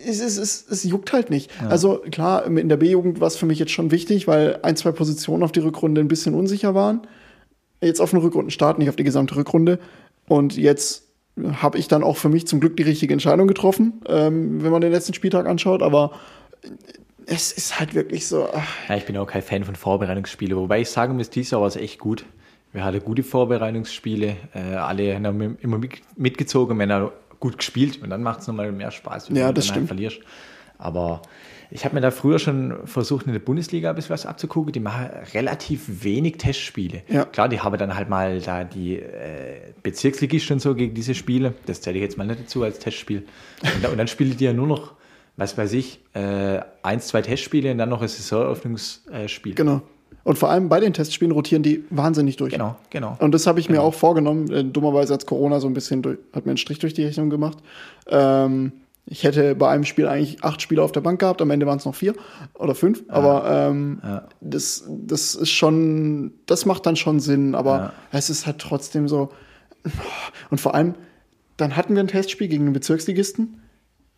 es, 0.07 0.21
ist, 0.21 0.39
es, 0.39 0.67
es 0.69 0.85
juckt 0.85 1.13
halt 1.13 1.31
nicht. 1.31 1.51
Also 1.69 1.99
klar, 2.11 2.47
in 2.47 2.69
der 2.69 2.77
B-Jugend 2.77 3.21
war 3.21 3.29
es 3.29 3.37
für 3.37 3.47
mich 3.47 3.59
jetzt 3.59 3.73
schon 3.73 3.91
wichtig, 3.91 4.27
weil 4.27 4.59
ein, 4.63 4.77
zwei 4.77 4.93
Positionen 4.93 5.43
auf 5.43 5.53
die 5.53 5.61
Rückrunde 5.61 6.01
ein 6.01 6.09
bisschen 6.09 6.35
unsicher 6.35 6.75
waren. 6.75 7.07
Jetzt 7.81 8.01
auf 8.01 8.11
den 8.11 8.21
Rückrundenstart, 8.21 8.79
nicht 8.79 8.89
auf 8.89 8.97
die 8.97 9.05
gesamte 9.05 9.37
Rückrunde. 9.37 9.79
Und 10.27 10.57
jetzt 10.57 11.05
habe 11.63 11.79
ich 11.79 11.87
dann 11.89 12.03
auch 12.03 12.17
für 12.17 12.29
mich 12.29 12.47
zum 12.47 12.61
Glück 12.61 12.77
die 12.77 12.83
richtige 12.83 13.13
Entscheidung 13.13 13.47
getroffen, 13.47 14.01
ähm, 14.09 14.63
wenn 14.63 14.73
man 14.73 14.81
den 14.81 14.93
letzten 14.93 15.15
Spieltag 15.15 15.47
anschaut. 15.47 15.83
Aber 15.83 16.13
es 17.29 17.53
ist 17.53 17.79
halt 17.79 17.95
wirklich 17.95 18.27
so. 18.27 18.49
ach, 18.53 18.67
ja, 18.88 18.97
ich 18.97 19.05
bin 19.05 19.17
auch 19.17 19.27
kein 19.27 19.43
Fan 19.43 19.64
von 19.64 19.77
Vorbereitungsspielen. 19.77 20.57
Wobei 20.57 20.81
ich 20.81 20.88
sagen 20.88 21.17
muss, 21.17 21.31
dieses 21.31 21.51
Jahr 21.51 21.61
war 21.61 21.69
es 21.69 21.77
echt 21.77 21.99
gut. 21.99 22.25
Wir 22.73 22.85
hatten 22.85 23.01
gute 23.01 23.23
Vorbereitungsspiele. 23.23 24.37
Äh, 24.55 24.59
alle 24.77 25.14
haben 25.14 25.57
immer 25.61 25.79
mit- 25.79 26.01
mitgezogen, 26.17 26.79
wenn 26.79 26.91
er 26.91 27.12
gut 27.41 27.59
gespielt. 27.59 28.03
Und 28.03 28.11
dann 28.11 28.23
macht 28.23 28.41
es 28.41 28.47
nochmal 28.47 28.73
mehr 28.73 28.91
Spaß, 28.91 29.29
wenn 29.31 29.37
Ja, 29.37 29.49
du 29.49 29.55
das 29.55 29.67
dann 29.67 29.75
stimmt. 29.75 29.91
Halt 29.91 29.99
verlierst. 30.01 30.21
Aber 30.81 31.23
ich 31.71 31.85
habe 31.85 31.97
mir 31.97 32.01
da 32.01 32.11
früher 32.11 32.38
schon 32.38 32.87
versucht, 32.87 33.27
in 33.27 33.33
der 33.33 33.41
Bundesliga 33.41 33.91
ein 33.91 33.97
bisschen 33.97 34.11
was 34.11 34.27
abzugucken. 34.27 34.73
Die 34.73 34.81
machen 34.81 35.09
relativ 35.35 36.05
wenig 36.05 36.37
Testspiele. 36.38 37.03
Ja. 37.09 37.25
Klar, 37.25 37.49
die 37.49 37.61
haben 37.61 37.77
dann 37.79 37.95
halt 37.95 38.09
mal 38.09 38.41
da 38.41 38.64
die 38.64 38.97
äh, 38.97 39.73
Bezirksligisten 39.83 40.55
und 40.55 40.61
so 40.61 40.75
gegen 40.75 40.95
diese 40.95 41.14
Spiele. 41.14 41.55
Das 41.67 41.81
zähle 41.81 41.97
ich 41.97 42.03
jetzt 42.03 42.17
mal 42.17 42.27
nicht 42.27 42.41
dazu 42.41 42.62
als 42.62 42.79
Testspiel. 42.79 43.27
Und, 43.83 43.88
und 43.91 43.99
dann 43.99 44.09
spielen 44.09 44.37
die 44.37 44.45
ja 44.45 44.53
nur 44.53 44.67
noch, 44.67 44.93
was 45.38 45.57
weiß 45.57 45.72
ich, 45.72 46.01
äh, 46.12 46.61
eins, 46.83 47.07
zwei 47.07 47.22
Testspiele 47.22 47.70
und 47.72 47.79
dann 47.79 47.88
noch 47.88 48.03
ein 48.03 48.09
Saisoneröffnungsspiel. 48.09 49.55
genau. 49.55 49.81
Und 50.24 50.37
vor 50.37 50.51
allem 50.51 50.68
bei 50.68 50.79
den 50.81 50.92
Testspielen 50.92 51.33
rotieren 51.33 51.62
die 51.62 51.85
wahnsinnig 51.88 52.37
durch. 52.37 52.53
Genau, 52.53 52.77
genau. 52.90 53.16
Und 53.20 53.33
das 53.33 53.46
habe 53.46 53.61
ich 53.61 53.70
mir 53.70 53.81
auch 53.83 53.94
vorgenommen. 53.94 54.51
Äh, 54.53 54.64
dummerweise 54.64 55.14
hat 55.14 55.24
Corona 55.24 55.59
so 55.61 55.68
ein 55.68 55.72
bisschen 55.72 56.03
durch, 56.03 56.18
hat 56.35 56.44
mir 56.44 56.51
einen 56.51 56.59
Strich 56.59 56.79
durch 56.81 56.92
die 56.92 57.05
Rechnung 57.05 57.31
gemacht. 57.31 57.57
Ähm, 58.09 58.72
ich 59.07 59.24
hätte 59.24 59.55
bei 59.55 59.70
einem 59.70 59.85
Spiel 59.85 60.07
eigentlich 60.07 60.44
acht 60.44 60.61
Spieler 60.61 60.83
auf 60.83 60.92
der 60.92 61.01
Bank 61.01 61.20
gehabt, 61.20 61.40
am 61.40 61.51
Ende 61.51 61.64
waren 61.66 61.79
es 61.79 61.87
noch 61.87 61.94
vier 61.94 62.14
oder 62.55 62.74
fünf. 62.74 63.05
Aber 63.09 63.68
ähm, 63.70 64.03
das, 64.42 64.85
das 64.87 65.35
ist 65.35 65.51
schon, 65.51 66.33
das 66.44 66.66
macht 66.66 66.85
dann 66.85 66.96
schon 66.96 67.20
Sinn, 67.20 67.55
aber 67.55 67.77
Ja. 67.79 67.92
es 68.12 68.29
ist 68.29 68.44
halt 68.44 68.59
trotzdem 68.59 69.09
so. 69.09 69.31
Und 70.51 70.61
vor 70.61 70.74
allem, 70.74 70.94
dann 71.57 71.74
hatten 71.74 71.94
wir 71.94 72.03
ein 72.03 72.09
Testspiel 72.09 72.48
gegen 72.48 72.64
den 72.66 72.74
Bezirksligisten, 72.74 73.62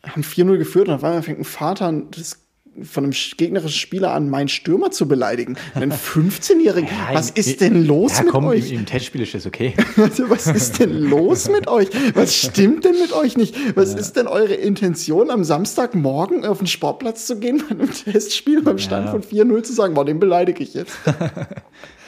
haben 0.06 0.22
4-0 0.22 0.56
geführt 0.58 0.88
und 0.88 0.94
auf 0.94 1.04
einmal 1.04 1.22
fängt 1.22 1.38
ein 1.40 1.44
Vater 1.44 1.92
das 2.16 2.38
von 2.84 3.02
einem 3.04 3.12
gegnerischen 3.36 3.76
Spieler 3.78 4.12
an, 4.14 4.30
meinen 4.30 4.48
Stürmer 4.48 4.90
zu 4.92 5.06
beleidigen. 5.08 5.56
Einen 5.74 5.92
15-Jährigen. 5.92 6.88
was 7.12 7.30
im- 7.30 7.36
ist 7.36 7.60
denn 7.60 7.84
los 7.84 8.16
ja, 8.18 8.22
mit 8.22 8.32
komm, 8.32 8.46
euch? 8.46 8.70
Im, 8.70 8.78
Im 8.78 8.86
Testspiel 8.86 9.20
ist 9.22 9.34
das 9.34 9.44
okay. 9.44 9.74
Also, 9.96 10.30
was 10.30 10.46
ist 10.46 10.78
denn 10.78 10.92
los 10.94 11.50
mit 11.50 11.66
euch? 11.68 11.88
Was 12.14 12.34
stimmt 12.36 12.84
denn 12.84 12.98
mit 13.00 13.12
euch 13.12 13.36
nicht? 13.36 13.54
Was 13.76 13.94
ist 13.94 14.14
denn 14.16 14.28
eure 14.28 14.54
Intention, 14.54 15.30
am 15.30 15.42
Samstagmorgen 15.44 16.46
auf 16.46 16.58
den 16.58 16.68
Sportplatz 16.68 17.26
zu 17.26 17.38
gehen 17.40 17.62
bei 17.68 17.74
einem 17.74 17.90
Testspiel 17.92 18.62
beim 18.62 18.78
Stand 18.78 19.06
Ja. 19.06 19.10
von 19.12 19.22
4-0 19.24 19.62
zu 19.64 19.72
sagen, 19.72 19.94
boah, 19.94 20.04
den 20.06 20.20
beleidige 20.20 20.62
ich 20.62 20.72
jetzt? 20.74 20.96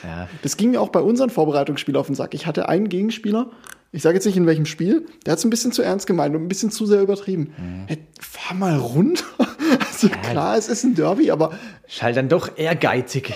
Ja. 0.03 0.27
Das 0.41 0.57
ging 0.57 0.71
mir 0.71 0.81
auch 0.81 0.89
bei 0.89 0.99
unseren 0.99 1.29
Vorbereitungsspielen 1.29 1.97
auf 1.97 2.07
den 2.07 2.15
Sack. 2.15 2.33
Ich 2.33 2.45
hatte 2.45 2.67
einen 2.67 2.89
Gegenspieler, 2.89 3.51
ich 3.93 4.01
sage 4.01 4.15
jetzt 4.15 4.25
nicht 4.25 4.35
in 4.35 4.45
welchem 4.47 4.65
Spiel, 4.65 5.05
der 5.25 5.31
hat 5.31 5.39
es 5.39 5.45
ein 5.45 5.49
bisschen 5.49 5.71
zu 5.71 5.81
ernst 5.81 6.05
gemeint 6.07 6.35
und 6.35 6.41
ein 6.41 6.47
bisschen 6.49 6.71
zu 6.71 6.85
sehr 6.85 7.01
übertrieben. 7.01 7.53
Hey, 7.87 7.99
fahr 8.19 8.55
mal 8.57 8.75
runter. 8.77 9.23
Also 9.79 10.09
klar, 10.09 10.57
es 10.57 10.67
ist 10.67 10.83
ein 10.83 10.93
Derby, 10.93 11.31
aber 11.31 11.51
Ist 11.87 12.03
halt 12.03 12.17
dann 12.17 12.27
doch 12.27 12.57
ehrgeizig. 12.57 13.33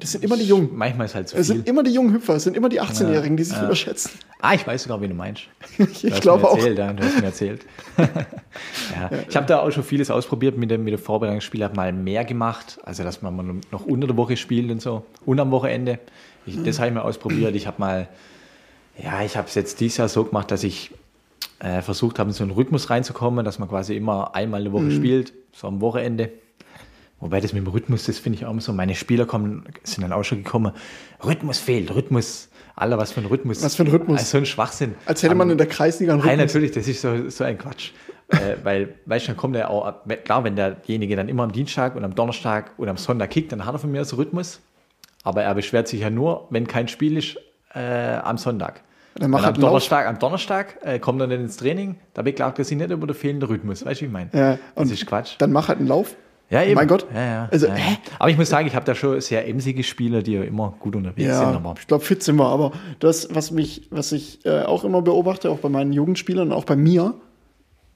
das 0.00 0.12
sind 0.12 0.24
immer 0.24 0.36
die 0.36 0.44
Jungen. 0.44 0.70
Manchmal 0.74 1.06
ist 1.06 1.14
halt 1.14 1.28
zu 1.28 1.36
Es 1.36 1.46
viel. 1.46 1.56
sind 1.56 1.68
immer 1.68 1.82
die 1.82 1.92
jungen 1.92 2.12
Hüpfer, 2.14 2.34
es 2.34 2.44
sind 2.44 2.56
immer 2.56 2.68
die 2.68 2.80
18-Jährigen, 2.82 3.36
die 3.36 3.44
sich 3.44 3.56
überschätzen. 3.60 4.10
Ah, 4.40 4.54
ich 4.54 4.66
weiß 4.66 4.82
sogar, 4.84 5.00
wen 5.00 5.10
du 5.10 5.14
meinst. 5.16 5.42
Ich, 5.78 6.00
Du 6.02 6.20
glaube 6.20 6.42
mir 6.42 6.48
auch. 6.48 6.56
erzählt, 6.56 6.78
ja, 6.78 6.92
du 6.92 7.02
hast 7.04 7.16
mir 7.20 7.26
erzählt. 7.26 7.60
ja. 7.98 9.10
Ich 9.28 9.36
habe 9.36 9.46
da 9.46 9.60
auch 9.60 9.70
schon 9.70 9.84
vieles 9.84 10.10
ausprobiert 10.10 10.56
mit 10.56 10.70
dem, 10.70 10.84
mit 10.84 10.92
dem 10.92 11.00
Vorbereitungsspiel, 11.00 11.62
habe 11.64 11.76
mal 11.76 11.92
mehr 11.92 12.24
gemacht, 12.24 12.78
also 12.82 13.02
dass 13.04 13.22
man 13.22 13.60
noch 13.70 13.84
unter 13.86 14.06
der 14.06 14.16
Woche 14.16 14.36
spielt 14.36 14.70
und 14.70 14.80
so 14.82 15.04
und 15.26 15.38
am 15.38 15.50
Wochenende. 15.50 15.98
Ich, 16.46 16.60
das 16.62 16.78
habe 16.78 16.88
ich 16.88 16.94
mal 16.94 17.02
ausprobiert. 17.02 17.54
Ich 17.54 17.66
habe 17.66 17.76
mal, 17.78 18.08
ja, 19.02 19.22
ich 19.22 19.36
habe 19.36 19.48
es 19.48 19.54
jetzt 19.54 19.80
dieses 19.80 19.96
Jahr 19.98 20.08
so 20.08 20.24
gemacht, 20.24 20.50
dass 20.50 20.62
ich 20.64 20.90
äh, 21.60 21.82
versucht 21.82 22.18
habe, 22.18 22.30
in 22.30 22.34
so 22.34 22.42
einen 22.42 22.52
Rhythmus 22.52 22.90
reinzukommen, 22.90 23.44
dass 23.44 23.58
man 23.58 23.68
quasi 23.68 23.96
immer 23.96 24.34
einmal 24.34 24.60
eine 24.60 24.72
Woche 24.72 24.84
Mhm. 24.84 24.96
spielt, 24.96 25.32
so 25.52 25.66
am 25.68 25.80
Wochenende. 25.80 26.30
Wobei 27.18 27.40
das 27.40 27.52
mit 27.52 27.64
dem 27.64 27.70
Rhythmus, 27.70 28.04
das 28.06 28.18
finde 28.18 28.38
ich 28.38 28.46
auch 28.46 28.50
immer 28.50 28.62
so. 28.62 28.72
Meine 28.72 28.94
Spieler 28.94 29.26
kommen, 29.26 29.64
sind 29.84 30.02
dann 30.02 30.12
auch 30.12 30.22
schon 30.24 30.42
gekommen. 30.42 30.72
Rhythmus 31.24 31.58
fehlt, 31.58 31.94
Rhythmus. 31.94 32.48
Alter, 32.76 32.96
was 32.96 33.12
für 33.12 33.20
ein 33.20 33.26
Rhythmus. 33.26 33.62
Was 33.62 33.76
für 33.76 33.82
ein 33.82 33.88
Rhythmus? 33.88 34.20
Also 34.20 34.30
so 34.32 34.38
ein 34.38 34.46
Schwachsinn. 34.46 34.94
Als 35.04 35.22
hätte 35.22 35.34
man 35.34 35.48
Am- 35.48 35.52
in 35.52 35.58
der 35.58 35.66
Kreisliga 35.66 36.12
einen 36.14 36.20
Nein, 36.22 36.30
Rhythmus. 36.40 36.54
natürlich, 36.54 36.70
das 36.72 36.88
ist 36.88 37.02
so, 37.02 37.28
so 37.28 37.44
ein 37.44 37.58
Quatsch. 37.58 37.90
äh, 38.28 38.56
weil, 38.62 38.94
weißt 39.04 39.26
du, 39.26 39.32
dann 39.32 39.36
kommt 39.36 39.56
er 39.56 39.68
auch, 39.68 39.92
klar, 40.24 40.44
wenn 40.44 40.56
derjenige 40.56 41.14
dann 41.14 41.28
immer 41.28 41.42
am 41.42 41.52
Dienstag 41.52 41.94
und 41.94 42.04
am 42.04 42.14
Donnerstag 42.14 42.72
und 42.78 42.88
am 42.88 42.96
Sonntag 42.96 43.28
kickt, 43.30 43.52
dann 43.52 43.66
hat 43.66 43.74
er 43.74 43.78
von 43.78 43.90
mir 43.92 44.02
so 44.06 44.16
Rhythmus. 44.16 44.60
Aber 45.22 45.42
er 45.42 45.54
beschwert 45.54 45.88
sich 45.88 46.00
ja 46.00 46.08
nur, 46.08 46.46
wenn 46.48 46.66
kein 46.66 46.88
Spiel 46.88 47.18
ist, 47.18 47.36
äh, 47.74 48.14
am 48.16 48.38
Sonntag. 48.38 48.82
Dann 49.16 49.30
mach 49.30 49.44
halt 49.44 49.56
am. 49.56 49.60
Donnerstag, 49.62 50.06
am 50.06 50.18
Donnerstag 50.18 50.78
äh, 50.82 50.98
kommt 50.98 51.20
er 51.20 51.26
dann 51.26 51.40
ins 51.40 51.56
Training, 51.56 51.96
da 52.14 52.22
beklagt 52.22 52.58
er 52.58 52.64
sich 52.64 52.76
nicht 52.76 52.90
über 52.90 53.06
den 53.06 53.14
fehlenden 53.14 53.48
Rhythmus. 53.48 53.84
Weißt 53.84 54.00
du, 54.00 54.04
wie 54.04 54.06
ich 54.06 54.12
meine? 54.12 54.30
Ja, 54.32 54.50
das 54.52 54.58
und 54.74 54.92
ist 54.92 55.06
Quatsch. 55.06 55.34
Dann 55.38 55.52
mach 55.52 55.68
halt 55.68 55.78
einen 55.78 55.88
Lauf. 55.88 56.16
Ja, 56.50 56.64
eben. 56.64 56.74
Mein 56.74 56.88
Gott. 56.88 57.06
Ja, 57.14 57.24
ja, 57.24 57.48
Also, 57.50 57.68
ja? 57.68 57.74
Aber 58.18 58.28
ich 58.28 58.36
muss 58.36 58.48
sagen, 58.48 58.66
ich 58.66 58.74
habe 58.74 58.84
da 58.84 58.94
schon 58.96 59.20
sehr 59.20 59.46
emsige 59.46 59.84
Spieler, 59.84 60.20
die 60.22 60.32
ja 60.32 60.42
immer 60.42 60.74
gut 60.80 60.96
unterwegs 60.96 61.22
sind. 61.22 61.30
Ja, 61.30 61.54
Aber 61.54 61.74
ich 61.78 61.86
glaube, 61.86 62.04
fit 62.04 62.22
sind 62.24 62.36
wir. 62.36 62.46
Aber 62.46 62.72
das, 62.98 63.28
was 63.32 63.52
mich, 63.52 63.86
was 63.90 64.10
ich 64.10 64.44
äh, 64.44 64.62
auch 64.62 64.82
immer 64.82 65.00
beobachte, 65.00 65.48
auch 65.50 65.58
bei 65.58 65.68
meinen 65.68 65.92
Jugendspielern 65.92 66.48
und 66.48 66.52
auch 66.52 66.64
bei 66.64 66.74
mir, 66.76 67.14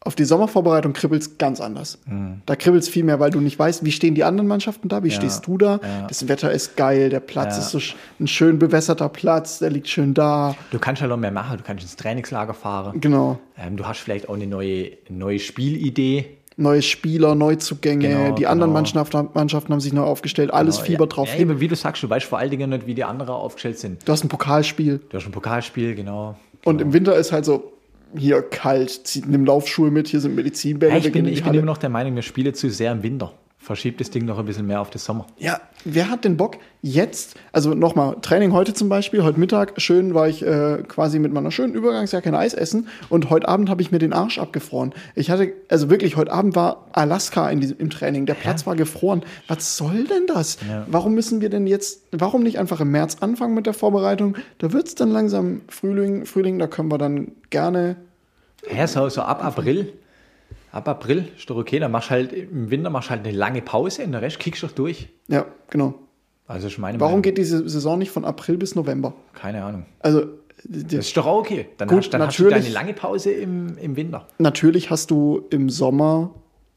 auf 0.04 0.14
die 0.14 0.24
Sommervorbereitung 0.24 0.92
kribbelt's 0.92 1.38
ganz 1.38 1.60
anders. 1.60 1.98
Da 2.46 2.56
kribbelt's 2.56 2.88
viel 2.88 3.04
mehr, 3.04 3.20
weil 3.20 3.30
du 3.30 3.40
nicht 3.40 3.58
weißt, 3.58 3.84
wie 3.84 3.92
stehen 3.92 4.14
die 4.14 4.22
anderen 4.24 4.46
Mannschaften 4.46 4.88
da, 4.88 5.02
wie 5.02 5.08
Ja, 5.08 5.14
stehst 5.14 5.46
du 5.46 5.56
da. 5.58 5.80
ja. 5.82 6.06
Das 6.06 6.28
Wetter 6.28 6.52
ist 6.52 6.76
geil, 6.76 7.08
der 7.08 7.20
Platz 7.20 7.56
Ja. 7.56 7.62
ist 7.62 7.70
so 7.70 7.96
ein 8.20 8.26
schön 8.26 8.58
bewässerter 8.58 9.08
Platz, 9.08 9.58
der 9.60 9.70
liegt 9.70 9.88
schön 9.88 10.14
da. 10.14 10.54
du 10.70 10.78
kannst 10.78 11.00
ja 11.02 11.08
noch 11.08 11.16
mehr 11.16 11.30
machen. 11.30 11.56
Du 11.58 11.64
kannst 11.64 11.82
ins 11.82 11.96
Trainingslager 11.96 12.54
fahren. 12.54 13.00
Genau. 13.00 13.38
Ähm, 13.58 13.76
du 13.76 13.86
hast 13.86 13.98
vielleicht 14.00 14.28
auch 14.28 14.34
eine 14.34 14.46
neue, 14.46 14.90
neue 15.08 15.38
Spielidee. 15.38 16.26
Neue 16.56 16.82
Spieler, 16.82 17.34
Neuzugänge, 17.34 18.06
Genau, 18.08 18.34
die 18.36 18.46
anderen 18.46 18.70
genau. 18.70 18.78
Mannschaften, 18.80 19.28
Mannschaften 19.34 19.72
haben 19.72 19.80
sich 19.80 19.92
neu 19.92 20.02
aufgestellt, 20.04 20.52
alles 20.54 20.78
Fieber 20.78 21.04
ja, 21.04 21.08
drauf 21.08 21.28
ja, 21.34 21.40
eben, 21.40 21.58
wie 21.58 21.66
du 21.66 21.74
sagst, 21.74 22.00
du 22.04 22.08
weißt 22.08 22.26
vor 22.26 22.38
allen 22.38 22.50
Dingen 22.50 22.70
nicht, 22.70 22.86
wie 22.86 22.94
die 22.94 23.02
anderen 23.02 23.30
aufgestellt 23.34 23.78
sind. 23.80 24.06
Du 24.06 24.12
hast 24.12 24.22
ein 24.22 24.28
Pokalspiel 24.28 25.00
Du 25.08 25.16
hast 25.16 25.26
ein 25.26 25.32
Pokalspiel, 25.32 25.96
genau. 25.96 26.36
und 26.64 26.80
im 26.80 26.92
Winter 26.92 27.16
ist 27.16 27.32
halt 27.32 27.44
so, 27.44 27.72
hier 28.16 28.42
kalt, 28.42 28.90
zieh, 29.06 29.22
nimm 29.26 29.44
Laufschuhe 29.44 29.90
mit, 29.90 30.08
hier 30.08 30.20
sind 30.20 30.34
Medizinbälle, 30.34 30.92
Ja, 30.92 30.98
ich 30.98 31.12
bin, 31.12 31.26
ich 31.26 31.42
bin 31.42 31.54
immer 31.54 31.66
noch 31.66 31.78
der 31.78 31.90
Meinung, 31.90 32.14
wir 32.14 32.22
spielen 32.22 32.54
zu 32.54 32.70
sehr 32.70 32.92
im 32.92 33.02
Winter. 33.02 33.32
Verschiebt 33.64 33.98
das 34.00 34.10
Ding 34.10 34.26
noch 34.26 34.38
ein 34.38 34.44
bisschen 34.44 34.66
mehr 34.66 34.80
auf 34.80 34.90
den 34.90 34.98
Sommer. 34.98 35.26
Ja, 35.38 35.58
wer 35.84 36.10
hat 36.10 36.24
den 36.24 36.36
Bock 36.36 36.58
jetzt, 36.82 37.34
also 37.50 37.72
nochmal, 37.72 38.16
Training 38.20 38.52
heute 38.52 38.74
zum 38.74 38.90
Beispiel, 38.90 39.24
heute 39.24 39.40
Mittag, 39.40 39.80
schön 39.80 40.12
war 40.12 40.28
ich 40.28 40.44
äh, 40.44 40.82
quasi 40.86 41.18
mit 41.18 41.32
meiner 41.32 41.50
schönen 41.50 41.74
Übergangsjacke 41.74 42.28
ein 42.28 42.34
Eis 42.34 42.52
essen 42.52 42.88
und 43.08 43.30
heute 43.30 43.48
Abend 43.48 43.70
habe 43.70 43.80
ich 43.80 43.90
mir 43.90 43.98
den 43.98 44.12
Arsch 44.12 44.38
abgefroren. 44.38 44.92
Ich 45.14 45.30
hatte, 45.30 45.52
also 45.70 45.88
wirklich, 45.88 46.16
heute 46.16 46.30
Abend 46.30 46.54
war 46.54 46.88
Alaska 46.92 47.48
in 47.48 47.60
diesem, 47.60 47.78
im 47.78 47.88
Training, 47.88 48.26
der 48.26 48.34
Platz 48.34 48.66
war 48.66 48.76
gefroren. 48.76 49.22
Was 49.48 49.78
soll 49.78 50.04
denn 50.04 50.26
das? 50.26 50.58
Ja. 50.68 50.86
Warum 50.86 51.14
müssen 51.14 51.40
wir 51.40 51.48
denn 51.48 51.66
jetzt, 51.66 52.02
warum 52.12 52.42
nicht 52.42 52.58
einfach 52.58 52.80
im 52.80 52.90
März 52.90 53.16
anfangen 53.20 53.54
mit 53.54 53.64
der 53.64 53.74
Vorbereitung? 53.74 54.36
Da 54.58 54.74
wird 54.74 54.88
es 54.88 54.94
dann 54.94 55.10
langsam 55.10 55.62
Frühling, 55.68 56.26
Frühling, 56.26 56.58
da 56.58 56.66
können 56.66 56.90
wir 56.90 56.98
dann 56.98 57.32
gerne 57.48 57.96
Ja, 58.76 58.86
so, 58.86 59.08
so 59.08 59.22
ab 59.22 59.42
April. 59.42 59.94
Ab 60.74 60.88
April 60.88 61.28
ist 61.36 61.48
doch 61.48 61.56
okay, 61.56 61.78
dann 61.78 61.92
machst 61.92 62.10
halt 62.10 62.32
im 62.32 62.68
Winter 62.70 62.90
machst 62.90 63.08
halt 63.08 63.24
eine 63.24 63.36
lange 63.36 63.62
Pause 63.62 64.02
und 64.04 64.10
der 64.12 64.22
Rest 64.22 64.40
kickst 64.40 64.62
du 64.62 64.66
doch 64.66 64.74
durch. 64.74 65.08
Ja, 65.28 65.46
genau. 65.70 65.94
Also 66.48 66.66
ist 66.66 66.78
meine 66.78 66.98
Warum 66.98 67.12
Meinung. 67.12 67.22
geht 67.22 67.38
diese 67.38 67.68
Saison 67.68 67.96
nicht 67.98 68.10
von 68.10 68.24
April 68.24 68.56
bis 68.58 68.74
November? 68.74 69.14
Keine 69.34 69.62
Ahnung. 69.64 69.86
Also, 70.00 70.24
Das 70.64 70.92
ist 71.06 71.16
doch 71.16 71.26
auch 71.26 71.38
okay. 71.38 71.66
Dann, 71.78 71.86
Gut, 71.88 71.98
hast, 71.98 72.10
dann 72.10 72.22
hast 72.26 72.38
du 72.40 72.48
deine 72.48 72.68
lange 72.70 72.92
Pause 72.92 73.30
im, 73.30 73.78
im 73.78 73.94
Winter. 73.96 74.26
natürlich 74.38 74.90
hast 74.90 75.10
du 75.12 75.46
im 75.50 75.70
Sommer, 75.70 76.34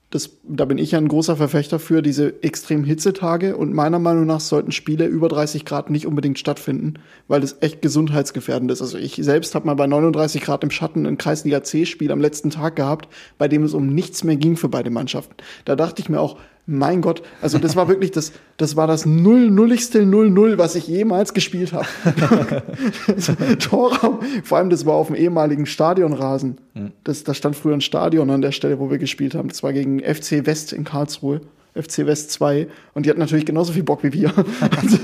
das, 0.09 0.37
da 0.43 0.63
bin 0.63 0.77
ich 0.77 0.91
ja 0.91 0.99
ein 0.99 1.09
großer 1.09 1.35
Verfechter 1.35 1.79
für, 1.79 2.01
diese 2.01 2.41
extremen 2.41 2.85
Hitzetage 2.85 3.57
und 3.57 3.73
meiner 3.73 3.99
Meinung 3.99 4.25
nach 4.25 4.39
sollten 4.39 4.71
Spiele 4.71 5.05
über 5.05 5.27
30 5.27 5.65
Grad 5.65 5.89
nicht 5.89 6.07
unbedingt 6.07 6.39
stattfinden, 6.39 6.93
weil 7.27 7.41
das 7.41 7.57
echt 7.59 7.81
gesundheitsgefährdend 7.81 8.71
ist. 8.71 8.81
Also 8.81 8.97
ich 8.97 9.15
selbst 9.15 9.53
habe 9.53 9.65
mal 9.65 9.75
bei 9.75 9.85
39 9.85 10.41
Grad 10.41 10.63
im 10.63 10.71
Schatten 10.71 11.05
ein 11.05 11.17
Kreisliga 11.17 11.61
C-Spiel 11.61 12.11
am 12.11 12.21
letzten 12.21 12.51
Tag 12.51 12.77
gehabt, 12.77 13.09
bei 13.37 13.49
dem 13.49 13.63
es 13.63 13.73
um 13.73 13.93
nichts 13.93 14.23
mehr 14.23 14.37
ging 14.37 14.55
für 14.55 14.69
beide 14.69 14.91
Mannschaften. 14.91 15.35
Da 15.65 15.75
dachte 15.75 16.01
ich 16.01 16.07
mir 16.07 16.21
auch, 16.21 16.37
mein 16.67 17.01
Gott, 17.01 17.23
also 17.41 17.57
das 17.57 17.77
war 17.77 17.87
wirklich 17.87 18.11
das, 18.11 18.33
das 18.57 18.75
war 18.75 18.87
das 18.87 19.05
null 19.05 19.49
nulligste 19.49 20.01
0-0, 20.01 20.57
was 20.57 20.75
ich 20.75 20.85
jemals 20.87 21.33
gespielt 21.33 21.71
habe. 21.71 21.87
Torraum, 23.59 24.19
vor 24.43 24.57
allem 24.57 24.69
das 24.69 24.85
war 24.85 24.95
auf 24.95 25.07
dem 25.07 25.15
ehemaligen 25.15 25.65
Stadionrasen. 25.65 26.57
Das, 27.05 27.23
da 27.23 27.33
stand 27.33 27.55
früher 27.55 27.73
ein 27.73 27.81
Stadion 27.81 28.29
an 28.29 28.41
der 28.41 28.51
Stelle, 28.51 28.79
wo 28.79 28.91
wir 28.91 28.97
gespielt 28.97 29.33
haben. 29.33 29.47
Das 29.47 29.63
war 29.63 29.71
gegen 29.71 29.99
FC 30.01 30.45
West 30.45 30.73
in 30.73 30.83
Karlsruhe. 30.83 31.41
FC 31.73 32.05
West 32.05 32.31
2. 32.31 32.67
Und 32.93 33.05
die 33.05 33.09
hatten 33.09 33.19
natürlich 33.19 33.45
genauso 33.45 33.73
viel 33.73 33.83
Bock 33.83 34.03
wie 34.03 34.13
wir. 34.13 34.33
Also, 34.77 34.97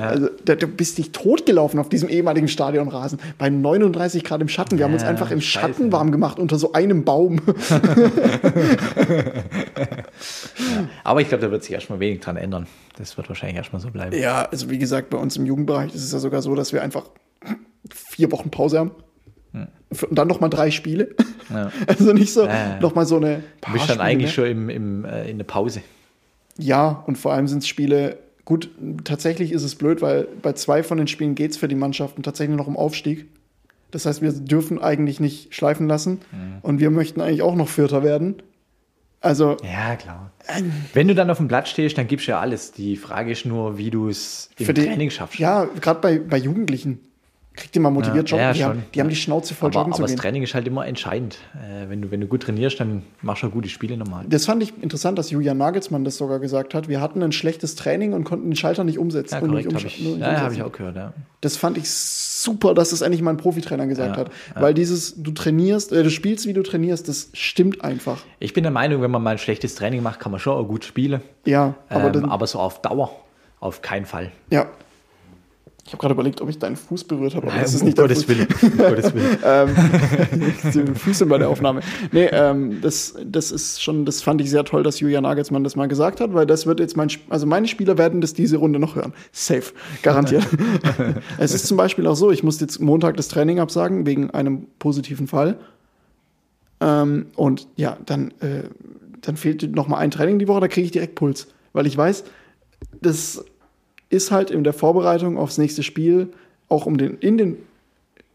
also 0.00 0.28
da, 0.44 0.54
du 0.54 0.66
bist 0.66 0.98
dich 0.98 1.12
totgelaufen 1.12 1.80
auf 1.80 1.88
diesem 1.88 2.10
ehemaligen 2.10 2.46
Stadionrasen. 2.46 3.18
Bei 3.38 3.48
39 3.48 4.22
Grad 4.22 4.42
im 4.42 4.48
Schatten. 4.48 4.76
Wir 4.76 4.84
haben 4.84 4.92
uns 4.92 5.02
Ja, 5.02 5.08
einfach 5.08 5.30
im 5.30 5.40
scheiße. 5.40 5.66
Schatten 5.66 5.90
warm 5.92 6.12
gemacht 6.12 6.38
unter 6.38 6.58
so 6.58 6.72
einem 6.72 7.04
Baum. 7.04 7.40
Aber 11.04 11.20
ich 11.20 11.28
glaube, 11.28 11.42
da 11.42 11.50
wird 11.50 11.62
sich 11.64 11.72
erstmal 11.72 12.00
wenig 12.00 12.20
dran 12.20 12.36
ändern. 12.36 12.66
Das 12.96 13.16
wird 13.16 13.28
wahrscheinlich 13.28 13.56
erstmal 13.56 13.80
so 13.80 13.90
bleiben. 13.90 14.16
Ja, 14.16 14.42
also 14.42 14.68
wie 14.70 14.78
gesagt, 14.78 15.10
bei 15.10 15.18
uns 15.18 15.36
im 15.36 15.46
Jugendbereich 15.46 15.94
ist 15.94 16.04
es 16.04 16.12
ja 16.12 16.18
sogar 16.18 16.42
so, 16.42 16.54
dass 16.54 16.72
wir 16.72 16.82
einfach 16.82 17.04
vier 17.90 18.30
Wochen 18.30 18.50
Pause 18.50 18.78
haben. 18.78 18.90
Und 20.08 20.16
dann 20.18 20.28
noch 20.28 20.40
mal 20.40 20.48
drei 20.48 20.70
Spiele. 20.70 21.14
Ja. 21.52 21.70
Also 21.86 22.12
nicht 22.12 22.32
so, 22.32 22.44
Ja, 22.44 22.52
ja. 22.74 22.80
noch 22.80 22.94
mal 22.94 23.04
so 23.06 23.16
eine 23.16 23.36
Du 23.36 23.42
paar 23.60 23.74
bist 23.74 23.84
dann 23.88 23.96
Spiele 23.96 24.02
eigentlich 24.04 24.36
mehr. 24.36 24.46
schon 24.46 24.46
im, 24.46 24.68
im, 24.70 25.04
äh, 25.04 25.30
in 25.30 25.38
der 25.38 25.44
Pause. 25.44 25.82
Ja, 26.58 27.02
und 27.06 27.16
vor 27.18 27.32
allem 27.32 27.48
sind 27.48 27.58
es 27.58 27.68
Spiele, 27.68 28.18
gut, 28.44 28.70
tatsächlich 29.04 29.52
ist 29.52 29.62
es 29.62 29.74
blöd, 29.74 30.02
weil 30.02 30.28
bei 30.42 30.52
zwei 30.52 30.82
von 30.82 30.98
den 30.98 31.08
Spielen 31.08 31.34
geht 31.34 31.50
es 31.52 31.56
für 31.56 31.68
die 31.68 31.74
Mannschaften 31.74 32.22
tatsächlich 32.22 32.56
noch 32.56 32.66
um 32.66 32.76
Aufstieg. 32.76 33.26
Das 33.90 34.06
heißt, 34.06 34.22
wir 34.22 34.32
dürfen 34.32 34.80
eigentlich 34.80 35.20
nicht 35.20 35.54
schleifen 35.54 35.86
lassen. 35.88 36.20
Mhm. 36.32 36.58
Und 36.62 36.80
wir 36.80 36.90
möchten 36.90 37.20
eigentlich 37.20 37.42
auch 37.42 37.54
noch 37.54 37.68
Vierter 37.68 38.02
werden. 38.02 38.36
Also, 39.20 39.56
Ja, 39.62 39.94
klar. 39.96 40.32
Wenn 40.94 41.06
du 41.08 41.14
dann 41.14 41.30
auf 41.30 41.36
dem 41.38 41.46
Blatt 41.48 41.68
stehst, 41.68 41.96
dann 41.98 42.06
gibst 42.08 42.26
du 42.26 42.32
ja 42.32 42.40
alles. 42.40 42.72
Die 42.72 42.96
Frage 42.96 43.30
ist 43.30 43.44
nur, 43.44 43.78
wie 43.78 43.90
du 43.90 44.08
es 44.08 44.50
im 44.58 44.66
Training 44.74 45.10
schaffst. 45.10 45.38
Ja, 45.38 45.68
gerade 45.80 46.00
bei, 46.00 46.18
bei 46.18 46.38
Jugendlichen. 46.38 46.98
Kriegt 47.54 47.76
ihr 47.76 47.82
mal 47.82 47.90
motiviert 47.90 48.30
Ja, 48.30 48.36
joggen? 48.38 48.46
ja, 48.46 48.52
die, 48.54 48.64
haben, 48.64 48.82
die 48.94 49.00
haben 49.00 49.08
die 49.10 49.16
Schnauze 49.16 49.54
voll 49.54 49.68
aber 49.68 49.80
joggen 49.80 49.92
aber 49.92 49.96
zu 49.96 50.02
das 50.02 50.10
gehen. 50.12 50.20
Training 50.20 50.42
ist 50.42 50.54
halt 50.54 50.66
immer 50.66 50.86
entscheidend. 50.86 51.36
Äh, 51.54 51.88
wenn, 51.90 52.00
du, 52.00 52.10
wenn 52.10 52.20
du 52.22 52.26
gut 52.26 52.44
trainierst, 52.44 52.80
dann 52.80 53.02
machst 53.20 53.42
du 53.42 53.48
auch 53.48 53.50
gute 53.50 53.68
Spiele 53.68 53.96
normal. 53.98 54.24
Das 54.28 54.46
fand 54.46 54.62
ich 54.62 54.72
interessant, 54.82 55.18
dass 55.18 55.30
Julian 55.30 55.58
Nagelsmann 55.58 56.02
das 56.04 56.16
sogar 56.16 56.38
gesagt 56.38 56.72
hat. 56.72 56.88
Wir 56.88 57.02
hatten 57.02 57.22
ein 57.22 57.32
schlechtes 57.32 57.74
Training 57.74 58.14
und 58.14 58.24
konnten 58.24 58.48
den 58.48 58.56
Schalter 58.56 58.84
nicht 58.84 58.98
umsetzen. 58.98 59.34
Ja, 59.34 59.40
und 59.42 59.50
nicht 59.50 59.66
korrekt, 59.68 59.74
habe 59.84 59.84
umsch- 59.94 59.98
ich, 59.98 60.02
nicht 60.02 60.18
ja, 60.20 60.26
hab 60.28 60.36
umsetzen. 60.38 60.56
ich 60.56 60.62
auch 60.62 60.72
gehört. 60.72 60.96
Ja. 60.96 61.12
Das 61.42 61.56
fand 61.58 61.76
ich 61.76 61.90
super, 61.90 62.72
dass 62.72 62.88
das 62.90 63.02
endlich 63.02 63.20
mal 63.20 63.30
ein 63.32 63.36
Profitrainer 63.36 63.86
gesagt 63.86 64.16
Ja, 64.16 64.22
hat. 64.24 64.30
Weil 64.54 64.72
dieses, 64.72 65.22
du 65.22 65.30
trainierst, 65.32 65.92
äh, 65.92 66.02
du 66.02 66.10
spielst, 66.10 66.46
wie 66.46 66.54
du 66.54 66.62
trainierst, 66.62 67.06
das 67.08 67.28
stimmt 67.34 67.84
einfach. 67.84 68.22
Ich 68.40 68.54
bin 68.54 68.62
der 68.62 68.72
Meinung, 68.72 69.02
wenn 69.02 69.10
man 69.10 69.22
mal 69.22 69.32
ein 69.32 69.38
schlechtes 69.38 69.74
Training 69.74 70.02
macht, 70.02 70.20
kann 70.20 70.32
man 70.32 70.40
schon 70.40 70.56
auch 70.56 70.66
gut 70.66 70.84
spielen. 70.86 71.20
Ja, 71.44 71.74
aber, 71.90 72.14
ähm, 72.14 72.24
aber 72.24 72.46
so 72.46 72.58
auf 72.60 72.80
Dauer 72.80 73.10
auf 73.60 73.82
keinen 73.82 74.06
Fall. 74.06 74.32
ja. 74.50 74.66
Ich 75.84 75.92
habe 75.92 76.00
gerade 76.00 76.14
überlegt, 76.14 76.40
ob 76.40 76.48
ich 76.48 76.58
deinen 76.58 76.76
Fuß 76.76 77.04
berührt 77.04 77.34
habe, 77.34 77.48
aber 77.48 77.60
das 77.60 77.70
Um 77.70 77.76
ist 77.76 77.82
nicht 77.82 77.98
der 77.98 78.06
Gottes. 78.06 78.28
Willen. 78.28 78.46
Um 78.62 78.78
Gottes 78.78 79.12
Willen. 79.14 79.38
ähm, 79.44 80.86
die 80.86 80.94
Füße 80.94 81.26
bei 81.26 81.38
der 81.38 81.48
Aufnahme. 81.48 81.80
Nee, 82.12 82.26
ähm, 82.26 82.80
das, 82.80 83.14
das 83.26 83.50
ist 83.50 83.82
schon, 83.82 84.04
das 84.04 84.22
fand 84.22 84.40
ich 84.40 84.48
sehr 84.48 84.64
toll, 84.64 84.84
dass 84.84 85.00
Julian 85.00 85.24
Nagelsmann 85.24 85.64
das 85.64 85.74
mal 85.74 85.88
gesagt 85.88 86.20
hat, 86.20 86.34
weil 86.34 86.46
das 86.46 86.66
wird 86.66 86.78
jetzt 86.78 86.96
mein, 86.96 87.08
also 87.30 87.46
meine 87.46 87.66
Spieler 87.66 87.98
werden 87.98 88.20
das 88.20 88.32
diese 88.32 88.58
Runde 88.58 88.78
noch 88.78 88.94
hören. 88.94 89.12
Safe. 89.32 89.72
Garantiert. 90.02 90.46
es 91.38 91.52
ist 91.52 91.66
zum 91.66 91.76
Beispiel 91.76 92.06
auch 92.06 92.16
so, 92.16 92.30
ich 92.30 92.44
musste 92.44 92.64
jetzt 92.64 92.80
Montag 92.80 93.16
das 93.16 93.26
Training 93.26 93.58
absagen, 93.58 94.06
wegen 94.06 94.30
einem 94.30 94.68
positiven 94.78 95.26
Fall. 95.26 95.58
Ähm, 96.80 97.26
und 97.34 97.66
ja, 97.74 97.96
dann, 98.06 98.30
äh, 98.40 98.64
dann 99.20 99.36
fehlt 99.36 99.74
noch 99.74 99.88
mal 99.88 99.98
ein 99.98 100.12
Training 100.12 100.38
die 100.38 100.46
Woche, 100.46 100.60
da 100.60 100.68
kriege 100.68 100.84
ich 100.84 100.92
direkt 100.92 101.16
Puls. 101.16 101.48
Weil 101.72 101.88
ich 101.88 101.96
weiß, 101.96 102.22
das 103.00 103.44
ist 104.12 104.30
halt 104.30 104.50
in 104.50 104.62
der 104.62 104.72
Vorbereitung 104.72 105.38
aufs 105.38 105.58
nächste 105.58 105.82
Spiel 105.82 106.28
auch 106.68 106.86
um 106.86 106.98
den, 106.98 107.18
in 107.18 107.38
den 107.38 107.58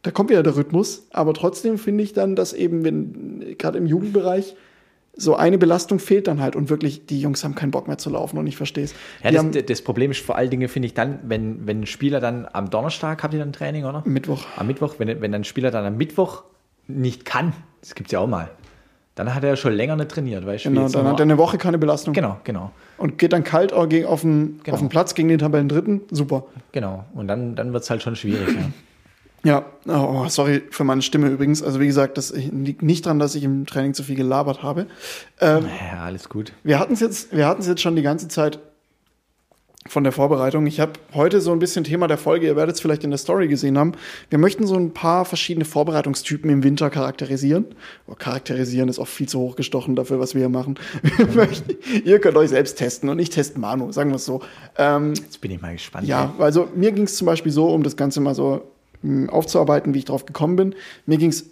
da 0.04 0.12
kommt 0.12 0.30
wieder 0.30 0.44
der 0.44 0.56
Rhythmus, 0.56 1.08
aber 1.12 1.34
trotzdem 1.34 1.78
finde 1.78 2.04
ich 2.04 2.14
dann, 2.14 2.36
dass 2.36 2.54
eben, 2.54 2.86
wenn 2.86 3.58
gerade 3.58 3.78
im 3.78 3.86
Jugendbereich 3.86 4.56
so 5.18 5.36
eine 5.36 5.58
Belastung 5.58 6.00
fehlt 6.00 6.28
dann 6.28 6.40
halt 6.40 6.56
und 6.56 6.70
wirklich, 6.70 7.08
die 7.08 7.20
Jungs 7.20 7.44
haben 7.44 7.56
keinen 7.56 7.72
Bock 7.72 7.88
mehr 7.88 7.98
zu 7.98 8.10
laufen 8.10 8.38
und 8.38 8.48
ich 8.48 8.56
verstehe 8.56 8.86
es. 8.86 8.94
Ja, 9.24 9.32
das, 9.32 9.66
das 9.66 9.82
Problem 9.82 10.12
ist 10.12 10.22
vor 10.22 10.36
allen 10.36 10.50
Dingen, 10.50 10.70
finde 10.70 10.86
ich 10.86 10.94
dann, 10.94 11.20
wenn, 11.24 11.66
wenn 11.66 11.82
ein 11.82 11.86
Spieler 11.88 12.20
dann 12.20 12.48
am 12.54 12.70
Donnerstag, 12.70 13.24
habt 13.24 13.34
ihr 13.34 13.40
dann 13.40 13.52
Training, 13.52 13.86
oder? 13.86 14.04
Mittwoch. 14.06 14.46
Am 14.56 14.68
Mittwoch, 14.68 14.96
wenn, 15.00 15.20
wenn 15.20 15.34
ein 15.34 15.44
Spieler 15.44 15.72
dann 15.72 15.86
am 15.86 15.98
Mittwoch 15.98 16.44
nicht 16.88 17.26
kann, 17.26 17.54
das 17.82 17.96
gibt 17.96 18.10
es 18.10 18.12
ja 18.14 18.20
auch 18.20 18.28
mal, 18.28 18.50
dann 19.18 19.34
hat 19.34 19.44
er 19.44 19.50
ja 19.50 19.56
schon 19.56 19.74
länger 19.74 19.96
nicht 19.96 20.12
trainiert, 20.12 20.46
wie 20.46 20.56
Genau, 20.58 20.84
jetzt 20.84 20.96
dann 20.96 21.08
hat 21.08 21.20
er 21.20 21.24
eine 21.24 21.38
Woche 21.38 21.58
keine 21.58 21.78
Belastung. 21.80 22.14
Genau, 22.14 22.38
genau, 22.44 22.72
Und 22.98 23.18
geht 23.18 23.34
dann 23.34 23.44
kalt 23.44 23.74
auf 23.74 23.88
den, 23.90 24.04
Genau. 24.04 24.74
auf 24.74 24.80
den 24.80 24.90
Platz 24.90 25.16
gegen 25.16 25.28
den 25.28 25.40
Tabellendritten. 25.40 26.02
Super. 26.12 26.46
genau. 26.72 27.04
Und 27.16 27.28
dann, 27.28 27.56
dann 27.56 27.74
wird 27.74 27.84
es 27.84 27.90
halt 27.90 28.04
schon 28.04 28.16
schwierig. 28.16 28.48
ja. 28.56 28.72
Ja, 29.44 29.66
oh, 29.88 30.28
sorry 30.28 30.64
für 30.72 30.84
meine 30.84 31.02
Stimme 31.02 31.30
übrigens. 31.30 31.64
Also 31.64 31.80
wie 31.80 31.88
gesagt, 31.88 32.18
das 32.18 32.34
liegt 32.36 32.82
nicht 32.82 33.06
daran, 33.06 33.18
dass 33.20 33.34
ich 33.36 33.44
im 33.44 33.66
Training 33.66 33.94
zu 33.94 34.04
viel 34.04 34.16
gelabert 34.16 34.62
habe. 34.62 34.88
Ähm, 35.40 35.66
ja, 35.94 36.04
alles 36.04 36.28
gut. 36.28 36.54
Wir 36.64 36.80
hatten 36.80 36.94
es 36.94 37.00
jetzt, 37.00 37.36
wir 37.36 37.48
hatten 37.48 37.62
es 37.62 37.68
jetzt 37.68 37.82
schon 37.82 37.96
die 37.96 38.02
ganze 38.02 38.28
Zeit 38.28 38.60
von 39.90 40.04
der 40.04 40.12
Vorbereitung. 40.12 40.66
Ich 40.68 40.80
habe 40.80 40.94
heute 41.14 41.42
so 41.42 41.52
ein 41.52 41.60
bisschen 41.60 41.84
Thema 41.84 42.08
der 42.08 42.18
Folge, 42.18 42.46
ihr 42.48 42.56
werdet 42.56 42.76
es 42.76 42.82
vielleicht 42.82 43.04
in 43.04 43.10
der 43.10 43.18
Story 43.18 43.48
gesehen 43.48 43.78
haben. 43.78 43.94
Wir 44.30 44.40
möchten 44.40 44.68
so 44.68 44.76
ein 44.76 44.94
paar 44.94 45.26
verschiedene 45.26 45.66
Vorbereitungstypen 45.66 46.50
im 46.50 46.64
Winter 46.64 46.90
charakterisieren. 46.90 47.66
Oh, 48.08 48.14
charakterisieren 48.18 48.90
ist 48.90 49.00
auch 49.00 49.08
viel 49.08 49.28
zu 49.28 49.40
hochgestochen 49.40 49.96
dafür, 49.96 50.20
was 50.20 50.34
wir 50.34 50.40
hier 50.42 50.50
machen. 50.50 50.76
Wir 51.18 51.28
möchten, 51.28 51.76
ihr 52.06 52.20
könnt 52.20 52.38
euch 52.38 52.50
selbst 52.50 52.78
testen 52.78 53.10
und 53.10 53.20
ich 53.20 53.30
teste 53.30 53.60
Manu, 53.60 53.92
sagen 53.92 54.10
wir 54.12 54.16
es 54.18 54.26
so. 54.26 54.42
Ähm, 54.78 55.14
Jetzt 55.16 55.42
bin 55.42 55.52
ich 55.52 55.62
mal 55.62 55.74
gespannt. 55.74 56.08
ja, 56.08 56.34
also 56.40 56.68
mir 56.76 56.92
ging 56.92 57.06
es 57.06 57.16
zum 57.16 57.26
Beispiel 57.26 57.52
so, 57.52 57.68
um 57.70 57.84
das 57.84 57.96
Ganze 57.98 58.20
mal 58.22 58.36
so 58.36 58.62
mh, 59.02 59.32
aufzuarbeiten, 59.32 59.94
wie 59.94 60.00
ich 60.00 60.06
drauf 60.06 60.26
gekommen 60.26 60.56
bin. 60.56 60.76
Mir 61.06 61.18
ging 61.18 61.30
es, 61.30 61.46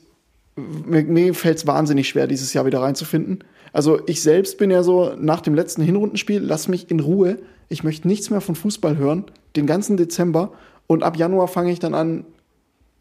mir, 0.55 1.03
mir 1.03 1.33
fällt 1.33 1.57
es 1.57 1.67
wahnsinnig 1.67 2.07
schwer, 2.07 2.27
dieses 2.27 2.53
Jahr 2.53 2.65
wieder 2.65 2.81
reinzufinden. 2.81 3.43
Also 3.73 3.99
ich 4.05 4.21
selbst 4.21 4.57
bin 4.57 4.71
ja 4.71 4.83
so 4.83 5.13
nach 5.17 5.41
dem 5.41 5.53
letzten 5.53 5.81
Hinrundenspiel, 5.81 6.39
lass 6.39 6.67
mich 6.67 6.89
in 6.89 6.99
Ruhe. 6.99 7.39
Ich 7.67 7.83
möchte 7.83 8.07
nichts 8.07 8.29
mehr 8.29 8.41
von 8.41 8.55
Fußball 8.55 8.97
hören, 8.97 9.25
den 9.55 9.65
ganzen 9.65 9.97
Dezember. 9.97 10.53
Und 10.87 11.03
ab 11.03 11.17
Januar 11.17 11.47
fange 11.47 11.71
ich 11.71 11.79
dann 11.79 11.93
an, 11.93 12.25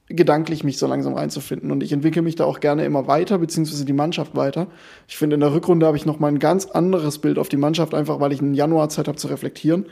gedanklich 0.08 0.64
mich 0.64 0.78
so 0.78 0.86
langsam 0.86 1.14
reinzufinden. 1.14 1.70
Und 1.70 1.82
ich 1.82 1.92
entwickle 1.92 2.22
mich 2.22 2.36
da 2.36 2.44
auch 2.44 2.60
gerne 2.60 2.84
immer 2.84 3.06
weiter, 3.06 3.38
beziehungsweise 3.38 3.84
die 3.84 3.92
Mannschaft 3.92 4.34
weiter. 4.34 4.66
Ich 5.08 5.16
finde, 5.16 5.34
in 5.34 5.40
der 5.40 5.54
Rückrunde 5.54 5.86
habe 5.86 5.96
ich 5.96 6.06
noch 6.06 6.18
mal 6.18 6.28
ein 6.28 6.38
ganz 6.38 6.66
anderes 6.66 7.18
Bild 7.18 7.38
auf 7.38 7.48
die 7.48 7.56
Mannschaft, 7.56 7.94
einfach 7.94 8.20
weil 8.20 8.32
ich 8.32 8.40
einen 8.40 8.54
Januar 8.54 8.88
Zeit 8.88 9.08
habe 9.08 9.16
zu 9.16 9.28
reflektieren. 9.28 9.86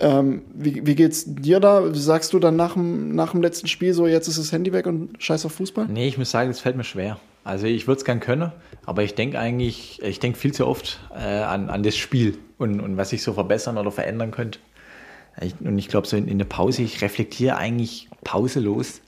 Ähm, 0.00 0.42
wie, 0.52 0.86
wie 0.86 0.94
geht's 0.94 1.24
dir 1.26 1.60
da? 1.60 1.94
Sagst 1.94 2.32
du 2.32 2.38
dann 2.38 2.56
nach 2.56 2.74
dem, 2.74 3.14
nach 3.14 3.30
dem 3.30 3.42
letzten 3.42 3.68
Spiel 3.68 3.94
so, 3.94 4.06
jetzt 4.06 4.26
ist 4.26 4.38
das 4.38 4.50
Handy 4.50 4.72
weg 4.72 4.86
und 4.86 5.22
scheiß 5.22 5.46
auf 5.46 5.52
Fußball? 5.52 5.86
Nee, 5.86 6.08
ich 6.08 6.18
muss 6.18 6.30
sagen, 6.30 6.50
es 6.50 6.60
fällt 6.60 6.76
mir 6.76 6.84
schwer. 6.84 7.18
Also 7.44 7.66
ich 7.66 7.86
würde 7.86 7.98
es 7.98 8.04
gern 8.04 8.20
können, 8.20 8.52
aber 8.86 9.02
ich 9.02 9.14
denke 9.14 9.38
eigentlich, 9.38 10.00
ich 10.02 10.18
denke 10.18 10.38
viel 10.38 10.52
zu 10.52 10.66
oft 10.66 10.98
äh, 11.14 11.18
an, 11.18 11.68
an 11.68 11.82
das 11.82 11.96
Spiel 11.96 12.38
und, 12.58 12.80
und 12.80 12.96
was 12.96 13.12
ich 13.12 13.22
so 13.22 13.34
verbessern 13.34 13.76
oder 13.76 13.92
verändern 13.92 14.30
könnte. 14.30 14.58
Ich, 15.40 15.54
und 15.60 15.78
ich 15.78 15.88
glaube, 15.88 16.06
so 16.06 16.16
in, 16.16 16.26
in 16.26 16.38
der 16.38 16.46
Pause, 16.46 16.82
ich 16.82 17.02
reflektiere 17.02 17.56
eigentlich 17.56 18.08
pauselos 18.24 19.02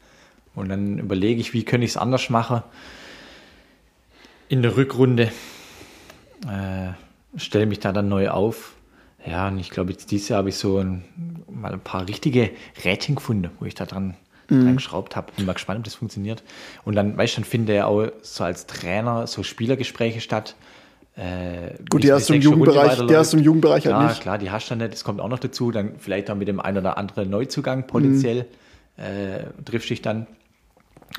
und 0.55 0.69
dann 0.69 0.99
überlege 0.99 1.41
ich, 1.41 1.55
wie 1.55 1.65
könnte 1.65 1.87
ich 1.87 1.93
es 1.93 1.97
anders 1.97 2.29
machen. 2.29 2.63
In 4.49 4.63
der 4.63 4.77
Rückrunde, 4.77 5.33
äh, 6.47 6.93
stelle 7.39 7.67
mich 7.67 7.81
da 7.81 7.93
dann 7.93 8.09
neu 8.09 8.29
auf. 8.29 8.76
Ja, 9.27 9.49
und 9.49 9.59
ich 9.59 9.71
glaube, 9.71 9.93
jetzt 9.93 10.11
dieses 10.11 10.29
Jahr 10.29 10.39
habe 10.39 10.49
ich 10.51 10.57
so 10.57 10.79
ein, 10.79 11.05
mal 11.51 11.73
ein 11.73 11.81
paar 11.81 12.07
richtige 12.09 12.51
Rädchen 12.85 13.17
gefunden, 13.17 13.51
wo 13.61 13.65
ich 13.67 13.75
da 13.75 13.85
dran, 13.87 14.15
Mhm. 14.49 14.63
dran 14.65 14.77
geschraubt 14.77 15.17
habe. 15.17 15.33
Bin 15.37 15.45
mal 15.47 15.55
gespannt, 15.55 15.79
ob 15.79 15.85
das 15.85 15.95
funktioniert. 15.97 16.45
Und 16.85 16.95
dann, 16.95 17.17
weißt 17.17 17.37
du, 17.37 17.41
dann 17.41 17.49
findet 17.51 17.75
ja 17.77 17.87
auch 17.87 18.07
so 18.23 18.45
als 18.45 18.67
Trainer 18.67 19.27
so 19.27 19.43
Spielergespräche 19.43 20.21
statt. 20.21 20.55
Äh, 21.17 21.75
Gut, 21.91 22.05
die 22.05 22.13
hast 22.13 22.29
du 22.29 22.35
im 22.35 22.43
Jugendbereich, 22.43 23.05
die 23.07 23.17
hast 23.17 23.33
du 23.33 23.39
im 23.39 23.43
Jugendbereich 23.43 23.85
ja, 23.85 23.99
halt 23.99 24.09
nicht. 24.11 24.21
klar, 24.21 24.39
die 24.39 24.51
hast 24.51 24.67
du 24.67 24.75
dann 24.75 24.79
nicht, 24.79 24.93
das 24.93 25.03
kommt 25.03 25.21
auch 25.21 25.29
noch 25.29 25.39
dazu. 25.39 25.71
Dann 25.73 25.93
vielleicht 25.99 26.31
auch 26.31 26.37
mit 26.37 26.47
dem 26.47 26.61
einen 26.61 26.79
oder 26.79 26.97
anderen 26.99 27.29
Neuzugang 27.31 27.87
potenziell 27.87 28.47
Mhm. 28.99 29.03
äh, 29.05 29.63
triffst 29.65 29.91
dich 29.91 30.03
dann. 30.03 30.27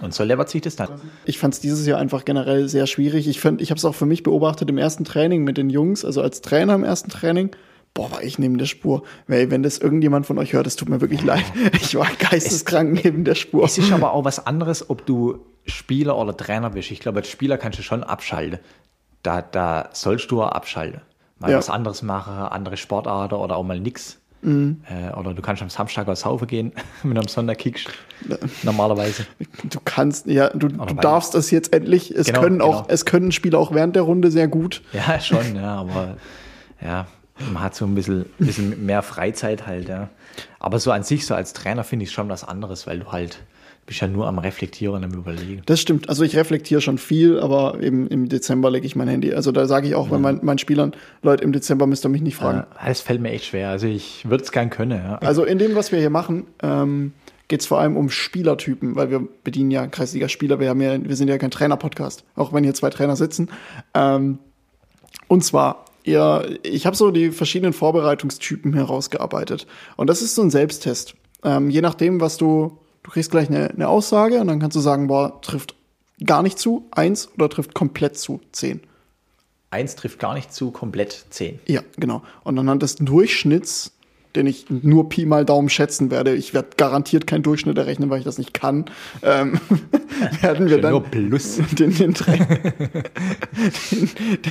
Und 0.01 0.13
so 0.13 0.23
levert 0.23 0.49
sich 0.49 0.61
das 0.61 0.75
dann. 0.75 0.89
Ich 1.25 1.39
fand 1.39 1.53
es 1.55 1.59
dieses 1.59 1.85
Jahr 1.87 1.99
einfach 1.99 2.23
generell 2.25 2.67
sehr 2.69 2.85
schwierig. 2.87 3.27
Ich, 3.27 3.37
ich 3.37 3.43
habe 3.45 3.77
es 3.77 3.85
auch 3.85 3.95
für 3.95 4.05
mich 4.05 4.21
beobachtet 4.21 4.69
im 4.69 4.77
ersten 4.77 5.03
Training 5.05 5.43
mit 5.43 5.57
den 5.57 5.69
Jungs, 5.69 6.05
also 6.05 6.21
als 6.21 6.41
Trainer 6.41 6.75
im 6.75 6.83
ersten 6.83 7.09
Training. 7.09 7.49
Boah, 7.97 8.11
war 8.11 8.23
ich 8.23 8.37
neben 8.39 8.57
der 8.57 8.65
Spur. 8.65 9.03
Weil, 9.27 9.49
wenn 9.51 9.63
das 9.63 9.77
irgendjemand 9.79 10.25
von 10.25 10.37
euch 10.37 10.53
hört, 10.53 10.67
es 10.67 10.75
tut 10.75 10.87
mir 10.89 11.01
wirklich 11.01 11.23
leid. 11.23 11.43
Ich 11.73 11.95
war 11.95 12.07
geisteskrank 12.19 13.03
neben 13.03 13.23
der 13.25 13.35
Spur. 13.35 13.65
Es 13.65 13.77
ist 13.77 13.91
aber 13.91 14.13
auch 14.13 14.23
was 14.23 14.45
anderes, 14.45 14.89
ob 14.89 15.05
du 15.05 15.39
Spieler 15.65 16.17
oder 16.17 16.35
Trainer 16.37 16.69
bist. 16.69 16.91
Ich 16.91 16.99
glaube, 16.99 17.19
als 17.19 17.27
Spieler 17.29 17.57
kannst 17.57 17.79
du 17.79 17.83
schon 17.83 18.03
abschalten. 18.03 18.59
Da, 19.23 19.41
da 19.41 19.89
sollst 19.93 20.31
du 20.31 20.41
auch 20.43 20.49
abschalten. 20.51 21.01
Mal 21.39 21.51
Ja. 21.51 21.57
was 21.57 21.69
anderes 21.69 22.01
machen, 22.03 22.33
andere 22.33 22.77
Sportarten 22.77 23.35
oder 23.35 23.57
auch 23.57 23.63
mal 23.63 23.79
nix. 23.79 24.19
Mhm. 24.43 24.81
Äh, 24.87 25.13
oder 25.17 25.33
du 25.33 25.41
kannst 25.41 25.61
am 25.63 25.69
Samstag 25.69 26.07
aus 26.07 26.21
Saufen 26.21 26.47
gehen, 26.47 26.71
wenn 27.03 27.15
du 27.15 27.21
am 27.21 27.27
Sonntag 27.27 27.57
kickst. 27.57 27.87
Normalerweise. 28.63 29.25
Du 29.63 29.79
kannst, 29.83 30.27
ja, 30.27 30.49
du, 30.49 30.67
du 30.67 30.93
darfst 30.95 31.33
das 31.33 31.51
jetzt 31.51 31.73
endlich. 31.73 32.11
Es 32.13 32.27
Genau, 32.27 32.41
können 32.41 32.61
auch, 32.61 32.83
genau. 32.83 32.93
es 32.93 33.05
können 33.05 33.31
Spieler 33.31 33.59
auch 33.59 33.73
während 33.73 33.95
der 33.95 34.03
Runde 34.03 34.31
sehr 34.31 34.47
gut. 34.47 34.81
Ja, 34.93 35.19
schon, 35.19 35.55
ja, 35.55 35.75
aber 35.75 36.17
ja, 36.81 37.07
man 37.53 37.63
hat 37.63 37.75
so 37.75 37.85
ein 37.85 37.95
bisschen, 37.95 38.25
bisschen 38.39 38.85
mehr 38.85 39.01
Freizeit 39.01 39.67
halt, 39.67 39.89
ja. 39.89 40.09
Aber 40.59 40.79
so 40.79 40.91
an 40.91 41.03
sich, 41.03 41.25
so 41.25 41.35
als 41.35 41.53
Trainer 41.53 41.83
finde 41.83 42.03
ich 42.03 42.11
schon 42.11 42.29
was 42.29 42.43
anderes, 42.43 42.88
weil 42.88 42.99
du 42.99 43.11
halt, 43.11 43.39
bist 43.85 44.01
ja 44.01 44.07
nur 44.07 44.27
am 44.27 44.38
Reflektieren, 44.38 45.03
am 45.03 45.13
Überlegen. 45.13 45.61
Das 45.65 45.79
stimmt. 45.79 46.09
Also 46.09 46.23
ich 46.23 46.35
reflektiere 46.35 46.81
schon 46.81 46.97
viel, 46.97 47.39
aber 47.39 47.81
eben 47.81 48.07
im 48.07 48.27
Dezember 48.27 48.69
lege 48.69 48.85
ich 48.85 48.95
mein 48.95 49.07
Handy. 49.07 49.33
Also 49.33 49.51
da 49.51 49.65
sage 49.65 49.88
ich 49.88 49.95
auch 49.95 50.09
bei 50.09 50.17
meinen, 50.17 50.43
meinen 50.43 50.57
Spielern, 50.57 50.93
Leute, 51.21 51.43
im 51.43 51.53
Dezember 51.53 51.88
müsst 51.88 52.05
ihr 52.05 52.09
mich 52.09 52.21
nicht 52.21 52.35
fragen. 52.35 52.59
Ja, 52.59 52.88
das 52.88 53.01
fällt 53.01 53.21
mir 53.21 53.31
echt 53.31 53.45
schwer. 53.45 53.69
Also 53.69 53.88
ich 53.88 54.29
würde 54.29 54.43
es 54.43 54.51
gern 54.51 54.69
können, 54.69 55.01
ja. 55.01 55.15
Also 55.19 55.45
in 55.45 55.57
dem, 55.57 55.75
was 55.75 55.93
wir 55.93 55.99
hier 55.99 56.09
machen, 56.09 56.47
ähm, 56.61 57.13
geht 57.47 57.61
es 57.61 57.65
vor 57.65 57.79
allem 57.79 57.95
um 57.95 58.09
Spielertypen, 58.09 58.97
weil 58.97 59.09
wir 59.09 59.25
bedienen 59.45 59.71
ja 59.71 59.88
Kreisliga-Spieler. 59.88 60.59
Wir, 60.59 60.69
haben 60.69 60.81
ja, 60.81 61.01
wir 61.01 61.15
sind 61.15 61.29
ja 61.29 61.38
kein 61.38 61.51
Trainer-Podcast, 61.51 62.25
auch 62.35 62.51
wenn 62.51 62.65
hier 62.65 62.73
zwei 62.73 62.89
Trainer 62.89 63.15
sitzen. 63.15 63.49
Ähm, 63.93 64.39
und 65.29 65.45
zwar, 65.45 65.85
ihr, 66.07 66.59
ich 66.63 66.85
habe 66.85 66.95
so 66.95 67.11
die 67.11 67.31
verschiedenen 67.31 67.73
Vorbereitungstypen 67.73 68.73
herausgearbeitet. 68.73 69.67
Und 69.95 70.07
das 70.07 70.21
ist 70.21 70.35
so 70.35 70.41
ein 70.41 70.49
Selbsttest. 70.49 71.15
Ähm, 71.43 71.69
je 71.69 71.81
nachdem, 71.81 72.21
was 72.21 72.37
du, 72.37 72.77
du 73.03 73.11
kriegst 73.11 73.31
gleich 73.31 73.49
eine, 73.49 73.69
eine 73.69 73.87
Aussage 73.87 74.39
und 74.39 74.47
dann 74.47 74.59
kannst 74.59 74.75
du 74.75 74.79
sagen, 74.79 75.07
boah, 75.07 75.41
trifft 75.41 75.75
gar 76.25 76.41
nicht 76.41 76.57
zu, 76.57 76.87
eins 76.91 77.29
oder 77.35 77.49
trifft 77.49 77.73
komplett 77.73 78.17
zu, 78.17 78.41
zehn. 78.51 78.81
Eins 79.69 79.95
trifft 79.95 80.19
gar 80.19 80.33
nicht 80.33 80.53
zu, 80.53 80.71
komplett 80.71 81.25
zehn. 81.29 81.59
Ja, 81.67 81.81
genau. 81.97 82.23
Und 82.43 82.57
anhand 82.57 82.83
des 82.83 82.95
Durchschnitts, 82.95 83.96
den 84.38 84.47
ich 84.47 84.67
nur 84.69 85.09
Pi 85.09 85.25
mal 85.25 85.43
Daumen 85.43 85.67
schätzen 85.67 86.11
werde, 86.11 86.33
ich 86.33 86.53
werde 86.53 86.69
garantiert 86.77 87.27
keinen 87.27 87.43
Durchschnitt 87.43 87.77
errechnen, 87.77 88.09
weil 88.09 88.19
ich 88.19 88.25
das 88.25 88.38
nicht 88.38 88.53
kann, 88.53 88.85
ähm, 89.23 89.59
werden 90.41 90.69
wir 90.69 90.79
dann 90.79 90.91
Nur 90.91 91.03
Plus. 91.03 91.59
den, 91.77 91.93
den, 91.93 92.13
den, 92.13 92.38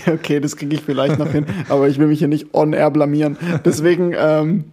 Okay, 0.13 0.41
das 0.41 0.57
kriege 0.57 0.75
ich 0.75 0.83
vielleicht 0.83 1.19
noch 1.19 1.31
hin, 1.31 1.47
aber 1.69 1.89
ich 1.89 1.99
will 1.99 2.09
mich 2.09 2.19
hier 2.19 2.29
nicht 2.29 2.53
on 2.53 2.73
air 2.73 2.91
blamieren. 2.91 3.39
Deswegen 3.65 4.13
ähm, 4.17 4.65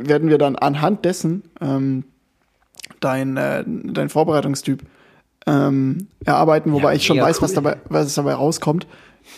werden 0.00 0.30
wir 0.30 0.38
dann 0.38 0.56
anhand 0.56 1.04
dessen 1.04 1.42
ähm, 1.60 2.04
dein, 3.00 3.36
äh, 3.36 3.62
dein 3.66 4.08
Vorbereitungstyp 4.08 4.82
ähm, 5.46 6.08
erarbeiten, 6.24 6.72
wobei 6.72 6.92
Ja, 6.92 6.96
ich 6.96 7.06
schon 7.06 7.20
weiß, 7.20 7.42
was 7.42 7.50
cool. 7.50 7.56
dabei, 7.56 7.76
was 7.88 8.14
dabei 8.14 8.34
rauskommt 8.34 8.86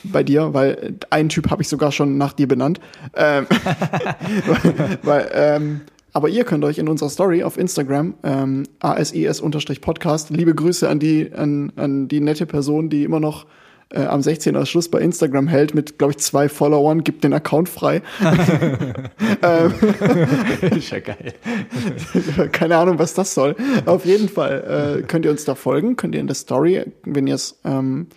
bei 0.04 0.22
dir, 0.22 0.54
weil 0.54 0.94
einen 1.10 1.28
Typ 1.28 1.50
habe 1.50 1.62
ich 1.62 1.68
sogar 1.68 1.92
schon 1.92 2.18
nach 2.18 2.32
dir 2.32 2.48
benannt. 2.48 2.80
Ähm, 3.14 3.46
weil, 4.46 4.98
weil, 5.02 5.30
ähm, 5.32 5.80
aber 6.12 6.28
ihr 6.28 6.44
könnt 6.44 6.64
euch 6.64 6.78
in 6.78 6.88
unserer 6.88 7.10
Story 7.10 7.42
auf 7.42 7.58
Instagram, 7.58 8.14
ähm, 8.22 8.64
ASIS-Podcast, 8.80 10.30
liebe 10.30 10.54
Grüße 10.54 10.88
an 10.88 10.98
die, 10.98 11.32
an, 11.32 11.72
an 11.76 12.08
die 12.08 12.20
nette 12.20 12.46
Person, 12.46 12.90
die 12.90 13.04
immer 13.04 13.20
noch 13.20 13.46
äh, 13.90 14.04
am 14.04 14.22
16. 14.22 14.56
als 14.56 14.68
Schluss 14.68 14.90
bei 14.90 15.00
Instagram 15.00 15.48
hält 15.48 15.74
mit, 15.74 15.98
glaube 15.98 16.12
ich, 16.12 16.18
zwei 16.18 16.48
Followern, 16.48 17.04
gibt 17.04 17.24
den 17.24 17.32
Account 17.32 17.68
frei. 17.68 18.02
ist 20.76 20.90
ja 20.90 21.00
geil. 21.00 21.34
Keine 22.52 22.76
Ahnung, 22.76 22.98
was 22.98 23.14
das 23.14 23.34
soll. 23.34 23.56
Auf 23.86 24.04
jeden 24.04 24.28
Fall 24.28 24.98
äh, 24.98 25.02
könnt 25.02 25.24
ihr 25.24 25.30
uns 25.30 25.44
da 25.44 25.54
folgen, 25.54 25.96
könnt 25.96 26.14
ihr 26.14 26.20
in 26.20 26.26
der 26.26 26.36
Story, 26.36 26.84
wenn 27.04 27.26
ihr 27.26 27.36
es 27.36 27.58
ähm, 27.64 28.08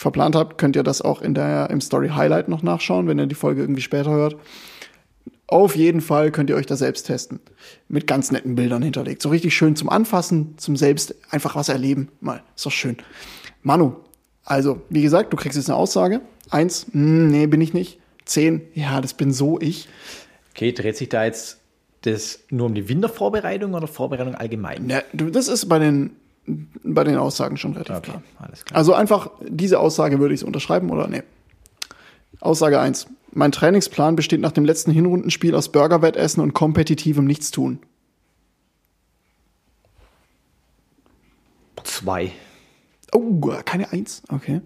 verplant 0.00 0.34
habt, 0.34 0.56
könnt 0.56 0.76
ihr 0.76 0.82
das 0.82 1.02
auch 1.02 1.20
in 1.20 1.34
der, 1.34 1.68
im 1.68 1.82
Story 1.82 2.08
Highlight 2.08 2.48
noch 2.48 2.62
nachschauen, 2.62 3.06
wenn 3.06 3.18
ihr 3.18 3.26
die 3.26 3.34
Folge 3.34 3.60
irgendwie 3.60 3.82
später 3.82 4.10
hört. 4.10 4.36
Auf 5.46 5.76
jeden 5.76 6.00
Fall 6.00 6.30
könnt 6.30 6.48
ihr 6.48 6.56
euch 6.56 6.64
da 6.64 6.76
selbst 6.76 7.06
testen. 7.06 7.38
Mit 7.86 8.06
ganz 8.06 8.30
netten 8.30 8.54
Bildern 8.54 8.82
hinterlegt. 8.82 9.20
So 9.20 9.28
richtig 9.28 9.54
schön 9.54 9.76
zum 9.76 9.90
Anfassen, 9.90 10.54
zum 10.56 10.76
selbst 10.76 11.14
einfach 11.30 11.54
was 11.54 11.68
erleben. 11.68 12.08
Mal, 12.20 12.42
ist 12.56 12.64
doch 12.64 12.72
schön. 12.72 12.96
Manu, 13.62 13.96
also, 14.44 14.80
wie 14.88 15.02
gesagt, 15.02 15.34
du 15.34 15.36
kriegst 15.36 15.58
jetzt 15.58 15.68
eine 15.68 15.76
Aussage. 15.76 16.22
Eins, 16.48 16.86
mh, 16.92 17.30
nee, 17.30 17.46
bin 17.46 17.60
ich 17.60 17.74
nicht. 17.74 18.00
Zehn, 18.24 18.62
ja, 18.72 19.02
das 19.02 19.12
bin 19.12 19.32
so 19.32 19.60
ich. 19.60 19.86
Okay, 20.52 20.72
dreht 20.72 20.96
sich 20.96 21.10
da 21.10 21.24
jetzt 21.24 21.58
das 22.02 22.40
nur 22.48 22.66
um 22.66 22.74
die 22.74 22.88
Wintervorbereitung 22.88 23.74
oder 23.74 23.86
Vorbereitung 23.86 24.34
allgemein? 24.34 25.02
Du, 25.12 25.28
das 25.28 25.48
ist 25.48 25.68
bei 25.68 25.78
den, 25.78 26.16
bei 26.82 27.04
den 27.04 27.16
Aussagen 27.16 27.56
schon 27.56 27.72
relativ 27.72 27.96
Okay, 27.96 28.10
klar. 28.10 28.22
alles 28.38 28.64
klar. 28.64 28.76
Also 28.78 28.94
einfach, 28.94 29.30
diese 29.46 29.78
Aussage 29.80 30.18
würde 30.20 30.34
ich 30.34 30.44
unterschreiben 30.44 30.90
oder 30.90 31.06
nee. 31.08 31.22
Aussage 32.40 32.80
eins: 32.80 33.06
Mein 33.32 33.52
Trainingsplan 33.52 34.16
besteht 34.16 34.40
nach 34.40 34.52
dem 34.52 34.64
letzten 34.64 34.90
Hinrundenspiel 34.92 35.54
aus 35.54 35.70
Burgerwettessen 35.70 36.42
und 36.42 36.54
kompetitivem 36.54 37.24
Nichtstun. 37.24 37.80
Zwei. 41.84 42.32
Oh, 43.12 43.40
keine 43.64 43.92
Eins, 43.92 44.22
okay. 44.30 44.60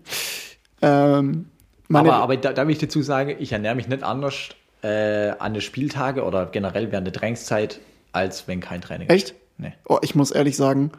Ähm, 0.83 1.47
aber 1.93 2.15
aber 2.15 2.37
da, 2.37 2.53
da 2.53 2.67
will 2.67 2.73
ich 2.73 2.79
dazu 2.79 3.03
sagen, 3.03 3.37
ich 3.39 3.53
ernähre 3.53 3.75
mich 3.75 3.89
nicht 3.89 4.03
anders 4.03 4.51
äh, 4.83 5.31
an 5.39 5.55
den 5.55 5.63
Spieltage 5.63 6.25
oder 6.25 6.47
generell 6.47 6.91
während 6.93 7.07
der 7.07 7.15
Trainingszeit, 7.15 7.81
als 8.13 8.49
wenn 8.49 8.61
kein 8.61 8.81
Training 8.81 9.09
ist. 9.09 9.15
echt? 9.15 9.35
Nee. 9.57 9.73
Oh, 9.89 9.99
ich 10.03 10.15
muss 10.15 10.31
ehrlich 10.31 10.57
sagen, 10.57 10.91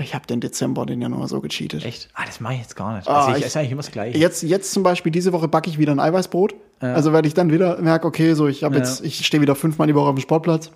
ich 0.00 0.14
habe 0.14 0.26
den 0.26 0.40
Dezember, 0.40 0.86
den 0.86 1.00
Januar 1.02 1.28
so 1.28 1.40
gecheatet. 1.40 1.84
Echt? 1.84 2.08
Ah, 2.14 2.24
das 2.26 2.40
mache 2.40 2.54
ich 2.54 2.60
jetzt 2.60 2.76
gar 2.76 2.96
nicht. 2.96 3.08
Ah, 3.08 3.18
Also 3.26 3.30
ich 3.32 3.38
ich- 3.38 3.44
esse 3.46 3.58
eigentlich 3.60 3.72
immer 3.72 3.82
das 3.82 3.90
Gleiche. 3.90 4.18
Jetzt, 4.18 4.42
jetzt 4.42 4.72
zum 4.72 4.82
Beispiel 4.82 5.12
diese 5.12 5.32
Woche 5.32 5.48
backe 5.48 5.68
ich 5.70 5.78
wieder 5.78 5.92
ein 5.92 6.00
Eiweißbrot. 6.00 6.54
Also 6.80 7.12
werde 7.12 7.26
ich 7.26 7.34
dann 7.34 7.50
wieder 7.50 7.80
merke, 7.80 8.06
okay, 8.06 8.34
so 8.34 8.46
ich 8.46 8.62
habe 8.64 8.74
Ja. 8.76 8.80
jetzt, 8.82 9.04
ich 9.04 9.26
stehe 9.26 9.40
wieder 9.40 9.54
fünfmal 9.56 9.86
die 9.88 9.94
Woche 9.94 10.08
auf 10.08 10.14
dem 10.14 10.20
Sportplatz. 10.20 10.70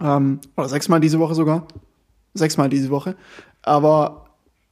Ähm, 0.00 0.40
oder 0.56 0.68
sechsmal 0.68 1.00
diese 1.00 1.18
Woche 1.20 1.34
sogar. 1.34 1.66
Sechsmal 2.34 2.68
diese 2.68 2.90
Woche. 2.90 3.14
Aber 3.62 4.26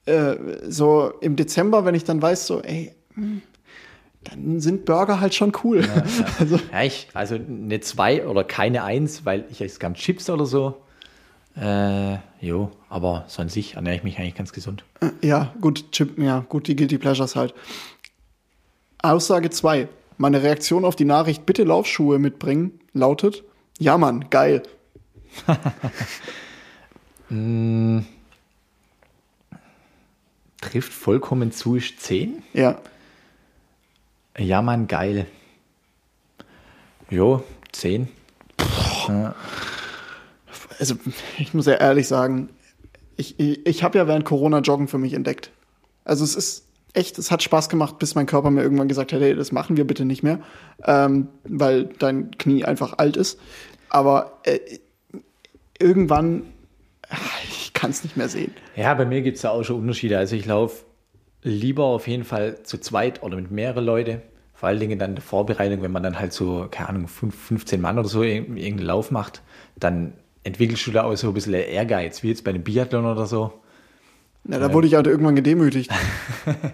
äh, 0.07 0.35
so 0.69 1.13
im 1.21 1.37
Dezember, 1.37 1.85
wenn 1.85 1.95
ich 1.95 2.05
dann 2.05 2.21
weiß, 2.21 2.47
so, 2.47 2.61
ey, 2.63 2.93
hm, 3.15 3.43
dann 4.25 4.61
sind 4.61 4.85
Burger 4.87 5.21
halt 5.21 5.35
schon 5.35 5.53
cool. 5.63 5.83
Also, 6.41 6.59
Ja, 6.73 6.83
ich, 6.83 7.09
also 7.15 7.37
eine 7.37 7.81
zwei 7.81 8.27
oder 8.27 8.43
keine 8.45 8.83
eins, 8.83 9.25
weil 9.25 9.45
ich 9.51 9.61
esse 9.61 9.79
gern 9.79 9.95
Chips 9.95 10.29
oder 10.31 10.47
so. 10.47 10.75
Äh, 11.57 12.19
jo, 12.41 12.71
aber 12.89 13.25
so 13.29 13.43
an 13.43 13.49
sich 13.49 13.75
ernähre 13.75 13.97
ich 13.97 14.03
mich 14.03 14.19
eigentlich 14.19 14.35
ganz 14.35 14.53
gesund. 14.53 14.85
ja, 15.23 15.53
gut, 15.61 15.93
Chip, 15.93 16.19
ja, 16.19 16.41
gut, 16.49 16.69
die 16.69 16.77
Guilty 16.77 16.99
Pleasures 16.99 17.37
halt. 17.37 17.55
Aussage 19.03 19.51
zwei: 19.51 19.89
Meine 20.17 20.43
Reaktion 20.43 20.85
auf 20.85 20.97
die 20.97 21.05
Nachricht, 21.05 21.47
bitte 21.47 21.65
Laufschuhe 21.65 22.19
mitbringen, 22.19 22.81
lautet, 22.93 23.45
ja 23.79 23.99
Mann, 23.99 24.31
geil. 24.31 24.63
Trifft 30.61 30.93
vollkommen 30.93 31.53
zu, 31.53 31.77
ist 31.77 32.01
10. 32.01 32.43
Ja, 32.53 32.81
Ja, 34.37 34.63
Mann, 34.63 34.87
geil. 34.89 35.27
Jo, 37.09 37.43
10. 37.73 38.09
also 40.81 40.97
ich 41.39 41.55
muss 41.55 41.67
ja 41.67 41.75
ehrlich 41.75 42.09
sagen, 42.09 42.49
ich, 43.17 43.39
ich, 43.39 43.67
ich 43.67 43.83
habe 43.85 43.99
ja 43.99 44.09
während 44.09 44.25
Corona 44.25 44.61
Joggen 44.61 44.89
für 44.89 44.99
mich 44.99 45.13
entdeckt. 45.13 45.51
Also 46.05 46.25
es 46.25 46.35
ist 46.35 46.65
echt, 46.95 47.19
es 47.19 47.31
hat 47.31 47.43
Spaß 47.43 47.69
gemacht, 47.69 47.99
bis 47.99 48.15
mein 48.15 48.27
Körper 48.27 48.51
mir 48.51 48.63
irgendwann 48.63 48.89
gesagt 48.89 49.13
hat, 49.13 49.21
hey, 49.21 49.37
das 49.37 49.53
machen 49.53 49.77
wir 49.77 49.87
bitte 49.87 50.05
nicht 50.05 50.23
mehr, 50.23 50.41
ähm, 50.85 51.29
weil 51.45 51.85
dein 51.99 52.31
Knie 52.33 52.65
einfach 52.65 52.99
alt 52.99 53.17
ist. 53.17 53.39
Aber 53.91 54.41
äh, 54.45 54.59
irgendwann, 55.79 56.45
ich 57.51 57.73
kann 57.75 57.91
es 57.91 58.03
nicht 58.03 58.17
mehr 58.17 58.29
sehen. 58.29 58.53
Ja, 58.75 58.95
bei 58.95 59.05
mir 59.05 59.23
gibt 59.23 59.37
es 59.37 59.43
ja 59.43 59.51
auch 59.51 59.63
schon 59.63 59.77
Unterschiede. 59.81 60.19
Also 60.19 60.35
ich 60.35 60.47
laufe 60.47 60.85
lieber 61.43 61.85
auf 61.85 62.09
jeden 62.09 62.25
Fall 62.25 62.63
zu 62.63 62.79
zweit 62.79 63.23
oder 63.23 63.37
mit 63.37 63.51
mehreren 63.51 63.85
Leuten. 63.85 64.23
vor 64.55 64.69
allen 64.69 64.81
Dingen 64.81 64.99
dann 64.99 65.15
die 65.15 65.23
Vorbereitung, 65.23 65.83
wenn 65.83 65.93
man 65.93 66.03
dann 66.03 66.19
halt 66.19 66.33
so, 66.33 66.67
keine 66.71 66.91
Ahnung, 66.91 67.09
15 67.09 67.81
Mann 67.81 67.99
oder 67.99 68.09
so 68.09 68.23
irgendeinen 68.23 68.79
Lauf 68.79 69.11
macht, 69.11 69.43
dann 69.77 70.13
entwickelst 70.45 70.87
du 70.87 70.91
da 70.91 71.05
auch 71.05 71.17
so 71.17 71.29
ein 71.29 71.35
bisschen 71.35 71.55
Ehrgeiz, 71.55 72.23
wie 72.23 72.29
jetzt 72.29 72.45
bei 72.45 72.51
einem 72.51 72.63
Biathlon 72.63 73.05
oder 73.05 73.27
so. 73.27 73.53
Ja, 74.49 74.59
da 74.59 74.73
wurde 74.73 74.87
ich 74.87 74.95
halt 74.95 75.07
irgendwann 75.07 75.37
gedemütigt. 75.37 75.91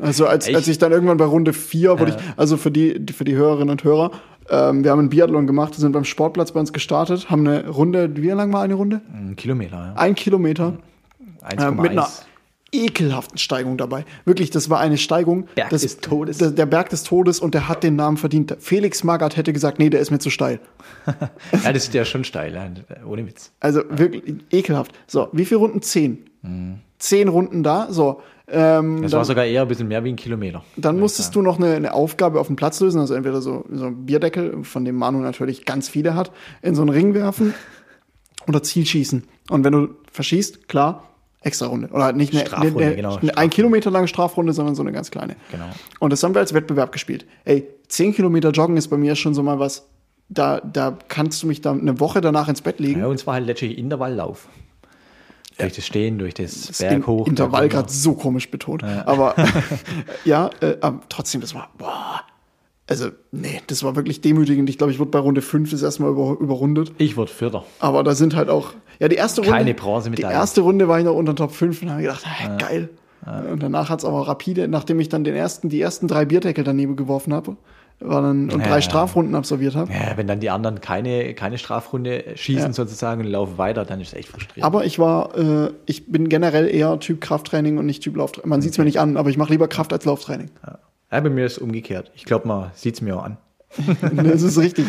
Also 0.01 0.27
als, 0.27 0.53
als 0.55 0.69
ich 0.69 0.79
dann 0.79 0.93
irgendwann 0.93 1.17
bei 1.17 1.25
Runde 1.25 1.53
4 1.53 1.99
wurde 1.99 2.13
ja. 2.13 2.17
ich, 2.17 2.25
also 2.37 2.57
für 2.57 2.71
die, 2.71 3.05
für 3.13 3.25
die 3.25 3.35
Hörerinnen 3.35 3.71
und 3.71 3.83
Hörer, 3.83 4.13
ähm, 4.49 4.85
wir 4.85 4.93
haben 4.93 5.01
einen 5.01 5.09
Biathlon 5.09 5.47
gemacht, 5.47 5.75
sind 5.75 5.91
beim 5.91 6.05
Sportplatz 6.05 6.53
bei 6.53 6.61
uns 6.61 6.73
gestartet, 6.73 7.31
haben 7.31 7.47
eine 7.47 7.69
Runde, 7.69 8.17
wie 8.17 8.29
lang 8.29 8.53
war 8.53 8.63
eine 8.63 8.75
Runde? 8.75 9.01
Ein 9.13 9.35
Kilometer, 9.35 9.77
ja. 9.77 9.93
Ein 9.97 10.15
Kilometer. 10.15 10.75
1, 11.43 11.63
äh, 11.63 11.71
mit 11.73 11.91
einer 11.91 12.09
ekelhaften 12.85 13.39
Steigung 13.39 13.77
dabei. 13.77 14.05
Wirklich, 14.25 14.51
das 14.51 14.71
war 14.71 14.81
eine 14.81 14.99
Steigung. 14.99 15.49
Berg 15.55 15.71
das, 15.71 15.83
des 15.83 15.99
Todes. 15.99 16.39
Der, 16.39 16.51
der, 16.51 16.67
Berg 16.67 16.91
des 16.91 17.03
Todes 17.03 17.41
und 17.41 17.55
der 17.55 17.69
hat 17.69 17.83
den 17.83 17.97
Namen 17.97 18.17
verdient. 18.17 18.57
Felix 18.61 19.05
Magath 19.05 19.37
hätte 19.37 19.53
gesagt, 19.53 19.79
nee, 19.79 19.91
der 19.91 20.01
ist 20.01 20.11
mir 20.11 20.19
zu 20.19 20.31
steil. 20.31 20.61
ja, 21.07 21.73
das 21.73 21.85
ist 21.85 21.95
ja 21.95 22.05
schon 22.05 22.25
steil, 22.25 22.85
ohne 23.07 23.27
Witz. 23.27 23.53
Also 23.61 23.83
wirklich 23.89 24.23
ekelhaft. 24.51 24.93
So, 25.07 25.29
wie 25.33 25.45
viele 25.45 25.59
Runden? 25.59 25.83
Zehn. 25.83 26.25
Mhm. 26.43 26.81
Zehn 26.99 27.29
Runden 27.29 27.63
da. 27.63 27.89
So. 27.91 28.21
Ähm, 28.49 29.03
das 29.03 29.13
war 29.13 29.25
sogar 29.25 29.45
eher 29.45 29.63
ein 29.63 29.69
bisschen 29.69 29.89
mehr 29.89 30.05
wie 30.05 30.11
ein 30.11 30.17
Kilometer. 30.17 30.63
Dann 30.77 31.01
musstest 31.01 31.35
du 31.35 31.43
noch 31.43 31.59
eine, 31.59 31.75
eine, 31.75 31.95
Aufgabe 31.95 32.39
auf 32.39 32.47
dem 32.47 32.57
Platz 32.57 32.81
lösen, 32.81 33.01
also 33.01 33.15
entweder 33.15 33.43
so, 33.43 33.65
so 33.71 33.87
ein 33.87 34.07
Bierdeckel, 34.07 34.63
von 34.63 34.85
dem 34.85 34.95
Manu 34.95 35.19
natürlich 35.19 35.65
ganz 35.65 35.89
viele 35.89 36.15
hat, 36.15 36.31
in 36.63 36.75
so 36.75 36.83
einen 36.83 36.91
Ring 36.91 37.15
werfen 37.15 37.55
oder 38.47 38.63
Zielschießen. 38.63 39.25
Und 39.51 39.65
wenn 39.65 39.73
du 39.73 39.89
verschießt, 40.13 40.69
klar, 40.69 41.16
extra 41.47 41.67
Runde. 41.67 41.89
Oder 41.89 42.13
nicht 42.13 42.35
eine, 42.35 42.45
Strafrunde, 42.45 42.77
eine, 42.77 42.87
eine, 42.87 42.97
genau, 42.97 43.17
eine 43.17 43.37
ein 43.37 43.51
Kilometer 43.51 43.91
lange 43.91 44.09
Strafrunde, 44.09 44.53
sondern 44.53 44.75
so 44.75 44.83
eine 44.83 44.93
ganz 44.93 45.11
kleine. 45.11 45.37
Genau. 45.51 45.67
Und 46.01 46.13
das 46.13 46.23
haben 46.23 46.35
wir 46.35 46.41
als 46.41 46.53
Wettbewerb 46.53 46.93
gespielt. 46.93 47.27
Ey, 47.45 47.67
zehn 47.89 48.15
Kilometer 48.15 48.51
Joggen 48.51 48.77
ist 48.77 48.89
bei 48.89 48.97
mir 48.97 49.15
schon 49.15 49.33
so 49.33 49.43
mal 49.43 49.59
was, 49.59 49.87
da, 50.29 50.61
da 50.61 50.99
kannst 51.09 51.43
du 51.43 51.47
mich 51.47 51.61
dann 51.61 51.81
eine 51.81 52.01
Woche 52.01 52.21
danach 52.21 52.49
ins 52.49 52.61
Bett 52.61 52.81
legen. 52.81 53.01
Ja, 53.01 53.07
und 53.07 53.19
zwar 53.19 53.35
halt 53.35 53.47
letztlich 53.47 53.79
Intervalllauf. 53.79 54.49
Durch 55.59 55.75
das 55.75 55.87
Stehen, 55.87 56.19
durch 56.19 56.35
das, 56.35 56.67
das 56.67 56.79
Berg 56.79 57.07
hoch. 57.07 57.27
Intervall 57.27 57.69
gerade 57.69 57.91
so 57.91 58.13
komisch 58.13 58.51
betont. 58.51 58.83
Ja. 58.83 59.07
Aber 59.07 59.35
ja, 60.25 60.51
äh, 60.61 60.77
trotzdem, 61.09 61.41
das 61.41 61.55
war, 61.55 61.71
boah. 61.79 62.23
Also, 62.89 63.09
nee, 63.33 63.61
das 63.67 63.83
war 63.83 63.97
wirklich 63.97 64.21
demütigend. 64.21 64.71
Ich 64.71 64.79
glaube, 64.79 64.93
ich 64.93 65.01
wurde 65.01 65.11
bei 65.11 65.19
Runde 65.19 65.43
5 65.43 65.71
das 65.71 65.83
erste 65.83 66.03
Mal 66.03 66.11
über, 66.11 66.37
überrundet. 66.39 66.93
Ich 66.99 67.17
wurde 67.17 67.33
Vierter. 67.33 67.65
Aber 67.81 68.05
da 68.05 68.15
sind 68.15 68.37
halt 68.37 68.49
auch, 68.49 68.75
ja, 68.99 69.09
die 69.09 69.17
erste 69.17 69.41
Runde. 69.43 69.57
Keine 69.57 69.75
Bronzemedaille. 69.75 70.35
Die 70.35 70.39
erste 70.39 70.61
Runde 70.61 70.89
war 70.89 70.99
ich 70.99 71.05
noch 71.05 71.15
unter 71.15 71.35
Top 71.35 71.53
5 71.53 71.83
und 71.83 71.91
habe 71.91 72.03
gedacht, 72.03 72.23
hey, 72.25 72.49
ja. 72.49 72.57
geil. 72.57 72.89
Ja. 73.25 73.41
Und 73.41 73.63
danach 73.63 73.91
hat 73.91 74.01
es 74.01 74.05
aber 74.05 74.27
rapide, 74.29 74.69
nachdem 74.69 75.01
ich 75.01 75.09
dann 75.09 75.25
den 75.25 75.35
ersten, 75.35 75.69
die 75.69 75.81
ersten 75.81 76.07
drei 76.07 76.25
Bierdeckel 76.25 76.65
daneben 76.65 76.97
geworfen 76.97 77.35
habe, 77.35 77.57
war 77.99 78.21
dann 78.21 78.51
und 78.51 78.65
drei 78.65 78.81
Strafrunden 78.83 79.35
absolviert 79.35 79.75
habe. 79.75 79.91
Ja, 79.91 80.17
wenn 80.17 80.27
dann 80.27 80.39
die 80.39 80.51
anderen 80.51 80.81
keine, 80.81 81.33
keine 81.35 81.57
Strafrunde 81.57 82.25
schießen 82.35 82.75
sozusagen 82.75 83.23
und 83.23 83.29
laufen 83.29 83.57
weiter, 83.57 83.85
dann 83.85 84.01
ist 84.01 84.09
es 84.09 84.15
echt 84.15 84.29
frustrierend. 84.29 84.65
Aber 84.65 84.85
ich 84.85 84.99
war, 84.99 85.37
äh, 85.37 85.71
ich 85.87 86.07
bin 86.07 86.29
generell 86.29 86.69
eher 86.69 87.01
Typ 87.01 87.21
Krafttraining 87.21 87.79
und 87.79 87.87
nicht 87.87 88.03
Typ 88.03 88.17
Lauftraining. 88.17 88.51
Man 88.51 88.59
okay. 88.59 88.65
sieht 88.65 88.73
es 88.73 88.79
mir 88.79 88.85
nicht 88.85 89.01
an, 89.01 89.17
aber 89.17 89.31
ich 89.31 89.39
mache 89.39 89.51
lieber 89.51 89.67
Kraft 89.67 89.93
als 89.93 90.05
Lauftraining. 90.05 90.51
Ja. 90.65 90.79
Ja, 91.11 91.21
bei 91.21 91.31
mir 91.31 91.47
ist 91.47 91.53
es 91.53 91.59
umgekehrt. 91.59 92.11
Ich 92.15 92.25
glaube, 92.25 92.49
man 92.49 92.71
sieht 92.75 92.97
es 92.97 93.01
mir 93.01 93.17
auch 93.17 93.25
an. 93.25 93.39
das 94.13 94.43
ist 94.43 94.59
richtig. 94.59 94.87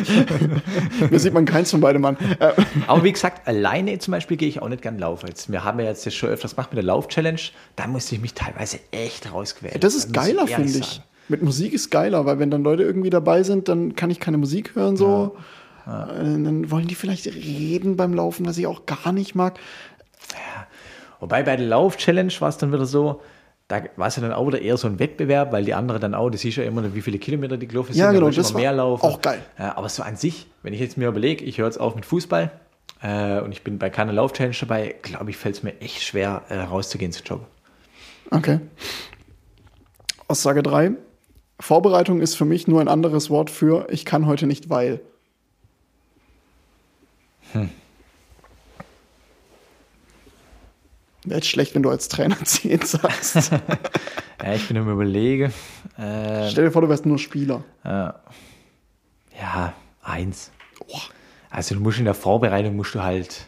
mir 1.09 1.19
sieht 1.19 1.33
man 1.33 1.45
keins 1.45 1.71
von 1.71 1.81
beidem 1.81 2.05
an. 2.05 2.17
Äh, 2.39 2.53
Aber 2.87 3.03
wie 3.03 3.11
gesagt, 3.11 3.47
alleine 3.47 3.97
zum 3.99 4.11
Beispiel 4.11 4.37
gehe 4.37 4.47
ich 4.47 4.61
auch 4.61 4.69
nicht 4.69 4.81
gern 4.81 4.97
laufen. 4.97 5.27
Jetzt, 5.27 5.51
wir 5.51 5.63
haben 5.63 5.79
ja 5.79 5.85
jetzt 5.85 6.11
schon 6.13 6.29
öfters 6.29 6.55
gemacht 6.55 6.71
mit 6.71 6.77
der 6.77 6.85
Lauf-Challenge. 6.85 7.39
Da 7.75 7.87
musste 7.87 8.15
ich 8.15 8.21
mich 8.21 8.33
teilweise 8.33 8.79
echt 8.91 9.31
rausquälen. 9.31 9.79
Das 9.79 9.95
ist 9.95 10.13
geiler, 10.13 10.47
finde 10.47 10.79
ich. 10.79 11.01
Mit 11.29 11.41
Musik 11.41 11.73
ist 11.73 11.89
geiler, 11.89 12.25
weil 12.25 12.39
wenn 12.39 12.49
dann 12.49 12.63
Leute 12.63 12.83
irgendwie 12.83 13.09
dabei 13.09 13.43
sind, 13.43 13.67
dann 13.67 13.95
kann 13.95 14.09
ich 14.09 14.19
keine 14.19 14.37
Musik 14.37 14.75
hören 14.75 14.95
so. 14.95 15.35
Ja. 15.35 15.43
Ja. 15.87 16.09
Äh, 16.11 16.43
dann 16.43 16.69
wollen 16.69 16.87
die 16.87 16.95
vielleicht 16.95 17.27
reden 17.27 17.97
beim 17.97 18.13
Laufen, 18.13 18.45
was 18.45 18.57
ich 18.57 18.67
auch 18.67 18.85
gar 18.85 19.11
nicht 19.11 19.35
mag. 19.35 19.57
Ja. 20.33 20.67
Wobei 21.19 21.43
bei 21.43 21.55
der 21.55 21.65
Lauf-Challenge 21.65 22.33
war 22.39 22.49
es 22.49 22.57
dann 22.57 22.71
wieder 22.71 22.85
so, 22.85 23.21
da 23.67 23.83
war 23.97 24.07
es 24.07 24.15
ja 24.15 24.21
dann 24.21 24.31
auch 24.31 24.47
wieder 24.47 24.61
eher 24.61 24.77
so 24.77 24.87
ein 24.87 24.97
Wettbewerb, 24.97 25.51
weil 25.51 25.65
die 25.65 25.73
andere 25.73 25.99
dann 25.99 26.13
auch, 26.13 26.29
das 26.29 26.41
siehst 26.41 26.57
ja 26.57 26.63
immer, 26.63 26.93
wie 26.95 27.01
viele 27.01 27.19
Kilometer 27.19 27.57
die 27.57 27.67
gelaufen 27.67 27.93
sind, 27.93 28.01
ja, 28.01 28.11
genau, 28.11 28.29
das 28.29 28.51
immer 28.51 28.59
mehr 28.59 28.71
laufen. 28.71 29.05
Auch 29.05 29.21
geil. 29.21 29.41
Ja, 29.59 29.75
aber 29.75 29.89
so 29.89 30.03
an 30.03 30.15
sich, 30.15 30.47
wenn 30.63 30.73
ich 30.73 30.79
jetzt 30.79 30.97
mir 30.97 31.09
überlege, 31.09 31.43
ich 31.43 31.57
höre 31.57 31.65
jetzt 31.65 31.79
auf 31.79 31.95
mit 31.95 32.05
Fußball 32.05 32.51
äh, 33.01 33.41
und 33.41 33.51
ich 33.51 33.63
bin 33.63 33.77
bei 33.77 33.89
keiner 33.89 34.13
Lauf-Challenge 34.13 34.55
dabei, 34.59 34.95
glaube 35.01 35.31
ich, 35.31 35.37
fällt 35.37 35.55
es 35.55 35.63
mir 35.63 35.79
echt 35.81 36.01
schwer, 36.01 36.43
äh, 36.47 36.59
rauszugehen 36.59 37.11
zu 37.11 37.23
joggen. 37.23 37.45
Okay. 38.31 38.59
Aussage 40.29 40.63
3. 40.63 40.91
Vorbereitung 41.59 42.21
ist 42.21 42.35
für 42.35 42.45
mich 42.45 42.67
nur 42.67 42.79
ein 42.79 42.87
anderes 42.87 43.29
Wort 43.29 43.49
für 43.49 43.87
ich 43.89 44.05
kann 44.05 44.27
heute 44.27 44.47
nicht, 44.47 44.69
weil. 44.69 45.01
Hm. 47.53 47.69
Wäre 51.29 51.39
jetzt 51.39 51.49
schlecht, 51.49 51.75
wenn 51.75 51.83
du 51.83 51.89
als 51.89 52.07
Trainer 52.07 52.37
10 52.43 52.81
sagst. 52.81 53.51
ja, 54.43 54.53
ich 54.53 54.67
bin 54.67 54.77
immer 54.77 54.93
überlege. 54.93 55.51
Äh, 55.97 56.49
Stell 56.49 56.65
dir 56.65 56.71
vor, 56.71 56.81
du 56.81 56.89
wärst 56.89 57.05
nur 57.05 57.19
Spieler. 57.19 57.63
Äh, 57.83 58.11
ja, 59.39 59.73
eins. 60.01 60.51
Oh. 60.87 60.99
Also 61.49 61.75
du 61.75 61.81
musst 61.81 61.99
in 61.99 62.05
der 62.05 62.13
Vorbereitung 62.13 62.75
musst 62.75 62.95
du 62.95 63.03
halt. 63.03 63.47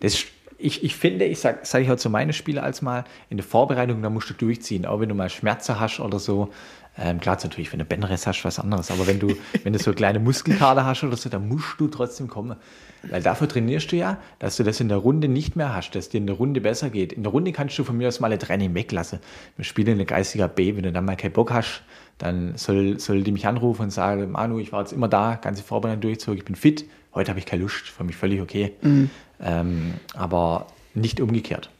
Das, 0.00 0.24
ich, 0.58 0.82
ich 0.82 0.96
finde, 0.96 1.24
ich 1.24 1.38
sage 1.38 1.60
sag 1.62 1.82
ich 1.82 1.90
auch 1.90 1.96
zu 1.96 2.10
meinen 2.10 2.32
Spielern 2.32 2.64
als 2.64 2.82
mal, 2.82 3.04
in 3.30 3.36
der 3.36 3.46
Vorbereitung, 3.46 4.02
da 4.02 4.10
musst 4.10 4.30
du 4.30 4.34
durchziehen. 4.34 4.86
Auch 4.86 5.00
wenn 5.00 5.08
du 5.08 5.14
mal 5.14 5.30
Schmerzen 5.30 5.78
hast 5.78 6.00
oder 6.00 6.18
so, 6.18 6.52
ähm, 7.00 7.20
klar, 7.20 7.38
natürlich, 7.42 7.72
wenn 7.72 7.78
du 7.78 7.84
Bänderriss 7.84 8.26
hast, 8.26 8.44
was 8.44 8.58
anderes. 8.58 8.90
Aber 8.90 9.06
wenn 9.06 9.18
du, 9.18 9.28
wenn 9.62 9.72
du 9.72 9.78
so 9.78 9.92
kleine 9.92 10.18
Muskelkater 10.18 10.84
hast 10.84 11.04
oder 11.04 11.16
so, 11.16 11.28
dann 11.28 11.48
musst 11.48 11.78
du 11.78 11.88
trotzdem 11.88 12.28
kommen. 12.28 12.56
Weil 13.04 13.22
dafür 13.22 13.48
trainierst 13.48 13.92
du 13.92 13.96
ja, 13.96 14.18
dass 14.40 14.56
du 14.56 14.64
das 14.64 14.80
in 14.80 14.88
der 14.88 14.98
Runde 14.98 15.28
nicht 15.28 15.54
mehr 15.54 15.74
hast, 15.74 15.92
dass 15.92 16.08
dir 16.08 16.18
in 16.18 16.26
der 16.26 16.34
Runde 16.34 16.60
besser 16.60 16.90
geht. 16.90 17.12
In 17.12 17.22
der 17.22 17.30
Runde 17.30 17.52
kannst 17.52 17.78
du 17.78 17.84
von 17.84 17.96
mir 17.96 18.08
aus 18.08 18.18
mal 18.18 18.26
eine 18.26 18.38
Training 18.38 18.74
weglassen. 18.74 19.20
Wir 19.56 19.64
spielen 19.64 19.92
eine 19.92 20.04
geistiger 20.04 20.48
B. 20.48 20.74
Wenn 20.74 20.82
du 20.82 20.92
dann 20.92 21.04
mal 21.04 21.16
keinen 21.16 21.32
Bock 21.32 21.52
hast, 21.52 21.82
dann 22.18 22.56
soll, 22.56 22.98
soll 22.98 23.22
die 23.22 23.30
mich 23.30 23.46
anrufen 23.46 23.82
und 23.82 23.90
sagen, 23.90 24.32
Manu, 24.32 24.58
ich 24.58 24.72
war 24.72 24.80
jetzt 24.80 24.92
immer 24.92 25.08
da, 25.08 25.36
ganze 25.36 25.62
Vorbereitung 25.62 26.00
durchzogen, 26.00 26.38
ich 26.38 26.44
bin 26.44 26.56
fit. 26.56 26.84
Heute 27.14 27.30
habe 27.30 27.38
ich 27.38 27.46
keine 27.46 27.62
Lust, 27.62 27.88
für 27.88 28.02
mich 28.02 28.16
völlig 28.16 28.40
okay. 28.40 28.72
Mhm. 28.82 29.10
Ähm, 29.40 29.94
aber 30.14 30.66
nicht 30.94 31.20
umgekehrt. 31.20 31.70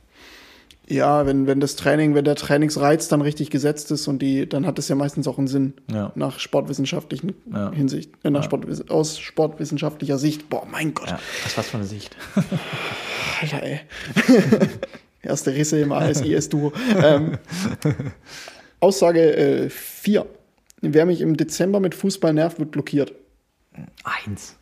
Ja, 0.91 1.26
wenn, 1.26 1.47
wenn 1.47 1.61
das 1.61 1.76
Training, 1.76 2.14
wenn 2.14 2.24
der 2.24 2.34
Trainingsreiz 2.34 3.09
dann 3.09 3.20
richtig 3.20 3.51
gesetzt 3.51 3.91
ist 3.91 4.09
und 4.09 4.20
die, 4.20 4.49
dann 4.49 4.66
hat 4.66 4.78
es 4.78 4.89
ja 4.89 4.95
meistens 4.95 5.28
auch 5.28 5.36
einen 5.36 5.47
Sinn 5.47 5.74
ja. 5.93 6.12
nach 6.14 6.41
sportwissenschaftlichen 6.41 7.34
ja. 7.53 7.70
Hinsicht, 7.72 8.12
äh, 8.24 8.30
nach 8.30 8.41
ja. 8.41 8.45
Sport, 8.45 8.91
aus 8.91 9.18
sportwissenschaftlicher 9.18 10.16
Sicht. 10.16 10.49
Boah, 10.49 10.66
mein 10.70 10.95
Gott. 10.95 11.11
Ja, 11.11 11.20
was 11.45 11.59
was 11.59 11.68
für 11.68 11.76
eine 11.76 11.86
Sicht. 11.86 12.16
Alter, 13.43 13.62
ey. 13.62 13.80
Erste 15.22 15.55
Risse 15.55 15.78
im 15.78 15.93
ASIS-Duo. 15.93 16.72
ähm, 17.03 17.36
Aussage 18.80 19.68
4. 19.70 20.20
Äh, 20.20 20.24
Wer 20.80 21.07
mich 21.07 21.20
im 21.20 21.36
Dezember 21.36 21.80
mit 21.80 21.95
Fußball 21.95 22.32
nervt, 22.32 22.61
wird 22.61 22.70
blockiert. 22.70 23.12
Eins. 24.05 24.57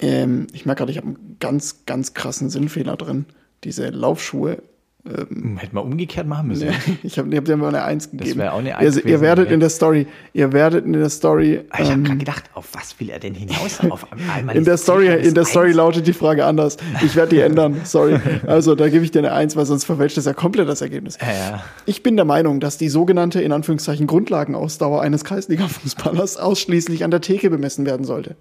Ähm, 0.00 0.46
ich 0.52 0.64
merke 0.64 0.80
gerade, 0.80 0.92
ich 0.92 0.98
habe 0.98 1.08
einen 1.08 1.36
ganz, 1.40 1.84
ganz 1.84 2.14
krassen 2.14 2.48
Sinnfehler 2.48 2.96
drin. 2.96 3.26
Diese 3.64 3.88
Laufschuhe 3.88 4.62
ähm, 5.04 5.56
Hätte 5.56 5.74
man 5.74 5.82
umgekehrt 5.82 6.28
machen 6.28 6.46
müssen. 6.46 6.68
ich 7.02 7.18
habe 7.18 7.36
hab 7.36 7.44
dir 7.44 7.56
mal 7.56 7.68
eine 7.68 7.82
Eins 7.82 8.08
gegeben. 8.08 8.30
Das 8.30 8.38
wäre 8.38 8.52
auch 8.52 8.58
eine 8.58 8.76
Eins 8.76 8.98
ihr, 8.98 9.06
ihr 9.06 9.20
werdet 9.20 9.50
in 9.50 9.58
der 9.58 9.68
Story, 9.68 10.06
ihr 10.32 10.52
werdet 10.52 10.86
in 10.86 10.92
der 10.92 11.08
Story. 11.10 11.62
Ah, 11.70 11.78
ich 11.82 11.86
habe 11.86 11.94
ähm, 11.94 12.04
gerade 12.04 12.18
gedacht, 12.18 12.44
auf 12.54 12.68
was 12.72 13.00
will 13.00 13.10
er 13.10 13.18
denn 13.18 13.34
hinaus? 13.34 13.80
Auf 13.90 14.06
einmal 14.12 14.56
in 14.56 14.64
der 14.64 14.76
Story, 14.76 15.08
in 15.08 15.34
der 15.34 15.44
Story 15.44 15.72
lautet 15.72 16.06
die 16.06 16.12
Frage 16.12 16.44
anders. 16.44 16.76
Ich 17.04 17.16
werde 17.16 17.34
die 17.34 17.40
ändern. 17.42 17.80
Sorry. 17.82 18.20
Also 18.46 18.76
da 18.76 18.88
gebe 18.88 19.04
ich 19.04 19.10
dir 19.10 19.18
eine 19.18 19.32
Eins, 19.32 19.56
weil 19.56 19.66
sonst 19.66 19.84
verfälscht 19.84 20.16
das 20.16 20.24
ja 20.26 20.34
komplett 20.34 20.68
das 20.68 20.80
Ergebnis. 20.80 21.18
Ja, 21.20 21.32
ja. 21.32 21.64
Ich 21.84 22.04
bin 22.04 22.14
der 22.14 22.24
Meinung, 22.24 22.60
dass 22.60 22.78
die 22.78 22.88
sogenannte 22.88 23.42
in 23.42 23.50
Anführungszeichen 23.50 24.06
Grundlagenausdauer 24.06 25.02
eines 25.02 25.24
Kreisliga-Fußballers 25.24 26.36
ausschließlich 26.36 27.02
an 27.02 27.10
der 27.10 27.20
Theke 27.20 27.50
bemessen 27.50 27.86
werden 27.86 28.04
sollte. 28.04 28.36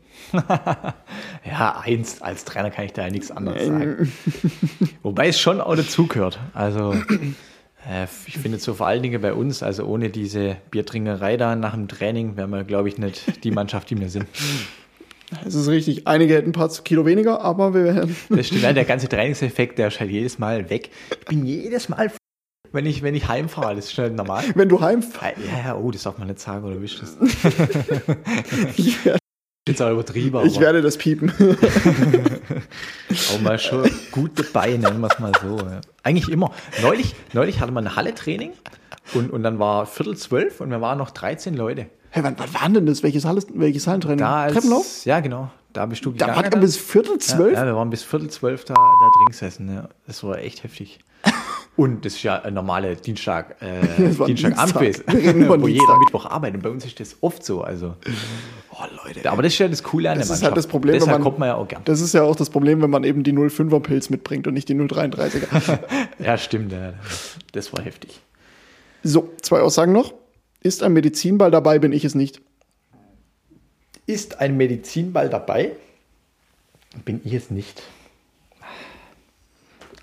ja, 1.44 1.82
eins 1.84 2.22
als 2.22 2.46
Trainer 2.46 2.70
kann 2.70 2.86
ich 2.86 2.94
da 2.94 3.04
ja 3.04 3.10
nichts 3.10 3.32
anderes 3.32 3.66
sagen. 3.66 4.12
Wobei 5.02 5.28
es 5.28 5.40
schon 5.40 5.60
auch 5.60 5.76
dazugehört. 5.76 6.40
Also 6.54 6.94
äh, 7.88 8.08
ich 8.28 8.38
finde 8.38 8.60
so 8.60 8.74
vor 8.74 8.88
allen 8.88 9.04
Dingen 9.04 9.22
bei 9.22 9.34
uns, 9.34 9.64
also 9.64 9.86
ohne 9.86 10.10
diese 10.10 10.58
Biertrinkerei 10.70 11.38
da 11.38 11.56
nach 11.56 11.74
dem 11.74 11.88
Training, 11.88 12.38
wären 12.38 12.52
wir, 12.52 12.64
glaube 12.64 12.90
ich, 12.90 12.98
nicht 12.98 13.44
die 13.44 13.52
Mannschaft, 13.52 13.90
die 13.90 14.00
wir 14.00 14.10
sind. 14.10 14.28
Es 15.46 15.56
ist 15.56 15.70
richtig. 15.70 16.08
Einige 16.08 16.36
hätten 16.36 16.50
ein 16.50 16.54
paar 16.54 16.70
Kilo 16.70 17.06
weniger, 17.06 17.42
aber 17.42 17.74
wir 17.74 17.84
werden. 17.86 18.16
Das 18.30 18.48
stimmt, 18.48 18.64
der 18.64 18.86
ganze 18.86 19.08
Trainingseffekt, 19.08 19.80
der 19.80 19.88
ist 19.88 20.00
halt 20.00 20.12
jedes 20.12 20.40
Mal 20.40 20.70
weg. 20.70 20.90
Ich 21.10 21.26
bin 21.26 21.46
jedes 21.46 21.88
Mal, 21.88 22.12
wenn 22.74 22.86
ich, 22.86 23.02
wenn 23.02 23.16
ich 23.16 23.28
heimfahre, 23.28 23.76
das 23.76 23.86
ist 23.86 23.94
schnell 23.94 24.12
normal. 24.12 24.44
Wenn 24.56 24.70
du 24.70 24.80
heimfährst. 24.80 25.38
Ja, 25.46 25.68
ja, 25.68 25.76
oh, 25.76 25.92
das 25.92 26.04
darf 26.04 26.18
man 26.18 26.28
nicht 26.28 26.40
sagen, 26.40 26.66
oder 26.66 26.82
wischt 26.82 27.02
das? 27.02 27.18
ich 28.78 29.06
werde 29.06 29.21
Jetzt 29.68 29.80
auch 29.80 29.92
übertrieben. 29.92 30.44
Ich 30.48 30.60
werde 30.60 30.82
das 30.82 30.98
piepen. 30.98 31.32
auch 33.32 33.42
mal 33.42 33.60
schon 33.60 33.88
gut 34.12 34.32
dabei, 34.36 34.72
nennen 34.76 35.00
wir 35.02 35.08
es 35.12 35.20
mal 35.20 35.32
so. 35.40 35.58
Ja. 35.58 35.82
Eigentlich 36.02 36.30
immer. 36.30 36.52
Neulich, 36.82 37.14
neulich 37.34 37.60
hatte 37.60 37.72
man 37.72 37.86
ein 37.86 37.96
Halle-Training 37.96 38.54
Und, 39.14 39.30
und 39.32 39.44
dann 39.44 39.60
war 39.60 39.86
Viertel 39.86 40.18
zwölf 40.18 40.62
und 40.62 40.72
wir 40.72 40.82
waren 40.82 40.98
noch 40.98 41.12
13 41.12 41.54
Leute. 41.56 41.86
Hey, 42.10 42.24
wann, 42.24 42.36
wann 42.40 42.54
war 42.56 42.70
denn 42.70 42.88
das? 42.88 43.04
Welches, 43.04 43.24
Halles, 43.24 43.46
welches 43.54 43.86
Hallentraining? 43.86 44.18
Da 44.18 44.42
als, 44.44 44.54
Treppenlauf? 44.54 45.06
Ja, 45.06 45.20
genau. 45.20 45.52
Da 45.74 45.86
bist 45.86 46.04
du 46.06 46.10
Da 46.10 46.26
gegangen. 46.26 46.36
war 46.38 46.44
er 46.44 46.50
dann. 46.50 46.60
bis 46.62 46.78
Viertel 46.78 47.20
zwölf? 47.20 47.54
Ja, 47.54 47.60
ja, 47.60 47.66
wir 47.68 47.76
waren 47.76 47.92
bis 47.92 48.02
Viertel 48.04 48.32
zwölf 48.32 48.66
da, 48.66 48.74
da 48.74 48.80
drin 49.16 49.26
gesessen. 49.28 49.72
Ja. 49.74 49.90
Das 50.08 50.24
war 50.24 50.40
echt 50.40 50.64
heftig. 50.64 51.00
Und 51.78 52.04
das 52.04 52.16
ist 52.16 52.24
ja 52.24 52.42
ein 52.42 52.56
normaler 52.56 52.96
Dienstag, 52.96 53.62
äh, 53.62 53.80
Dienstagabend 54.26 54.28
Dienstag. 54.82 55.06
gewesen, 55.08 55.40
Wir 55.40 55.50
wo 55.50 55.56
Dienstag. 55.56 55.68
jeder 55.70 56.00
Mittwoch 56.00 56.26
arbeitet. 56.26 56.56
Und 56.56 56.64
bei 56.64 56.70
uns 56.72 56.84
ist 56.84 57.00
das 57.00 57.16
oft 57.22 57.46
so. 57.46 57.62
Also. 57.62 57.94
Oh, 58.74 58.84
Leute. 59.06 59.30
Aber 59.30 59.42
das 59.44 59.54
ist 59.54 59.60
ja 59.60 59.68
das 59.68 59.84
Coole 59.84 60.10
an 60.10 60.18
Das 60.18 60.28
der 60.28 60.36
ist 60.36 60.42
Mannschaft. 60.42 60.52
halt 60.52 60.58
das 60.58 60.68
Problem, 60.68 60.94
wenn 60.94 61.00
Deshalb 61.02 61.18
man- 61.20 61.24
kommt 61.24 61.40
man 61.40 61.50
ja 61.50 61.56
auch 61.56 61.68
gern. 61.68 61.82
Das 61.86 62.00
ist 62.02 62.14
ja 62.14 62.24
auch 62.24 62.36
das 62.36 62.50
Problem, 62.50 62.82
wenn 62.82 62.90
man 62.90 63.04
eben 63.04 63.24
die 63.24 63.34
05er 63.34 63.80
Pilz 63.82 64.10
mitbringt 64.10 64.48
und 64.48 64.54
nicht 64.54 64.70
die 64.70 64.76
033er. 64.76 65.80
Ja, 66.20 66.38
stimmt. 66.38 66.72
Ja. 66.72 66.94
Das 67.52 67.74
war 67.74 67.84
heftig. 67.84 68.22
so, 69.04 69.30
zwei 69.42 69.60
Aussagen 69.62 69.92
noch. 69.92 70.14
Ist 70.64 70.84
ein 70.84 70.94
Medizinball 70.94 71.52
dabei, 71.52 71.80
bin 71.80 71.92
ich 71.92 72.06
es 72.06 72.16
nicht. 72.16 72.40
Ist 74.06 74.40
ein 74.40 74.56
Medizinball 74.58 75.30
dabei? 75.30 75.72
Bin 77.06 77.20
ich 77.24 77.34
es 77.34 77.50
nicht. 77.52 77.82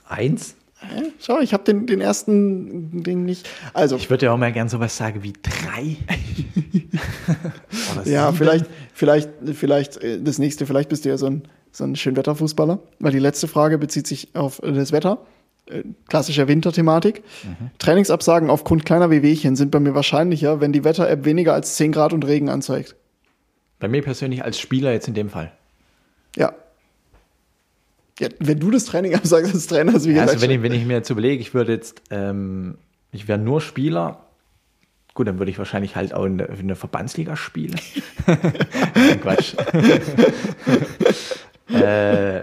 Eins? 0.09 0.55
Schau, 1.21 1.41
ich 1.41 1.53
habe 1.53 1.65
den, 1.65 1.87
den 1.87 2.01
ersten 2.01 3.03
Ding 3.03 3.25
nicht. 3.25 3.49
Also, 3.75 3.97
Ich 3.97 4.11
würde 4.11 4.27
ja 4.27 4.33
auch 4.33 4.39
mal 4.39 4.53
gern 4.53 4.69
sowas 4.69 4.97
sagen 4.97 5.23
wie 5.23 5.33
drei. 5.33 5.97
Ja, 8.05 8.33
vielleicht, 8.33 8.67
vielleicht, 8.95 9.31
vielleicht 9.55 9.97
äh, 9.99 10.21
das 10.21 10.39
nächste, 10.39 10.67
vielleicht 10.67 10.89
bist 10.89 11.05
du 11.05 11.09
ja 11.09 11.19
so 11.19 11.27
ein, 11.27 11.43
so 11.73 11.85
ein 11.85 11.97
Schönwetterfußballer, 11.97 12.79
weil 13.01 13.13
die 13.13 13.19
letzte 13.19 13.49
Frage 13.49 13.79
bezieht 13.79 14.07
sich 14.07 14.35
auf 14.35 14.61
das 14.63 14.93
Wetter. 14.93 15.19
Äh, 15.67 15.83
Klassischer 16.09 16.49
Winterthematik. 16.49 17.23
Trainingsabsagen 17.79 18.51
aufgrund 18.51 18.87
kleiner 18.87 19.11
Wehwehchen 19.11 19.57
sind 19.57 19.71
bei 19.71 19.81
mir 19.81 19.95
wahrscheinlicher, 19.95 20.61
wenn 20.61 20.73
die 20.73 20.85
Wetter-App 20.85 21.25
weniger 21.25 21.55
als 21.55 21.77
10 21.77 21.93
Grad 21.93 22.13
und 22.13 22.27
Regen 22.27 22.49
anzeigt. 22.49 22.97
Bei 23.79 23.89
mir 23.89 24.03
persönlich 24.03 24.45
als 24.45 24.59
Spieler 24.59 24.93
jetzt 24.93 25.09
in 25.09 25.15
dem 25.15 25.29
Fall. 25.29 25.53
Ja. 26.37 26.53
Ja, 28.19 28.29
wenn 28.41 28.59
du 28.59 28.71
das 28.71 28.85
Training 28.85 29.15
absagst 29.15 29.55
als 29.55 29.67
Trainer, 29.67 29.95
ist 29.95 30.07
wie 30.07 30.15
gesagt. 30.15 30.31
also 30.31 30.43
wenn 30.43 30.51
ich, 30.51 30.63
wenn 30.63 30.73
ich 30.73 30.85
mir 30.85 30.95
jetzt 30.95 31.11
überlege, 31.11 31.41
ich 31.41 31.55
würde 31.55 31.73
jetzt, 31.73 32.03
ähm, 32.11 32.79
ich 33.13 33.29
wäre 33.29 33.39
nur 33.39 33.61
Spieler, 33.61 34.25
gut, 35.15 35.29
dann 35.29 35.39
würde 35.39 35.51
ich 35.51 35.59
wahrscheinlich 35.59 35.97
halt 35.97 36.13
auch 36.15 36.25
in 36.25 36.39
der, 36.39 36.51
in 36.51 36.67
der 36.67 36.77
Verbandsliga 36.77 37.37
spielen. 37.37 37.79
Quatsch. 39.23 39.55
äh, 41.69 42.43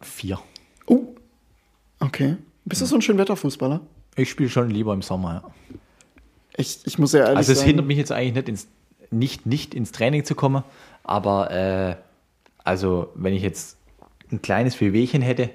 vier. 0.00 0.38
oh. 0.86 1.14
Okay. 2.00 2.36
Bist 2.64 2.82
du 2.82 2.86
so 2.86 2.96
ein 2.96 3.02
Schönwetterfußballer? 3.02 3.80
Ich 4.16 4.30
spiele 4.30 4.48
schon 4.48 4.70
lieber 4.70 4.92
im 4.92 5.02
Sommer. 5.02 5.42
Ja. 5.44 5.78
Ich, 6.56 6.80
ich 6.84 6.98
muss 6.98 7.12
ja 7.12 7.20
ehrlich 7.20 7.36
Also 7.36 7.52
es 7.52 7.58
sagen. 7.58 7.68
hindert 7.68 7.86
mich 7.86 7.98
jetzt 7.98 8.12
eigentlich 8.12 8.34
nicht 8.34 8.48
ins, 8.48 8.66
nicht, 9.10 9.46
nicht 9.46 9.74
ins 9.74 9.92
Training 9.92 10.24
zu 10.24 10.34
kommen, 10.34 10.64
aber 11.04 11.50
äh, 11.50 11.96
also 12.64 13.10
wenn 13.14 13.34
ich 13.34 13.42
jetzt 13.42 13.76
ein 14.32 14.42
kleines 14.42 14.80
Wehwehchen 14.80 15.22
hätte, 15.22 15.50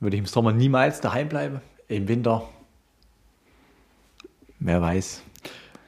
würde 0.00 0.16
ich 0.16 0.20
im 0.20 0.26
Sommer 0.26 0.52
niemals 0.52 1.00
daheim 1.00 1.28
bleiben. 1.28 1.60
Im 1.88 2.08
Winter, 2.08 2.48
wer 4.58 4.80
weiß. 4.80 5.22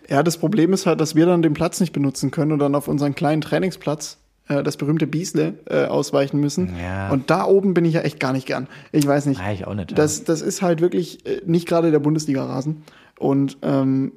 Ja, 0.08 0.22
das 0.22 0.38
Problem 0.38 0.72
ist 0.72 0.86
halt, 0.86 1.00
dass 1.00 1.14
wir 1.14 1.26
dann 1.26 1.42
den 1.42 1.54
Platz 1.54 1.80
nicht 1.80 1.92
benutzen 1.92 2.30
können 2.30 2.52
und 2.52 2.60
dann 2.60 2.74
auf 2.74 2.88
unseren 2.88 3.14
kleinen 3.14 3.42
Trainingsplatz, 3.42 4.18
äh, 4.48 4.62
das 4.62 4.76
berühmte 4.78 5.06
Biesle, 5.06 5.54
äh, 5.66 5.84
ausweichen 5.84 6.40
müssen. 6.40 6.74
Ja. 6.80 7.10
Und 7.10 7.28
da 7.30 7.44
oben 7.44 7.74
bin 7.74 7.84
ich 7.84 7.94
ja 7.94 8.00
echt 8.00 8.18
gar 8.18 8.32
nicht 8.32 8.46
gern. 8.46 8.68
Ich 8.92 9.06
weiß 9.06 9.26
nicht. 9.26 9.40
Ja, 9.40 9.52
ich 9.52 9.66
auch 9.66 9.74
nicht. 9.74 9.96
Das, 9.98 10.24
das 10.24 10.40
ist 10.40 10.62
halt 10.62 10.80
wirklich 10.80 11.26
äh, 11.26 11.42
nicht 11.44 11.68
gerade 11.68 11.90
der 11.90 11.98
Bundesliga-Rasen. 11.98 12.84
Und 13.18 13.58
ähm, 13.62 14.12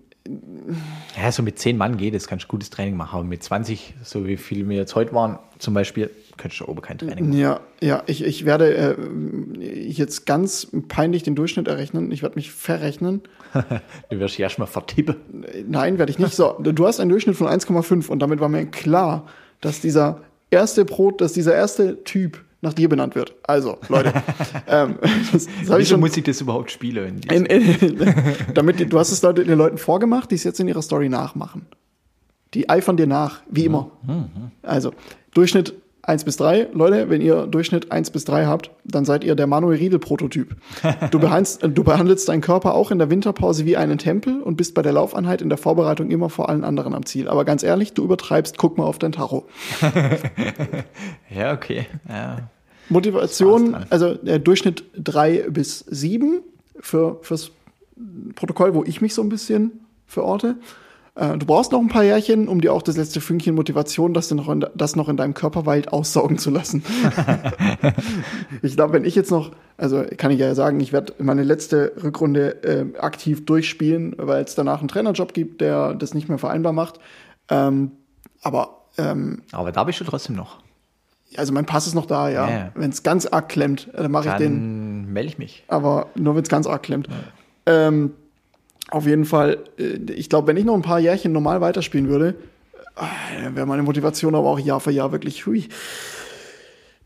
Ja, 1.19 1.31
so 1.31 1.43
mit 1.43 1.59
zehn 1.59 1.75
Mann 1.75 1.97
geht 1.97 2.13
es, 2.13 2.27
kannst 2.27 2.45
du 2.45 2.47
gutes 2.47 2.69
Training 2.69 2.95
machen. 2.95 3.15
Aber 3.15 3.23
mit 3.25 3.43
20, 3.43 3.95
so 4.03 4.25
wie 4.25 4.37
viele 4.37 4.69
wir 4.69 4.77
jetzt 4.77 4.95
heute 4.95 5.13
waren, 5.13 5.39
zum 5.59 5.73
Beispiel, 5.73 6.09
könntest 6.41 6.61
du 6.61 6.67
oben 6.67 6.81
kein 6.81 6.97
Training 6.97 7.29
machen. 7.29 7.39
ja, 7.39 7.59
ja, 7.81 8.03
ich, 8.07 8.23
ich 8.23 8.45
werde 8.45 8.73
äh, 8.75 9.59
jetzt 9.87 10.25
ganz 10.25 10.67
peinlich 10.87 11.23
den 11.23 11.35
Durchschnitt 11.35 11.67
errechnen. 11.67 12.11
Ich 12.11 12.23
werde 12.23 12.35
mich 12.35 12.51
verrechnen. 12.51 13.21
Du 14.09 14.19
wirst 14.19 14.35
dich 14.35 14.41
erstmal 14.41 14.67
vertippen. 14.67 15.17
Nein, 15.67 15.97
werde 15.97 16.09
ich 16.11 16.19
nicht. 16.19 16.33
So, 16.33 16.57
du 16.59 16.87
hast 16.87 16.99
einen 16.99 17.09
Durchschnitt 17.09 17.35
von 17.35 17.47
1,5 17.47 18.07
und 18.07 18.19
damit 18.19 18.39
war 18.39 18.49
mir 18.49 18.65
klar, 18.65 19.27
dass 19.59 19.81
dieser 19.81 20.21
erste 20.49 20.85
Brot, 20.85 21.21
dass 21.21 21.33
dieser 21.33 21.53
erste 21.53 22.03
Typ 22.03 22.43
nach 22.61 22.73
dir 22.73 22.87
benannt 22.89 23.15
wird. 23.15 23.35
Also, 23.43 23.77
Leute, 23.89 24.13
ähm, 24.67 24.95
das, 25.31 25.45
das 25.45 25.47
habe 25.47 25.59
ich 25.59 25.69
Wieso 25.69 25.85
schon. 25.85 25.99
muss 25.99 26.15
ich 26.15 26.23
das 26.23 26.39
überhaupt 26.41 26.71
spielen? 26.71 27.21
In, 27.29 27.45
in, 27.45 27.97
damit, 28.53 28.91
du 28.91 28.99
hast 28.99 29.11
es 29.11 29.21
Leute, 29.21 29.43
den 29.43 29.57
Leuten 29.57 29.77
vorgemacht, 29.77 30.31
die 30.31 30.35
es 30.35 30.43
jetzt 30.43 30.59
in 30.59 30.67
ihrer 30.67 30.81
Story 30.81 31.09
nachmachen. 31.09 31.65
Die 32.53 32.69
eifern 32.69 32.97
dir 32.97 33.07
nach, 33.07 33.41
wie 33.49 33.65
immer. 33.65 33.91
Also, 34.61 34.93
Durchschnitt 35.33 35.73
1 36.03 36.23
bis 36.25 36.37
3. 36.37 36.69
Leute, 36.73 37.09
wenn 37.09 37.21
ihr 37.21 37.45
Durchschnitt 37.45 37.91
1 37.91 38.09
bis 38.09 38.25
3 38.25 38.45
habt, 38.47 38.71
dann 38.83 39.05
seid 39.05 39.23
ihr 39.23 39.35
der 39.35 39.45
Manuel 39.45 39.77
Riedel-Prototyp. 39.77 40.55
Du, 41.11 41.19
behandelst- 41.19 41.61
du 41.67 41.83
behandelst 41.83 42.27
deinen 42.27 42.41
Körper 42.41 42.73
auch 42.73 42.89
in 42.89 42.97
der 42.97 43.09
Winterpause 43.11 43.65
wie 43.65 43.77
einen 43.77 43.99
Tempel 43.99 44.41
und 44.41 44.55
bist 44.57 44.73
bei 44.73 44.81
der 44.81 44.93
Laufeinheit 44.93 45.41
in 45.43 45.49
der 45.49 45.59
Vorbereitung 45.59 46.09
immer 46.09 46.29
vor 46.29 46.49
allen 46.49 46.63
anderen 46.63 46.95
am 46.95 47.05
Ziel. 47.05 47.27
Aber 47.27 47.45
ganz 47.45 47.61
ehrlich, 47.61 47.93
du 47.93 48.03
übertreibst, 48.03 48.57
guck 48.57 48.77
mal 48.79 48.85
auf 48.85 48.97
dein 48.99 49.11
Tacho. 49.11 49.45
Ja, 51.33 51.53
okay. 51.53 51.85
Ja. 52.09 52.49
Motivation, 52.89 53.75
also 53.89 54.15
der 54.15 54.39
Durchschnitt 54.39 54.83
3 54.97 55.45
bis 55.49 55.79
7 55.87 56.41
für, 56.79 57.19
fürs 57.21 57.51
Protokoll, 58.35 58.73
wo 58.73 58.83
ich 58.83 59.01
mich 59.01 59.13
so 59.13 59.21
ein 59.21 59.29
bisschen 59.29 59.71
verorte. 60.07 60.55
Äh, 61.15 61.37
Du 61.37 61.45
brauchst 61.45 61.71
noch 61.71 61.79
ein 61.79 61.87
paar 61.89 62.03
Jährchen, 62.03 62.47
um 62.47 62.61
dir 62.61 62.73
auch 62.73 62.81
das 62.81 62.97
letzte 62.97 63.19
Fünkchen 63.21 63.55
Motivation, 63.55 64.13
das, 64.13 64.31
noch 64.31 64.47
in, 64.49 64.65
das 64.75 64.95
noch 64.95 65.09
in 65.09 65.17
deinem 65.17 65.33
Körper 65.33 65.65
weilt, 65.65 65.91
aussaugen 65.91 66.37
zu 66.37 66.49
lassen. 66.49 66.83
ich 68.61 68.75
glaube, 68.75 68.93
wenn 68.93 69.05
ich 69.05 69.15
jetzt 69.15 69.31
noch, 69.31 69.51
also 69.77 70.03
kann 70.17 70.31
ich 70.31 70.39
ja 70.39 70.53
sagen, 70.55 70.79
ich 70.79 70.93
werde 70.93 71.13
meine 71.19 71.43
letzte 71.43 71.93
Rückrunde 72.03 72.63
äh, 72.63 72.97
aktiv 72.99 73.45
durchspielen, 73.45 74.15
weil 74.17 74.43
es 74.43 74.55
danach 74.55 74.79
einen 74.79 74.87
Trainerjob 74.87 75.33
gibt, 75.33 75.61
der 75.61 75.93
das 75.95 76.13
nicht 76.13 76.29
mehr 76.29 76.37
vereinbar 76.37 76.73
macht. 76.73 76.99
Ähm, 77.49 77.91
aber 78.41 78.85
ähm, 78.97 79.41
Aber 79.51 79.71
da 79.71 79.83
bist 79.85 79.99
du 79.99 80.03
trotzdem 80.03 80.35
noch. 80.35 80.59
also 81.37 81.53
mein 81.53 81.65
Pass 81.65 81.87
ist 81.87 81.95
noch 81.95 82.05
da, 82.05 82.29
ja. 82.29 82.49
Ja, 82.49 82.55
ja. 82.57 82.71
Wenn 82.75 82.89
es 82.89 83.03
ganz 83.03 83.25
arg 83.25 83.49
klemmt, 83.49 83.87
äh, 83.93 84.01
dann 84.03 84.11
mache 84.11 84.29
ich 84.29 84.33
den 84.35 85.03
Dann 85.05 85.13
melde 85.13 85.29
ich 85.29 85.37
mich. 85.37 85.63
aber 85.67 86.07
nur 86.15 86.35
wenn 86.35 86.43
es 86.43 86.49
ganz 86.49 86.67
arg 86.67 86.83
klemmt. 86.83 87.07
Ähm, 87.65 88.11
auf 88.91 89.07
jeden 89.07 89.25
Fall, 89.25 89.57
äh, 89.79 90.11
ich 90.13 90.29
glaube, 90.29 90.47
wenn 90.47 90.57
ich 90.57 90.65
noch 90.65 90.75
ein 90.75 90.81
paar 90.83 90.99
Jährchen 90.99 91.31
normal 91.31 91.61
weiterspielen 91.61 92.07
würde, 92.07 92.35
äh, 92.97 93.55
wäre 93.55 93.65
meine 93.65 93.83
Motivation 93.83 94.35
aber 94.35 94.47
auch 94.49 94.59
Jahr 94.59 94.79
für 94.79 94.91
Jahr 94.91 95.11
wirklich, 95.11 95.45
hui. 95.47 95.67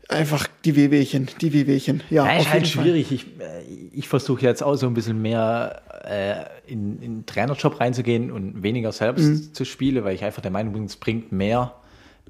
Einfach 0.08 0.46
die 0.64 0.76
Wehwehchen, 0.76 1.28
die 1.40 1.52
Wehwehchen. 1.52 2.00
Ja, 2.10 2.26
Ja, 2.26 2.38
ist 2.38 2.52
halt 2.52 2.68
schwierig. 2.68 3.10
Ich, 3.10 3.26
äh, 3.40 3.62
ich 3.92 4.06
versuche 4.06 4.42
jetzt 4.42 4.62
auch 4.62 4.76
so 4.76 4.86
ein 4.86 4.94
bisschen 4.94 5.20
mehr 5.20 5.82
äh, 6.04 6.72
in, 6.72 7.02
in 7.02 7.14
den 7.16 7.26
Trainerjob 7.26 7.80
reinzugehen 7.80 8.30
und 8.30 8.62
weniger 8.62 8.92
selbst 8.92 9.56
zu 9.56 9.64
spielen, 9.64 10.04
weil 10.04 10.14
ich 10.14 10.22
einfach 10.22 10.42
der 10.42 10.52
Meinung 10.52 10.74
bin, 10.74 10.84
es 10.84 10.96
bringt 10.96 11.32
mehr, 11.32 11.74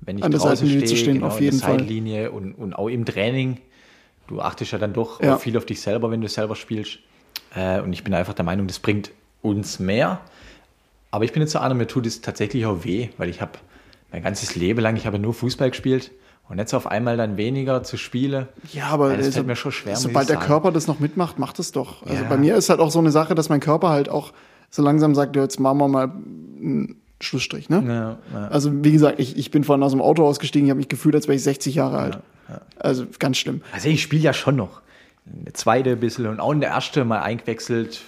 wenn 0.01 0.17
ich 0.17 0.25
An 0.25 0.31
der 0.31 0.41
draußen 0.41 0.57
Seitenlinie 0.67 0.81
stehe, 0.87 0.91
zu 0.91 0.97
stehen, 0.97 1.15
genau, 1.17 1.27
auf 1.27 1.41
jeden 1.41 1.59
Fall. 1.59 1.73
Seitenlinie 1.73 2.31
und, 2.31 2.55
und 2.55 2.73
auch 2.73 2.89
im 2.89 3.05
Training. 3.05 3.59
Du 4.27 4.41
achtest 4.41 4.73
ja 4.73 4.79
dann 4.79 4.95
doch 4.95 5.23
Ja. 5.23 5.37
viel 5.37 5.57
auf 5.59 5.67
dich 5.67 5.81
selber, 5.81 6.11
wenn 6.11 6.23
du 6.23 6.29
selber 6.29 6.57
spielst. 6.57 6.99
Äh, 7.55 7.81
und 7.81 7.93
ich 7.93 8.03
bin 8.05 8.15
einfach 8.15 8.33
der 8.35 8.45
Meinung, 8.47 8.67
das 8.69 8.79
bringt 8.79 9.11
uns 9.47 9.79
mehr. 9.79 10.21
Aber 11.11 11.25
ich 11.25 11.33
bin 11.33 11.41
jetzt 11.43 11.53
so 11.53 11.59
einer, 11.59 11.75
mir 11.75 11.87
tut 11.87 12.07
es 12.07 12.21
tatsächlich 12.21 12.67
auch 12.67 12.85
weh, 12.85 13.09
weil 13.17 13.29
ich 13.29 13.41
habe 13.41 13.53
mein 14.13 14.23
ganzes 14.23 14.55
Leben 14.55 14.81
lang, 14.81 14.97
ich 14.97 15.07
habe 15.07 15.19
nur 15.19 15.35
Fußball 15.35 15.71
gespielt 15.71 16.11
und 16.49 16.59
jetzt 16.59 16.75
auf 16.75 16.87
einmal 16.87 17.17
dann 17.17 17.37
weniger 17.37 17.83
zu 17.83 17.97
spielen. 17.97 18.47
Ja, 18.73 18.87
aber 18.89 19.11
Ja, 19.13 19.17
das 19.17 19.29
äh, 19.29 19.33
fällt 19.33 19.47
mir 19.47 19.57
schon 19.57 19.73
schwer, 19.73 19.97
sobald 19.97 20.29
der. 20.29 20.37
Körper 20.37 20.71
das 20.73 20.87
noch 20.87 21.01
mitmacht, 21.01 21.39
macht 21.39 21.59
es 21.59 21.73
doch. 21.73 22.03
Also 22.07 22.23
Ja. 22.23 22.29
bei 22.29 22.37
mir 22.37 22.57
ist 22.57 22.69
halt 22.69 22.81
auch 22.81 22.91
so 22.91 22.99
eine 22.99 23.11
Sache, 23.11 23.35
dass 23.35 23.49
mein 23.49 23.61
Körper 23.61 23.89
halt 23.89 24.09
auch 24.09 24.33
so 24.71 24.83
langsam 24.83 25.15
sagt, 25.15 25.37
ja, 25.37 25.43
jetzt 25.43 25.59
machen 25.59 25.79
wir 25.79 25.89
mal 25.89 26.05
einen 26.05 27.01
Schlussstrich. 27.21 27.69
Ne? 27.71 27.83
Ja, 27.87 28.39
ja. 28.39 28.49
Also 28.49 28.85
wie 28.85 28.93
gesagt, 28.93 29.19
ich, 29.19 29.37
ich 29.39 29.51
bin 29.51 29.65
vorhin 29.65 29.83
aus 29.83 29.93
dem 29.93 30.03
Auto 30.03 30.27
ausgestiegen, 30.27 30.67
ich 30.67 30.71
habe 30.71 30.79
mich 30.79 30.89
gefühlt, 30.89 31.15
als 31.15 31.29
wäre 31.29 31.37
ich 31.37 31.43
60 31.43 31.75
Jahre 31.75 31.99
alt. 31.99 32.19
Also 32.79 33.07
ganz 33.19 33.39
schlimm. 33.39 33.63
Also 33.73 33.89
ich 33.89 34.03
spiele 34.03 34.23
ja 34.23 34.33
schon 34.33 34.55
noch. 34.57 34.83
Eine 35.27 35.53
zweite 35.55 35.91
ein 35.91 36.01
bisschen 36.01 36.27
und 36.27 36.39
auch 36.39 36.53
in 36.53 36.61
der 36.61 36.71
erste 36.71 37.05
mal 37.05 37.21
eingewechselt 37.21 38.03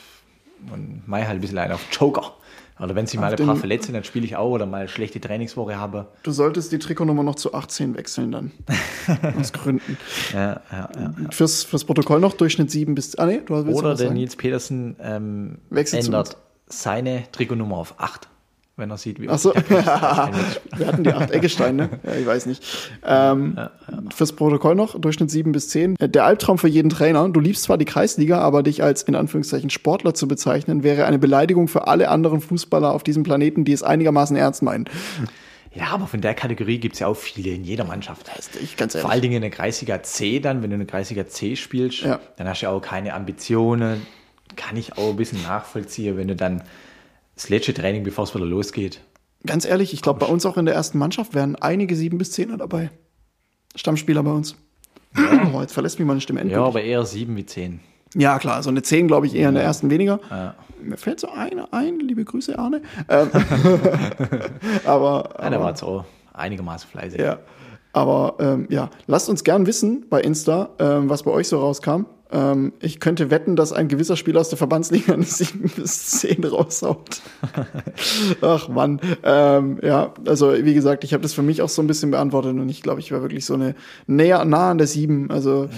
und 0.72 1.06
mal 1.06 1.26
halt 1.26 1.38
ein 1.38 1.40
bisschen 1.40 1.58
einen 1.58 1.72
auf 1.72 1.86
Joker. 1.92 2.34
Oder 2.80 2.94
wenn 2.94 3.06
sich 3.06 3.18
mal 3.18 3.34
ein 3.34 3.44
paar 3.44 3.56
sind, 3.56 3.92
dann 3.92 4.04
spiele 4.04 4.24
ich 4.24 4.36
auch 4.36 4.50
oder 4.50 4.64
mal 4.64 4.88
schlechte 4.88 5.20
Trainingswoche 5.20 5.76
habe. 5.76 6.06
Du 6.22 6.30
solltest 6.30 6.70
die 6.70 6.78
Trikotnummer 6.78 7.24
noch 7.24 7.34
zu 7.34 7.52
18 7.52 7.96
wechseln 7.96 8.30
dann. 8.30 8.52
Aus 9.40 9.52
Gründen. 9.52 9.98
Ja, 10.32 10.60
ja, 10.70 10.88
ja. 10.96 11.14
Fürs, 11.30 11.64
fürs 11.64 11.84
Protokoll 11.84 12.20
noch 12.20 12.34
Durchschnitt 12.34 12.70
7 12.70 12.94
bis. 12.94 13.16
Ah, 13.16 13.26
nee, 13.26 13.40
du 13.44 13.66
willst 13.66 13.78
Oder 13.78 13.96
der? 13.96 14.12
Nils 14.12 14.36
Petersen 14.36 14.96
ähm, 15.00 15.58
ändert 15.70 16.36
seine 16.68 17.24
Trikotnummer 17.32 17.78
auf 17.78 17.94
8. 17.98 18.28
wenn 18.78 18.90
er 18.90 18.96
sieht, 18.96 19.20
wie 19.20 19.28
Achso, 19.28 19.52
wir 19.68 20.86
hatten 20.86 21.04
die 21.04 21.12
acht 21.12 21.30
Eggesteine, 21.30 21.88
ne? 21.88 22.00
Ja, 22.04 22.14
ich 22.14 22.26
weiß 22.26 22.46
nicht. 22.46 22.64
Ähm, 23.04 23.54
ja, 23.56 23.70
ja. 23.90 23.98
Fürs 24.14 24.32
Protokoll 24.32 24.74
noch, 24.74 24.98
Durchschnitt 24.98 25.30
sieben 25.30 25.52
bis 25.52 25.68
zehn. 25.68 25.96
Der 26.00 26.24
Albtraum 26.24 26.58
für 26.58 26.68
jeden 26.68 26.88
Trainer, 26.88 27.28
du 27.28 27.40
liebst 27.40 27.64
zwar 27.64 27.76
die 27.76 27.84
Kreisliga, 27.84 28.38
aber 28.38 28.62
dich 28.62 28.82
als 28.82 29.02
in 29.02 29.14
Anführungszeichen 29.14 29.70
Sportler 29.70 30.14
zu 30.14 30.28
bezeichnen, 30.28 30.82
wäre 30.82 31.06
eine 31.06 31.18
Beleidigung 31.18 31.68
für 31.68 31.88
alle 31.88 32.08
anderen 32.08 32.40
Fußballer 32.40 32.92
auf 32.92 33.02
diesem 33.02 33.24
Planeten, 33.24 33.64
die 33.64 33.72
es 33.72 33.82
einigermaßen 33.82 34.36
ernst 34.36 34.62
meinen. 34.62 34.86
Ja, 35.74 35.88
aber 35.88 36.06
von 36.06 36.20
der 36.20 36.34
Kategorie 36.34 36.78
gibt 36.78 36.94
es 36.94 37.00
ja 37.00 37.08
auch 37.08 37.16
viele 37.16 37.50
in 37.50 37.64
jeder 37.64 37.84
Mannschaft. 37.84 38.30
Ist 38.38 38.76
ganz 38.76 38.94
ehrlich. 38.94 39.02
Vor 39.02 39.10
allen 39.10 39.22
Dingen 39.22 39.34
in 39.34 39.42
der 39.42 39.50
Kreisliga 39.50 40.02
C 40.02 40.40
dann, 40.40 40.62
wenn 40.62 40.70
du 40.70 40.74
in 40.74 40.80
der 40.80 40.88
Kreisliga 40.88 41.26
C 41.26 41.56
spielst, 41.56 42.04
dann 42.04 42.48
hast 42.48 42.62
du 42.62 42.66
ja 42.66 42.72
auch 42.72 42.80
keine 42.80 43.14
Ambitionen. 43.14 44.06
Kann 44.56 44.76
ich 44.76 44.96
auch 44.96 45.10
ein 45.10 45.16
bisschen 45.16 45.42
nachvollziehen, 45.42 46.16
wenn 46.16 46.28
du 46.28 46.34
dann 46.34 46.62
das 47.38 47.48
letzte 47.50 47.72
Training, 47.72 48.02
bevor 48.02 48.24
es 48.24 48.34
wieder 48.34 48.44
losgeht. 48.44 49.00
Ganz 49.46 49.64
ehrlich, 49.64 49.94
ich 49.94 50.02
glaube, 50.02 50.18
bei 50.18 50.26
uns 50.26 50.44
auch 50.44 50.56
in 50.56 50.66
der 50.66 50.74
ersten 50.74 50.98
Mannschaft 50.98 51.34
werden 51.34 51.54
einige 51.54 51.94
sieben 51.94 52.18
bis 52.18 52.32
zehner 52.32 52.56
dabei. 52.56 52.90
Stammspieler 53.76 54.24
bei 54.24 54.32
uns. 54.32 54.56
Ja. 55.16 55.52
Oh, 55.54 55.60
jetzt 55.60 55.72
verlässt 55.72 56.00
mich 56.00 56.08
meine 56.08 56.20
Stimme 56.20 56.40
endlich. 56.40 56.56
Ja, 56.56 56.64
aber 56.64 56.82
eher 56.82 57.04
sieben 57.06 57.36
wie 57.36 57.46
zehn. 57.46 57.78
Ja, 58.14 58.38
klar, 58.40 58.62
so 58.62 58.70
eine 58.70 58.82
10 58.82 59.06
glaube 59.06 59.26
ich 59.26 59.34
eher 59.34 59.42
ja. 59.42 59.48
in 59.50 59.54
der 59.54 59.62
ersten 59.62 59.88
weniger. 59.88 60.18
Ja. 60.30 60.54
Mir 60.82 60.96
fällt 60.96 61.20
so 61.20 61.28
eine 61.28 61.72
ein, 61.72 62.00
liebe 62.00 62.24
Grüße, 62.24 62.58
Arne. 62.58 62.82
Ähm, 63.08 63.30
aber, 64.84 65.30
ja, 65.40 65.50
der 65.50 65.60
war 65.60 65.68
jetzt 65.68 65.82
auch 65.82 66.04
einigermaßen 66.32 66.90
fleißig. 66.90 67.20
Ja. 67.20 67.38
Aber 67.92 68.36
ähm, 68.40 68.66
ja, 68.70 68.90
lasst 69.06 69.28
uns 69.28 69.44
gern 69.44 69.66
wissen 69.66 70.06
bei 70.10 70.20
Insta, 70.20 70.70
ähm, 70.78 71.08
was 71.08 71.22
bei 71.22 71.30
euch 71.30 71.48
so 71.48 71.60
rauskam. 71.60 72.06
Ähm, 72.30 72.72
ich 72.80 73.00
könnte 73.00 73.30
wetten, 73.30 73.56
dass 73.56 73.72
ein 73.72 73.88
gewisser 73.88 74.16
Spieler 74.16 74.40
aus 74.40 74.50
der 74.50 74.58
Verbandsliga 74.58 75.14
eine 75.14 75.24
7 75.24 75.70
bis 75.76 76.10
10 76.20 76.44
raushaut. 76.44 77.22
Ach 78.40 78.68
Mann. 78.68 79.00
Ähm, 79.22 79.78
ja, 79.82 80.12
also 80.26 80.52
wie 80.52 80.74
gesagt, 80.74 81.04
ich 81.04 81.14
habe 81.14 81.22
das 81.22 81.32
für 81.32 81.42
mich 81.42 81.62
auch 81.62 81.68
so 81.68 81.82
ein 81.82 81.86
bisschen 81.86 82.10
beantwortet 82.10 82.52
und 82.52 82.68
ich 82.68 82.82
glaube, 82.82 83.00
ich 83.00 83.12
war 83.12 83.22
wirklich 83.22 83.44
so 83.44 83.54
eine 83.54 83.74
näher 84.06 84.44
nah 84.44 84.70
an 84.70 84.78
der 84.78 84.86
7. 84.86 85.30
Also 85.30 85.68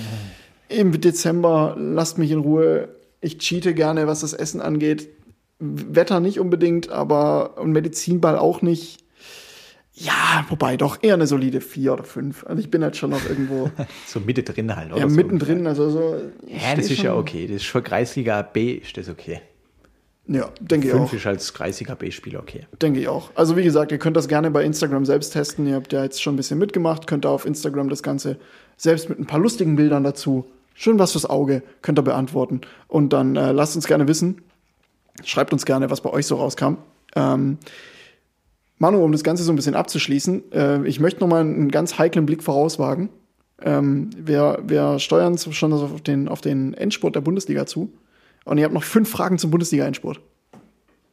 im 0.68 1.00
Dezember, 1.00 1.76
lasst 1.78 2.18
mich 2.18 2.30
in 2.30 2.40
Ruhe. 2.40 2.88
Ich 3.20 3.38
cheate 3.38 3.74
gerne, 3.74 4.06
was 4.06 4.20
das 4.20 4.32
Essen 4.32 4.60
angeht. 4.60 5.08
Wetter 5.58 6.20
nicht 6.20 6.40
unbedingt, 6.40 6.90
aber 6.90 7.58
und 7.58 7.72
Medizinball 7.72 8.38
auch 8.38 8.62
nicht. 8.62 8.99
Ja, 10.00 10.46
wobei 10.48 10.76
doch 10.76 10.98
eher 11.02 11.14
eine 11.14 11.26
solide 11.26 11.60
4 11.60 11.92
oder 11.92 12.04
5. 12.04 12.46
Also 12.46 12.60
ich 12.60 12.70
bin 12.70 12.82
halt 12.82 12.96
schon 12.96 13.10
noch 13.10 13.28
irgendwo. 13.28 13.70
so 14.06 14.20
mittendrin 14.20 14.74
halt, 14.74 14.92
oder? 14.92 15.00
Ja, 15.00 15.08
so 15.08 15.14
mittendrin, 15.14 15.66
also 15.66 15.90
so. 15.90 16.16
Ja, 16.46 16.74
das 16.74 16.86
ist 16.86 16.96
schon. 16.96 17.04
ja 17.06 17.14
okay. 17.14 17.46
Das 17.46 17.56
ist 17.56 17.66
für 17.66 17.82
Kreisliga 17.82 18.42
B 18.42 18.72
ist 18.72 18.96
das 18.96 19.08
okay. 19.08 19.40
Ja, 20.26 20.48
denke 20.60 20.88
ich 20.88 20.94
auch. 20.94 21.08
5 21.08 21.12
ist 21.12 21.26
als 21.26 21.52
Kreisliga 21.52 21.94
B-Spieler 21.94 22.40
okay. 22.40 22.66
Denke 22.80 23.00
ich 23.00 23.08
auch. 23.08 23.30
Also 23.34 23.56
wie 23.56 23.64
gesagt, 23.64 23.90
ihr 23.90 23.98
könnt 23.98 24.16
das 24.16 24.28
gerne 24.28 24.50
bei 24.50 24.64
Instagram 24.64 25.04
selbst 25.04 25.32
testen. 25.32 25.66
Ihr 25.66 25.74
habt 25.74 25.92
ja 25.92 26.04
jetzt 26.04 26.22
schon 26.22 26.34
ein 26.34 26.36
bisschen 26.36 26.58
mitgemacht, 26.58 27.06
könnt 27.06 27.24
da 27.24 27.30
auf 27.30 27.44
Instagram 27.44 27.88
das 27.88 28.02
Ganze 28.02 28.38
selbst 28.76 29.08
mit 29.08 29.18
ein 29.18 29.26
paar 29.26 29.40
lustigen 29.40 29.76
Bildern 29.76 30.04
dazu 30.04 30.46
Schön 30.80 30.98
was 30.98 31.12
fürs 31.12 31.28
Auge, 31.28 31.62
könnt 31.82 31.98
ihr 31.98 32.02
beantworten. 32.02 32.62
Und 32.88 33.12
dann 33.12 33.36
äh, 33.36 33.52
lasst 33.52 33.76
uns 33.76 33.86
gerne 33.86 34.08
wissen. 34.08 34.40
Schreibt 35.24 35.52
uns 35.52 35.66
gerne, 35.66 35.90
was 35.90 36.00
bei 36.00 36.08
euch 36.08 36.24
so 36.24 36.36
rauskam. 36.36 36.76
Ähm, 37.14 37.58
Manu, 38.80 39.04
um 39.04 39.12
das 39.12 39.22
Ganze 39.22 39.44
so 39.44 39.52
ein 39.52 39.56
bisschen 39.56 39.74
abzuschließen, 39.74 40.52
äh, 40.52 40.86
ich 40.86 41.00
möchte 41.00 41.20
noch 41.20 41.28
mal 41.28 41.42
einen 41.42 41.70
ganz 41.70 41.98
heiklen 41.98 42.24
Blick 42.24 42.42
vorauswagen. 42.42 43.10
Ähm, 43.62 44.08
wir, 44.16 44.58
wir 44.62 44.98
steuern 44.98 45.36
schon 45.36 45.74
auf 45.74 46.00
den, 46.00 46.28
auf 46.28 46.40
den 46.40 46.72
Endspurt 46.72 47.14
der 47.14 47.20
Bundesliga 47.20 47.66
zu. 47.66 47.92
Und 48.46 48.56
ihr 48.56 48.64
habt 48.64 48.72
noch 48.72 48.82
fünf 48.82 49.10
Fragen 49.10 49.36
zum 49.36 49.50
Bundesliga-Endspurt, 49.50 50.22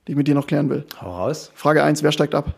die 0.08 0.14
ich 0.14 0.18
mit 0.18 0.30
dir 0.30 0.34
noch 0.34 0.48
klären 0.48 0.70
will. 0.70 0.86
Hau 1.02 1.12
raus. 1.12 1.52
Frage 1.56 1.84
1, 1.84 2.04
wer 2.04 2.14
steigt 2.14 2.36
ab? 2.36 2.56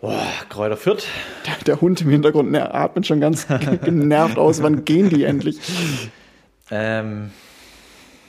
Boah, 0.00 0.26
Kräuter 0.48 0.78
Fürth. 0.78 1.04
Der, 1.46 1.56
der, 1.66 1.80
Hund 1.82 2.00
im 2.00 2.08
Hintergrund 2.08 2.54
der 2.54 2.74
atmet 2.74 3.06
schon 3.06 3.20
ganz 3.20 3.46
genervt 3.84 4.38
aus. 4.38 4.62
Wann 4.62 4.86
gehen 4.86 5.10
die 5.10 5.24
endlich? 5.24 5.60
Ähm, 6.70 7.30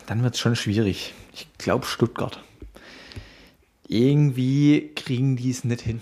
dann 0.07 0.23
wird 0.23 0.33
es 0.33 0.41
schon 0.41 0.57
schwierig. 0.57 1.13
Ich 1.31 1.47
glaube 1.57 1.85
Stuttgart. 1.85 2.43
Irgendwie 3.91 4.91
kriegen 4.95 5.35
die 5.35 5.49
es 5.49 5.63
nicht 5.63 5.81
hin. 5.81 5.99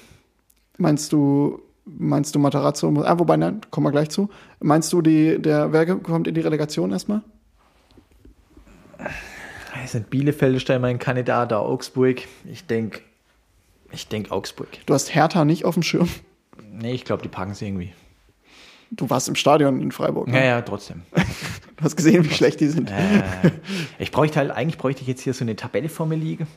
Meinst 0.78 1.14
du, 1.14 1.62
meinst 1.86 2.36
du 2.36 2.40
Matarazzo? 2.40 2.90
Ah, 3.02 3.18
wobei, 3.18 3.38
nein, 3.38 3.62
kommen 3.72 3.88
wir 3.88 3.92
gleich 3.92 4.10
zu. 4.10 4.30
Meinst 4.60 4.92
du, 4.92 5.02
die, 5.02 5.42
der 5.42 5.72
Werke 5.72 5.98
kommt 5.98 6.28
in 6.28 6.36
die 6.36 6.42
Relegation 6.42 6.92
erstmal? 6.92 7.22
Es 9.86 9.94
sind 9.94 10.10
Bielefeld, 10.10 10.68
mein 10.82 11.00
Kandidat, 11.00 11.54
da 11.54 11.60
Augsburg. 11.60 12.24
Ich 12.44 12.66
denke, 12.68 13.00
ich 13.94 14.10
denke 14.10 14.32
Augsburg. 14.32 14.68
Du 14.86 14.94
hast 14.94 15.16
Hertha 15.16 15.46
nicht 15.46 15.64
auf 15.64 15.76
dem 15.76 15.84
Schirm? 15.84 16.10
Nee, 16.70 16.92
ich 16.92 17.06
glaube, 17.06 17.24
die 17.24 17.30
packen 17.30 17.52
es 17.52 17.62
irgendwie. 17.62 17.94
Du 18.92 19.10
warst 19.10 19.30
im 19.30 19.36
Stadion 19.36 19.80
in 19.80 19.94
Freiburg. 19.94 20.28
Ne? 20.28 20.40
Ja, 20.40 20.46
ja, 20.46 20.62
trotzdem. 20.62 21.04
du 21.78 21.84
hast 21.84 21.96
gesehen, 21.96 22.26
wie 22.26 22.34
schlecht 22.34 22.60
die 22.60 22.68
sind. 22.68 22.92
Äh, 22.92 23.24
ich 24.00 24.12
bräuchte 24.12 24.40
halt, 24.40 24.52
eigentlich 24.52 24.78
bräuchte 24.78 25.02
ich 25.02 25.08
jetzt 25.08 25.22
hier 25.22 25.34
so 25.34 25.44
eine 25.44 25.56
Tabelle 25.56 25.90
vor 25.90 26.06
mir 26.06 26.16
liegen. 26.16 26.48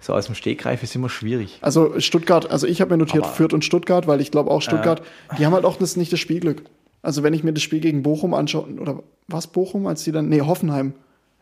So 0.00 0.14
aus 0.14 0.26
dem 0.26 0.34
Stegreif 0.34 0.82
ist 0.82 0.94
immer 0.94 1.08
schwierig. 1.08 1.58
Also 1.62 1.98
Stuttgart, 1.98 2.50
also 2.50 2.66
ich 2.66 2.80
habe 2.80 2.92
mir 2.92 2.98
notiert 2.98 3.24
Aber, 3.24 3.32
Fürth 3.32 3.52
und 3.52 3.64
Stuttgart, 3.64 4.06
weil 4.06 4.20
ich 4.20 4.30
glaube 4.30 4.50
auch 4.50 4.62
Stuttgart, 4.62 5.00
äh, 5.00 5.36
die 5.38 5.46
haben 5.46 5.54
halt 5.54 5.64
auch 5.64 5.76
das, 5.76 5.96
nicht 5.96 6.12
das 6.12 6.20
Spielglück. 6.20 6.62
Also 7.02 7.22
wenn 7.22 7.34
ich 7.34 7.44
mir 7.44 7.52
das 7.52 7.62
Spiel 7.62 7.80
gegen 7.80 8.02
Bochum 8.02 8.34
anschaue, 8.34 8.66
oder 8.78 9.02
was 9.28 9.46
Bochum, 9.46 9.86
als 9.86 10.04
die 10.04 10.12
dann, 10.12 10.28
nee, 10.28 10.42
Hoffenheim, 10.42 10.94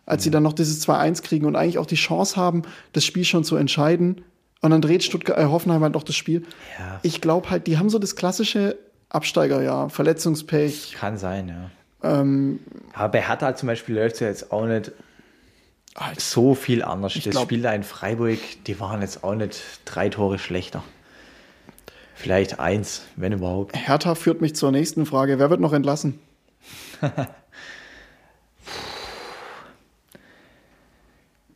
als 0.06 0.22
sie 0.22 0.30
mhm. 0.30 0.34
dann 0.34 0.42
noch 0.44 0.52
dieses 0.52 0.86
2-1 0.86 1.22
kriegen 1.22 1.46
und 1.46 1.56
eigentlich 1.56 1.78
auch 1.78 1.86
die 1.86 1.94
Chance 1.96 2.36
haben, 2.36 2.62
das 2.92 3.04
Spiel 3.04 3.24
schon 3.24 3.44
zu 3.44 3.56
entscheiden, 3.56 4.22
und 4.64 4.70
dann 4.70 4.80
dreht 4.80 5.04
Stuttgart, 5.04 5.38
äh, 5.38 5.44
Hoffenheim 5.44 5.82
halt 5.82 5.92
noch 5.92 6.04
das 6.04 6.16
Spiel. 6.16 6.46
Ja. 6.78 6.98
Ich 7.02 7.20
glaube 7.20 7.50
halt, 7.50 7.66
die 7.66 7.76
haben 7.76 7.90
so 7.90 7.98
das 7.98 8.16
klassische 8.16 8.78
Absteigerjahr, 9.10 9.90
Verletzungspech. 9.90 10.94
Kann 10.98 11.18
sein, 11.18 11.48
ja. 11.48 11.70
Ähm, 12.04 12.60
Aber 12.92 13.08
bei 13.08 13.22
Hertha 13.22 13.56
zum 13.56 13.66
Beispiel 13.68 13.94
läuft 13.96 14.14
es 14.16 14.20
ja 14.20 14.28
jetzt 14.28 14.52
auch 14.52 14.66
nicht 14.66 14.92
so 16.18 16.54
viel 16.54 16.82
anders. 16.82 17.14
Das 17.14 17.24
glaub, 17.24 17.44
Spiel 17.44 17.62
da 17.62 17.72
in 17.72 17.82
Freiburg, 17.82 18.38
die 18.66 18.78
waren 18.80 19.00
jetzt 19.00 19.24
auch 19.24 19.34
nicht 19.34 19.62
drei 19.84 20.10
Tore 20.10 20.38
schlechter. 20.38 20.84
Vielleicht 22.14 22.60
eins, 22.60 23.06
wenn 23.16 23.32
überhaupt. 23.32 23.76
Hertha 23.76 24.14
führt 24.14 24.40
mich 24.40 24.54
zur 24.54 24.70
nächsten 24.70 25.06
Frage. 25.06 25.38
Wer 25.38 25.50
wird 25.50 25.60
noch 25.60 25.72
entlassen? 25.72 26.18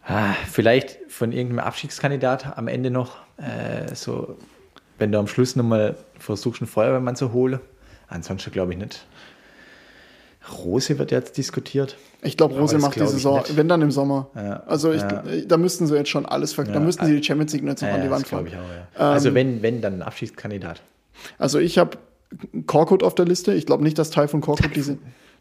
ah, 0.05 0.35
vielleicht 0.51 0.99
von 1.09 1.33
irgendeinem 1.33 1.61
Abstiegskandidat 1.61 2.57
am 2.59 2.69
Ende 2.69 2.91
noch, 2.91 3.17
äh, 3.39 3.95
so, 3.95 4.37
wenn 4.99 5.13
du 5.13 5.19
am 5.19 5.27
Schluss 5.27 5.57
nochmal 5.57 5.97
versuchst, 6.19 6.61
einen 6.61 6.69
Feuerwehrmann 6.69 7.17
zu 7.17 7.33
holen. 7.33 7.61
Ansonsten 8.09 8.51
glaube 8.51 8.73
ich 8.73 8.79
nicht. 8.79 9.07
Rose 10.53 10.99
wird 10.99 11.11
jetzt 11.11 11.37
diskutiert. 11.37 11.97
Ich 12.23 12.37
glaube, 12.37 12.59
Rose 12.59 12.79
macht 12.79 12.97
die 12.97 13.07
Saison, 13.07 13.43
wenn 13.55 13.69
dann 13.69 13.83
im 13.83 13.91
Sommer. 13.91 14.31
Ja, 14.35 14.63
also 14.67 14.93
ich, 14.93 15.03
ja. 15.03 15.23
da 15.47 15.57
müssten 15.57 15.87
sie 15.87 15.95
jetzt 15.95 16.11
schon 16.11 16.27
alles 16.27 16.53
ver 16.53 16.65
ja, 16.67 16.73
Da 16.73 16.81
müssten 16.81 17.07
sie 17.07 17.17
die 17.17 17.23
Champions 17.23 17.53
League 17.53 17.65
nicht 17.65 17.81
ja, 17.81 17.95
an 17.95 18.03
die 18.03 18.11
Wand 18.11 18.27
fahren. 18.27 18.47
Auch, 18.47 19.01
ähm, 19.01 19.07
also 19.07 19.35
wenn, 19.35 19.63
wenn, 19.63 19.81
dann 19.81 19.95
ein 19.95 20.03
Abschiedskandidat. 20.03 20.83
Also 21.39 21.59
ich 21.59 21.79
habe 21.79 21.99
Korkut 22.67 23.03
auf 23.03 23.15
der 23.15 23.27
Liste. 23.27 23.55
Ich 23.55 23.67
glaube 23.67 23.83
nicht, 23.83 23.99
dass 23.99 24.11
Teil 24.11 24.29
von 24.29 24.41
Korkut 24.41 24.75
diese 24.75 24.99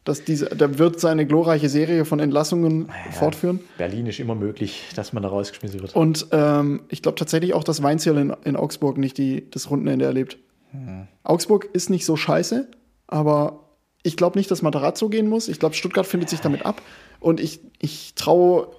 dass 0.08 0.24
diese, 0.24 0.46
der 0.46 0.80
wird 0.80 1.02
seine 1.02 1.26
glorreiche 1.26 1.68
Serie 1.68 2.06
von 2.06 2.20
Entlassungen 2.20 2.88
ja, 2.88 3.12
fortführen. 3.12 3.60
Berlin 3.78 4.06
ist 4.06 4.20
immer 4.20 4.36
möglich, 4.36 4.84
dass 4.96 5.12
man 5.12 5.22
da 5.22 5.30
rausgeschmissen 5.30 5.82
wird. 5.82 5.96
Und 5.96 6.28
ähm, 6.32 6.82
ich 6.88 7.02
glaube 7.02 7.18
tatsächlich 7.18 7.54
auch, 7.54 7.64
dass 7.66 7.84
Weinzierl 7.84 8.18
in, 8.18 8.34
in 8.46 8.56
Augsburg 8.56 8.98
nicht 8.98 9.18
die, 9.18 9.50
das 9.52 9.70
Rundenende 9.70 10.06
erlebt. 10.06 10.38
Hm. 10.72 11.08
Augsburg 11.24 11.70
ist 11.74 11.90
nicht 11.90 12.06
so 12.06 12.16
scheiße, 12.16 12.70
aber 13.08 13.67
ich 14.08 14.16
glaube 14.16 14.40
nicht, 14.40 14.50
dass 14.50 14.62
Matarazzo 14.62 15.10
gehen 15.10 15.28
muss. 15.28 15.50
Ich 15.50 15.60
glaube, 15.60 15.76
Stuttgart 15.76 16.08
findet 16.08 16.30
sich 16.30 16.40
damit 16.40 16.66
ab. 16.66 16.82
Und 17.20 17.42
ich, 17.42 17.60
ich 17.80 18.14
traue 18.16 18.70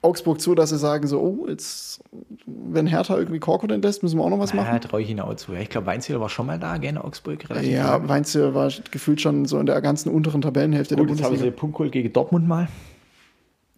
Augsburg 0.00 0.40
zu, 0.40 0.54
dass 0.54 0.70
sie 0.70 0.78
sagen 0.78 1.06
so, 1.06 1.20
oh, 1.20 1.46
jetzt, 1.46 2.00
wenn 2.46 2.86
Hertha 2.86 3.18
irgendwie 3.18 3.38
Korkut 3.38 3.70
entlässt, 3.70 4.02
müssen 4.02 4.18
wir 4.18 4.24
auch 4.24 4.30
noch 4.30 4.38
was 4.38 4.54
machen. 4.54 4.72
Ja, 4.72 4.78
traue 4.78 5.02
ich 5.02 5.10
ihnen 5.10 5.20
auch 5.20 5.34
zu. 5.34 5.52
Ich 5.52 5.68
glaube, 5.68 5.86
Weinziel 5.86 6.18
war 6.20 6.30
schon 6.30 6.46
mal 6.46 6.58
da, 6.58 6.78
gerne 6.78 7.04
Augsburg. 7.04 7.50
Relativ 7.50 7.70
ja, 7.70 8.08
Weinziel 8.08 8.54
war 8.54 8.72
gefühlt 8.90 9.20
schon 9.20 9.44
so 9.44 9.58
in 9.58 9.66
der 9.66 9.80
ganzen 9.82 10.10
unteren 10.10 10.40
Tabellenhälfte 10.40 10.94
gut, 10.94 11.00
der 11.00 11.08
Bundesliga. 11.08 11.32
Jetzt 11.32 11.42
haben 11.42 11.50
sie 11.50 11.56
Punkt 11.56 11.76
geholt 11.76 11.92
gegen 11.92 12.12
Dortmund 12.12 12.48
mal. 12.48 12.68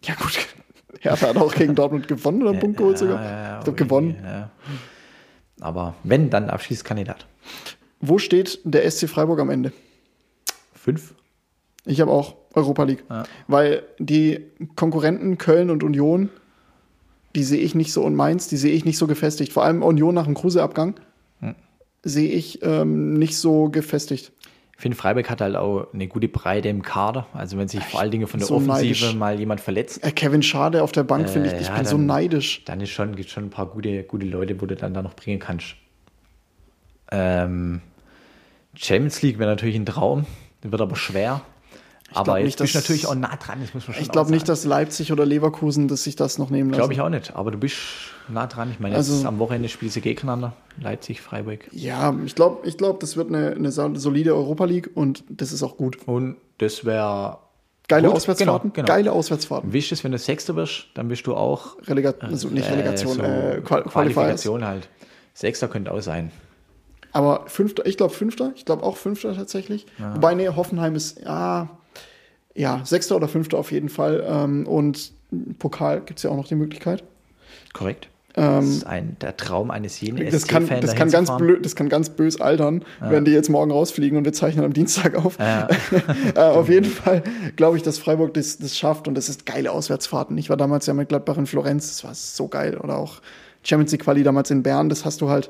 Ja 0.05 0.13
gut, 0.15 0.39
Hertha 1.01 1.27
hat 1.27 1.37
auch 1.37 1.53
gegen 1.53 1.75
Dortmund 1.75 2.07
gewonnen 2.07 2.41
oder 2.43 2.53
ja, 2.53 2.59
Punkt 2.59 2.77
geholt 2.77 2.97
sogar. 2.97 3.21
Ja, 3.21 3.57
ich 3.57 3.63
glaube, 3.65 3.83
gewonnen. 3.83 4.15
Ja. 4.23 4.51
Aber 5.59 5.95
wenn, 6.03 6.29
dann 6.29 6.49
Abschiedskandidat. 6.49 7.25
Wo 7.99 8.17
steht 8.17 8.59
der 8.63 8.89
SC 8.89 9.09
Freiburg 9.09 9.39
am 9.39 9.49
Ende? 9.49 9.73
Fünf. 10.81 11.13
Ich 11.85 12.01
habe 12.01 12.09
auch 12.11 12.35
Europa 12.55 12.83
League. 12.83 13.03
Ja. 13.09 13.23
Weil 13.47 13.83
die 13.99 14.45
Konkurrenten 14.75 15.37
Köln 15.37 15.69
und 15.69 15.83
Union, 15.83 16.29
die 17.35 17.43
sehe 17.43 17.59
ich 17.59 17.75
nicht 17.75 17.93
so 17.93 18.03
und 18.03 18.15
Mainz, 18.15 18.47
die 18.47 18.57
sehe 18.57 18.73
ich 18.73 18.83
nicht 18.83 18.97
so 18.97 19.05
gefestigt. 19.05 19.53
Vor 19.53 19.63
allem 19.63 19.83
Union 19.83 20.15
nach 20.15 20.25
dem 20.25 20.33
Kruse-Abgang 20.33 20.95
hm. 21.39 21.55
sehe 22.03 22.31
ich 22.31 22.63
ähm, 22.63 23.13
nicht 23.13 23.37
so 23.37 23.69
gefestigt. 23.69 24.31
finde, 24.75 24.97
Freiburg 24.97 25.29
hat 25.29 25.39
halt 25.41 25.55
auch 25.55 25.93
eine 25.93 26.07
gute 26.07 26.27
Breite 26.27 26.69
im 26.69 26.81
Kader. 26.81 27.27
Also 27.33 27.57
wenn 27.59 27.67
sich 27.67 27.83
vor 27.83 27.99
allen 27.99 28.11
Dingen 28.11 28.25
von 28.27 28.39
der 28.39 28.47
so 28.47 28.55
Offensive 28.55 29.05
neidisch. 29.05 29.15
mal 29.15 29.39
jemand 29.39 29.61
verletzt, 29.61 30.03
Äh, 30.03 30.11
Kevin 30.11 30.41
Schade 30.41 30.81
auf 30.81 30.91
der 30.91 31.03
Bank, 31.03 31.29
finde 31.29 31.49
ich, 31.53 31.61
ich 31.61 31.67
ja, 31.67 31.75
bin 31.75 31.85
so 31.85 31.97
dann- 31.97 32.07
neidisch. 32.07 32.63
dann 32.65 32.81
ist 32.81 32.89
schon, 32.89 33.15
gibt 33.15 33.29
schon 33.29 33.45
ein 33.45 33.49
paar 33.51 33.67
gute, 33.67 34.03
gute 34.03 34.25
Leute, 34.25 34.59
wo 34.59 34.65
du 34.65 34.75
dann 34.75 34.95
da 34.95 35.03
noch 35.03 35.13
bringen 35.15 35.39
kannst. 35.39 35.75
Ähm, 37.11 37.81
Champions 38.75 39.21
League 39.21 39.37
wäre 39.37 39.49
natürlich 39.49 39.75
ein 39.75 39.85
Traum, 39.85 40.25
wird 40.63 40.81
aber 40.81 40.95
schwer. 40.95 41.41
aber 42.13 42.23
glaub 42.23 42.37
jetzt 42.37 42.45
nicht, 42.45 42.57
bist 42.59 42.75
du 42.75 42.79
natürlich 42.79 43.07
auch 43.07 43.15
nah 43.15 43.35
dran, 43.37 43.59
das 43.61 43.73
muss 43.73 43.87
man 43.87 43.95
schon 43.95 44.03
Ich 44.03 44.11
glaube 44.11 44.31
nicht, 44.31 44.47
dass 44.49 44.65
Leipzig 44.65 45.11
oder 45.11 45.25
Leverkusen 45.25 45.87
dass 45.87 46.03
sich 46.03 46.15
das 46.15 46.37
noch 46.37 46.49
nehmen 46.49 46.69
lassen. 46.69 46.79
Glaube 46.79 46.93
ich 46.93 47.01
auch 47.01 47.09
nicht, 47.09 47.35
aber 47.35 47.51
du 47.51 47.57
bist 47.57 47.77
nah 48.27 48.47
dran. 48.47 48.69
Ich 48.71 48.79
meine, 48.79 48.95
Also- 48.95 49.27
am 49.27 49.39
Wochenende 49.39 49.69
spielst 49.69 49.95
du 49.95 50.01
gegeneinander. 50.01 50.53
Leipzig, 50.79 51.21
Freiburg. 51.21 51.67
Ja, 51.71 52.15
ich 52.25 52.35
glaube, 52.35 52.67
ich 52.67 52.77
glaub, 52.77 52.99
das 52.99 53.17
wird 53.17 53.29
eine, 53.29 53.51
eine 53.51 53.71
solide 53.71 54.35
Europa 54.35 54.65
League 54.65 54.89
und 54.93 55.23
das 55.29 55.51
ist 55.51 55.63
auch 55.63 55.77
gut. 55.77 55.97
Und 56.07 56.37
das 56.59 56.85
wäre. 56.85 57.39
Geile 57.87 58.07
Gut, 58.07 58.15
Auswärtsfahrten. 58.17 58.71
genau, 58.71 58.85
genau. 58.87 58.87
Geile 58.87 59.11
Auswärtsfahrten. 59.11 59.73
Wichtig 59.73 59.93
ist, 59.93 60.03
wenn 60.05 60.13
du 60.13 60.17
Sechster 60.17 60.55
wirst, 60.55 60.85
dann 60.93 61.09
bist 61.09 61.27
du 61.27 61.35
auch. 61.35 61.75
Relega 61.87 62.13
also 62.21 62.47
nicht 62.47 62.69
Relegation, 62.69 63.15
so 63.17 63.21
äh, 63.21 63.61
Qual. 63.65 63.83
Qualifikation 63.83 64.63
halt. 64.63 64.87
Sechster 65.33 65.67
könnte 65.67 65.91
auch 65.91 65.99
sein. 66.01 66.31
Aber 67.11 67.43
Fünfter, 67.47 67.85
ich 67.85 67.97
glaube 67.97 68.13
Fünfter, 68.13 68.51
ich 68.55 68.65
glaube 68.65 68.83
auch 68.83 68.97
Fünfter 68.97 69.35
tatsächlich. 69.35 69.85
Wobei, 70.13 70.33
nee, 70.33 70.47
Hoffenheim 70.47 70.95
ist, 70.95 71.19
ja, 71.21 71.69
ja, 72.55 72.81
Sechster 72.85 73.15
oder 73.15 73.27
Fünfter 73.27 73.57
auf 73.57 73.71
jeden 73.71 73.89
Fall. 73.89 74.23
Ähm, 74.27 74.67
und 74.67 75.11
Pokal 75.59 76.01
gibt 76.01 76.19
es 76.19 76.23
ja 76.23 76.29
auch 76.29 76.37
noch 76.37 76.47
die 76.47 76.55
Möglichkeit. 76.55 77.03
Korrekt. 77.73 78.09
das 78.33 78.65
ist 78.65 78.87
ein, 78.87 79.17
der 79.19 79.35
Traum 79.35 79.71
eines 79.71 79.99
jeden 79.99 80.17
Ähm, 80.17 80.29
Das 80.31 80.47
kann, 80.47 80.67
das, 80.81 80.95
kann 80.95 81.09
ganz 81.09 81.35
blöd, 81.35 81.65
das 81.65 81.75
kann 81.75 81.89
ganz 81.89 82.09
bös 82.09 82.39
altern, 82.39 82.85
wenn 83.01 83.25
die 83.25 83.31
jetzt 83.31 83.49
morgen 83.49 83.71
rausfliegen 83.71 84.17
und 84.17 84.25
wir 84.25 84.33
zeichnen 84.33 84.63
am 84.63 84.73
Dienstag 84.73 85.15
auf. 85.15 85.37
Ja. 85.37 85.67
äh, 86.35 86.39
auf 86.39 86.69
jeden 86.69 86.89
Fall 86.89 87.23
glaube 87.55 87.77
ich, 87.77 87.83
dass 87.83 87.97
Freiburg 87.97 88.33
das, 88.33 88.57
das 88.57 88.77
schafft 88.77 89.07
und 89.07 89.15
das 89.15 89.27
ist 89.27 89.45
geile 89.45 89.71
Auswärtsfahrten. 89.71 90.37
Ich 90.37 90.49
war 90.49 90.57
damals 90.57 90.85
ja 90.85 90.93
mit 90.93 91.09
Gladbach 91.09 91.37
in 91.37 91.45
Florenz, 91.45 91.89
das 91.89 92.03
war 92.03 92.13
so 92.13 92.47
geil. 92.47 92.77
Oder 92.77 92.97
auch 92.97 93.21
Champions 93.63 93.91
League 93.91 94.03
Quali 94.03 94.23
damals 94.23 94.49
in 94.49 94.63
Bern, 94.63 94.89
das 94.89 95.05
hast 95.05 95.21
du 95.21 95.29
halt. 95.29 95.49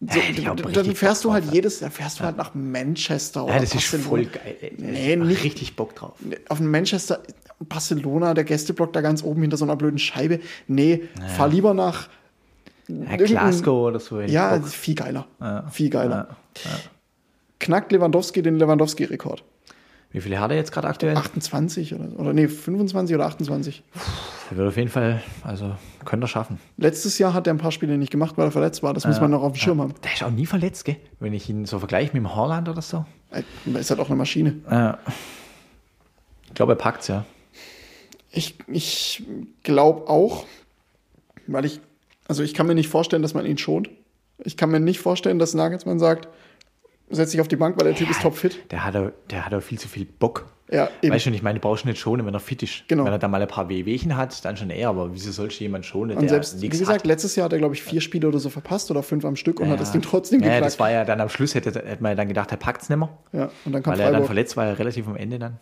So, 0.00 0.18
Ja, 0.18 0.24
ich 0.36 0.46
hab 0.46 0.72
dann 0.72 0.94
fährst 0.94 1.24
du 1.24 1.32
halt 1.32 1.44
jedes, 1.52 1.78
dann 1.80 1.90
fährst 1.90 2.20
du 2.20 2.24
halt 2.24 2.36
nach 2.36 2.54
Manchester 2.54 3.46
Ja, 3.48 3.58
das 3.58 3.74
ist 3.74 3.94
voll 3.96 4.26
geil. 4.26 4.56
ey. 4.60 4.74
Nee, 4.76 5.16
nicht- 5.16 5.44
richtig 5.44 5.76
Bock 5.76 5.94
drauf. 5.94 6.12
Auf 6.48 6.60
Manchester, 6.60 7.22
Barcelona, 7.60 8.34
der 8.34 8.44
Gästeblock 8.44 8.92
da 8.92 9.00
ganz 9.00 9.22
oben 9.22 9.40
hinter 9.42 9.56
so 9.56 9.64
einer 9.64 9.76
blöden 9.76 9.98
Scheibe. 9.98 10.40
Nee, 10.66 11.04
fahr 11.36 11.48
lieber 11.48 11.72
nach. 11.72 12.08
Ja, 12.88 13.16
Glasgow 13.16 13.86
oder 13.88 14.00
so. 14.00 14.20
Ja, 14.20 14.56
Bock. 14.58 14.68
viel 14.68 14.94
geiler. 14.94 15.26
Ja. 15.40 15.66
Viel 15.70 15.88
geiler. 15.88 16.36
Ja. 16.64 16.70
Knackt 17.60 17.92
Lewandowski 17.92 18.42
den 18.42 18.58
Lewandowski-Rekord. 18.58 19.42
Wie 20.14 20.20
viele 20.20 20.38
hat 20.38 20.52
er 20.52 20.56
jetzt 20.56 20.70
gerade 20.70 20.86
aktuell? 20.86 21.16
28 21.16 21.92
oder, 21.92 22.20
oder 22.20 22.32
nee, 22.32 22.46
25 22.46 23.16
oder 23.16 23.26
28. 23.26 23.82
Er 24.48 24.56
wird 24.56 24.68
auf 24.68 24.76
jeden 24.76 24.88
Fall, 24.88 25.20
also 25.42 25.74
könnte 26.04 26.26
er 26.26 26.28
schaffen. 26.28 26.60
Letztes 26.76 27.18
Jahr 27.18 27.34
hat 27.34 27.48
er 27.48 27.52
ein 27.52 27.58
paar 27.58 27.72
Spiele 27.72 27.98
nicht 27.98 28.12
gemacht, 28.12 28.38
weil 28.38 28.46
er 28.46 28.52
verletzt 28.52 28.84
war. 28.84 28.94
Das 28.94 29.08
muss 29.08 29.20
man 29.20 29.32
noch 29.32 29.42
auf 29.42 29.54
dem 29.54 29.56
Schirm 29.56 29.80
haben. 29.80 29.92
Der 30.04 30.12
ist 30.12 30.22
auch 30.22 30.30
nie 30.30 30.46
verletzt, 30.46 30.84
gell? 30.84 30.98
Wenn 31.18 31.32
ich 31.32 31.50
ihn 31.50 31.66
so 31.66 31.80
vergleiche 31.80 32.12
mit 32.12 32.22
dem 32.22 32.36
Holland 32.36 32.68
oder 32.68 32.80
so. 32.80 33.04
Er 33.32 33.42
ist 33.80 33.90
halt 33.90 33.98
auch 33.98 34.06
eine 34.06 34.14
Maschine. 34.14 34.54
Ja. 34.70 34.98
Ich 36.46 36.54
glaube, 36.54 36.74
er 36.74 36.76
packt's 36.76 37.08
ja. 37.08 37.24
Ich, 38.30 38.54
ich 38.68 39.24
glaube 39.64 40.08
auch, 40.08 40.46
weil 41.48 41.64
ich, 41.64 41.80
also 42.28 42.44
ich 42.44 42.54
kann 42.54 42.68
mir 42.68 42.76
nicht 42.76 42.88
vorstellen, 42.88 43.22
dass 43.22 43.34
man 43.34 43.46
ihn 43.46 43.58
schont. 43.58 43.90
Ich 44.38 44.56
kann 44.56 44.70
mir 44.70 44.78
nicht 44.78 45.00
vorstellen, 45.00 45.40
dass 45.40 45.54
Nagelsmann 45.54 45.98
sagt, 45.98 46.28
setz 47.14 47.30
dich 47.32 47.40
auf 47.40 47.48
die 47.48 47.56
Bank, 47.56 47.76
weil 47.78 47.86
der 47.86 47.94
Typ 47.94 48.10
ist 48.10 48.22
topfit. 48.22 48.70
Der 48.72 48.84
hat, 48.84 48.94
der 49.30 49.46
hat 49.46 49.54
auch 49.54 49.60
viel 49.62 49.78
zu 49.78 49.88
viel 49.88 50.04
Bock. 50.04 50.46
Ja, 50.70 50.88
eben. 51.02 51.12
Weißt 51.14 51.26
du, 51.26 51.30
ich 51.30 51.42
meine, 51.42 51.58
du 51.58 51.62
brauchst 51.62 51.84
nicht 51.84 51.98
schonen, 51.98 52.24
wenn 52.26 52.32
er 52.32 52.40
fit 52.40 52.62
ist. 52.62 52.88
Genau. 52.88 53.04
Wenn 53.04 53.12
er 53.12 53.18
da 53.18 53.28
mal 53.28 53.40
ein 53.40 53.46
paar 53.48 53.68
Wehwehchen 53.68 54.16
hat, 54.16 54.42
dann 54.46 54.56
schon 54.56 54.70
eher. 54.70 54.88
Aber 54.88 55.12
wieso 55.12 55.30
sollst 55.30 55.60
du 55.60 55.64
jemanden 55.64 55.84
schonen, 55.84 56.16
Und 56.16 56.28
selbst, 56.28 56.62
wie 56.62 56.68
gesagt, 56.70 57.00
hat? 57.00 57.06
letztes 57.06 57.36
Jahr 57.36 57.44
hat 57.46 57.52
er, 57.52 57.58
glaube 57.58 57.74
ich, 57.74 57.82
vier 57.82 58.00
Spiele 58.00 58.26
oder 58.28 58.38
so 58.38 58.48
verpasst 58.48 58.90
oder 58.90 59.02
fünf 59.02 59.24
am 59.26 59.36
Stück 59.36 59.60
und 59.60 59.66
hat 59.66 59.74
Ja. 59.74 59.80
das 59.80 59.92
Ding 59.92 60.00
trotzdem 60.00 60.40
Ja, 60.40 60.46
geknackt. 60.46 60.64
das 60.66 60.80
war 60.80 60.90
ja 60.90 61.04
dann 61.04 61.20
am 61.20 61.28
Schluss, 61.28 61.54
hätte, 61.54 61.70
hätte 61.70 62.02
man 62.02 62.12
ja 62.12 62.16
dann 62.16 62.28
gedacht, 62.28 62.50
er 62.50 62.56
packt's 62.56 62.88
nicht 62.88 62.98
mehr. 62.98 63.10
ja, 63.32 63.50
und 63.66 63.72
dann 63.72 63.82
kam 63.82 63.92
Weil 63.92 64.00
er 64.00 64.04
dann 64.06 64.12
Freiburg. 64.14 64.26
verletzt 64.26 64.56
war, 64.56 64.66
ja 64.66 64.72
relativ 64.72 65.06
am 65.06 65.16
Ende 65.16 65.38
dann. 65.38 65.58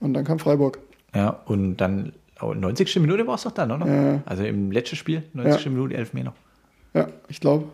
Und 0.00 0.14
dann 0.14 0.24
kam 0.24 0.38
Freiburg. 0.40 0.78
Ja, 1.14 1.40
und 1.46 1.76
dann, 1.76 2.12
oh, 2.42 2.52
90. 2.52 2.96
Minute 3.00 3.26
war 3.28 3.36
es 3.36 3.42
doch 3.44 3.52
dann, 3.52 3.70
oder? 3.70 3.86
Ja. 3.86 4.22
Also 4.26 4.42
im 4.42 4.72
letzten 4.72 4.96
Spiel, 4.96 5.22
90. 5.32 5.66
Minute, 5.66 5.94
11 5.94 6.12
Meter. 6.12 6.34
Ja, 6.94 7.08
ich 7.28 7.40
glaube. 7.40 7.66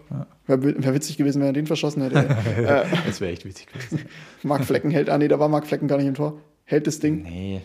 Wäre 0.46 0.62
wär 0.62 0.94
witzig 0.94 1.16
gewesen, 1.16 1.40
wenn 1.40 1.48
er 1.48 1.52
den 1.52 1.66
verschossen 1.66 2.02
hätte. 2.02 2.18
äh, 2.58 2.84
Das 3.06 3.20
wäre 3.20 3.32
echt 3.32 3.44
witzig 3.44 3.66
gewesen. 3.66 4.00
Marc 4.42 4.64
Flecken 4.64 4.90
hält, 4.90 5.10
ah 5.10 5.18
nee, 5.18 5.28
da 5.28 5.38
war 5.38 5.48
Marc 5.48 5.66
Flecken 5.66 5.88
gar 5.88 5.96
nicht 5.96 6.06
im 6.06 6.14
Tor. 6.14 6.38
Hält 6.64 6.86
das 6.86 6.98
Ding. 6.98 7.22
Nee, 7.22 7.62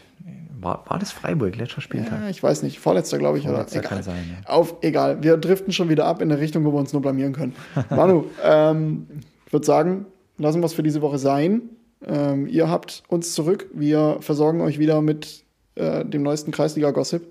war, 0.59 0.85
war 0.87 0.99
das 0.99 1.11
Freiburg, 1.11 1.55
letzter 1.55 1.81
Spieltag? 1.81 2.21
Ja, 2.21 2.29
ich 2.29 2.41
weiß 2.41 2.63
nicht. 2.63 2.79
Vorletzter, 2.79 3.17
glaube 3.17 3.39
ich. 3.39 3.45
Vorletzter 3.45 3.79
oder? 3.79 3.87
kann 3.87 3.97
Egal. 3.99 4.03
sein, 4.15 4.37
ja. 4.43 4.49
Auf, 4.49 4.75
egal. 4.81 5.23
Wir 5.23 5.37
driften 5.37 5.73
schon 5.73 5.89
wieder 5.89 6.05
ab 6.05 6.21
in 6.21 6.31
eine 6.31 6.39
Richtung, 6.39 6.63
wo 6.65 6.71
wir 6.71 6.79
uns 6.79 6.93
nur 6.93 7.01
blamieren 7.01 7.33
können. 7.33 7.55
Manu, 7.89 8.25
ähm, 8.43 9.07
ich 9.47 9.53
würde 9.53 9.65
sagen, 9.65 10.05
lassen 10.37 10.61
wir 10.61 10.65
es 10.67 10.73
für 10.73 10.83
diese 10.83 11.01
Woche 11.01 11.17
sein. 11.17 11.63
Ähm, 12.07 12.47
ihr 12.47 12.69
habt 12.69 13.03
uns 13.07 13.33
zurück. 13.33 13.67
Wir 13.73 14.17
versorgen 14.21 14.61
euch 14.61 14.79
wieder 14.79 15.01
mit 15.01 15.43
äh, 15.75 16.05
dem 16.05 16.21
neuesten 16.23 16.51
Kreisliga-Gossip 16.51 17.23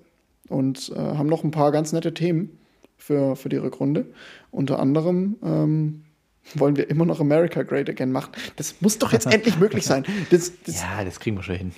und 0.48 0.92
äh, 0.94 0.98
haben 0.98 1.28
noch 1.28 1.44
ein 1.44 1.50
paar 1.52 1.70
ganz 1.72 1.92
nette 1.92 2.12
Themen 2.14 2.58
für, 3.00 3.34
für 3.34 3.48
die 3.48 3.56
Rückrunde. 3.56 4.06
Unter 4.50 4.78
anderem 4.78 5.36
ähm, 5.42 6.02
wollen 6.54 6.76
wir 6.76 6.90
immer 6.90 7.06
noch 7.06 7.20
America 7.20 7.62
Great 7.62 7.88
Again 7.88 8.12
machen. 8.12 8.32
Das 8.56 8.76
muss 8.80 8.98
doch 8.98 9.12
jetzt 9.12 9.26
endlich 9.32 9.58
möglich 9.58 9.84
sein. 9.84 10.04
Das, 10.30 10.52
das, 10.64 10.80
Ja, 10.80 11.04
das 11.04 11.18
kriegen 11.18 11.36
wir 11.36 11.42
schon 11.42 11.56
hin. 11.56 11.72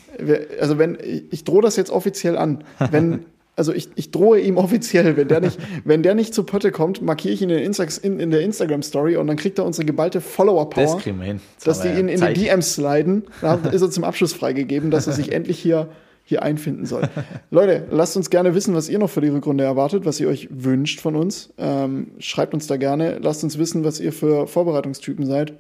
also 0.60 0.78
wenn 0.78 0.98
ich, 1.02 1.24
ich 1.30 1.44
drohe 1.44 1.62
das 1.62 1.76
jetzt 1.76 1.90
offiziell 1.90 2.36
an, 2.36 2.64
wenn 2.90 3.26
also 3.56 3.72
ich, 3.72 3.88
ich 3.94 4.10
drohe 4.10 4.40
ihm 4.40 4.56
offiziell, 4.56 5.16
wenn 5.16 5.28
der 5.28 5.40
nicht 5.40 5.58
wenn 5.84 6.02
der 6.02 6.14
nicht 6.14 6.34
zu 6.34 6.44
Pötte 6.44 6.72
kommt, 6.72 7.02
markiere 7.02 7.34
ich 7.34 7.42
ihn 7.42 7.50
in, 7.50 7.56
der 7.56 7.64
Insta 7.64 7.86
in, 8.02 8.18
in 8.18 8.30
der 8.30 8.40
Instagram 8.40 8.82
Story 8.82 9.16
und 9.16 9.26
dann 9.26 9.36
kriegt 9.36 9.58
er 9.58 9.64
unsere 9.64 9.84
geballte 9.84 10.20
Follower 10.20 10.68
Das 10.70 10.98
kriegen 10.98 11.18
wir 11.18 11.26
hin. 11.26 11.40
Das 11.56 11.64
dass 11.64 11.80
die 11.82 11.88
ihn 11.88 12.08
ja 12.08 12.26
in 12.28 12.34
die. 12.34 12.44
DMs 12.44 12.74
sliden. 12.74 13.24
Da 13.40 13.54
ist 13.54 13.82
er 13.82 13.90
zum 13.90 14.04
Abschluss 14.04 14.32
freigegeben, 14.32 14.90
dass 14.90 15.06
er 15.06 15.12
sich 15.12 15.32
endlich 15.32 15.58
hier 15.58 15.88
hier 16.24 16.42
einfinden 16.42 16.86
soll. 16.86 17.08
Leute, 17.50 17.86
lasst 17.90 18.16
uns 18.16 18.30
gerne 18.30 18.54
wissen, 18.54 18.74
was 18.74 18.88
ihr 18.88 18.98
noch 18.98 19.10
für 19.10 19.20
die 19.20 19.28
Rückrunde 19.28 19.64
erwartet, 19.64 20.04
was 20.04 20.20
ihr 20.20 20.28
euch 20.28 20.48
wünscht 20.50 21.00
von 21.00 21.16
uns. 21.16 21.52
Ähm, 21.58 22.12
schreibt 22.18 22.54
uns 22.54 22.66
da 22.66 22.76
gerne. 22.76 23.18
Lasst 23.20 23.44
uns 23.44 23.58
wissen, 23.58 23.84
was 23.84 24.00
ihr 24.00 24.12
für 24.12 24.46
Vorbereitungstypen 24.46 25.26
seid. 25.26 25.54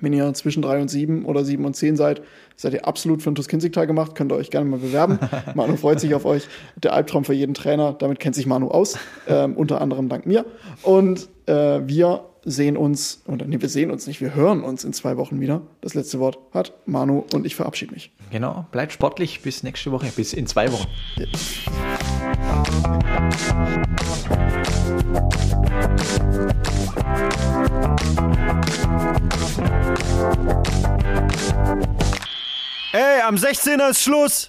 Wenn 0.00 0.12
ihr 0.12 0.32
zwischen 0.34 0.60
drei 0.60 0.80
und 0.80 0.88
sieben 0.88 1.24
oder 1.24 1.44
sieben 1.44 1.64
und 1.64 1.74
zehn 1.74 1.96
seid, 1.96 2.20
seid 2.54 2.74
ihr 2.74 2.86
absolut 2.86 3.22
für 3.22 3.30
ein 3.30 3.34
Tuskinzig-Tag 3.34 3.86
gemacht, 3.86 4.14
könnt 4.14 4.30
ihr 4.30 4.36
euch 4.36 4.50
gerne 4.50 4.68
mal 4.68 4.78
bewerben. 4.78 5.18
Manu 5.54 5.76
freut 5.76 6.00
sich 6.00 6.14
auf 6.14 6.26
euch. 6.26 6.48
Der 6.76 6.92
Albtraum 6.92 7.24
für 7.24 7.32
jeden 7.32 7.54
Trainer, 7.54 7.94
damit 7.94 8.20
kennt 8.20 8.34
sich 8.34 8.46
Manu 8.46 8.68
aus, 8.68 8.98
ähm, 9.28 9.56
unter 9.56 9.80
anderem 9.80 10.08
dank 10.08 10.26
mir. 10.26 10.44
Und 10.82 11.28
äh, 11.46 11.80
wir 11.86 12.24
sehen 12.44 12.76
uns, 12.76 13.22
oder 13.26 13.44
nee, 13.46 13.60
wir 13.60 13.68
sehen 13.68 13.90
uns 13.90 14.06
nicht, 14.06 14.20
wir 14.20 14.34
hören 14.34 14.62
uns 14.62 14.84
in 14.84 14.92
zwei 14.92 15.16
Wochen 15.16 15.40
wieder. 15.40 15.62
Das 15.80 15.94
letzte 15.94 16.20
Wort 16.20 16.38
hat 16.52 16.72
Manu 16.86 17.24
und 17.32 17.44
ich 17.44 17.56
verabschiede 17.56 17.92
mich. 17.92 18.12
Genau, 18.30 18.66
bleibt 18.70 18.92
sportlich 18.92 19.42
bis 19.42 19.62
nächste 19.62 19.90
Woche, 19.90 20.06
bis 20.14 20.32
in 20.32 20.46
zwei 20.46 20.70
Wochen. 20.72 20.86
Ey, 32.92 33.20
am 33.22 33.34
16er 33.34 33.90
ist 33.90 34.02
Schluss. 34.02 34.44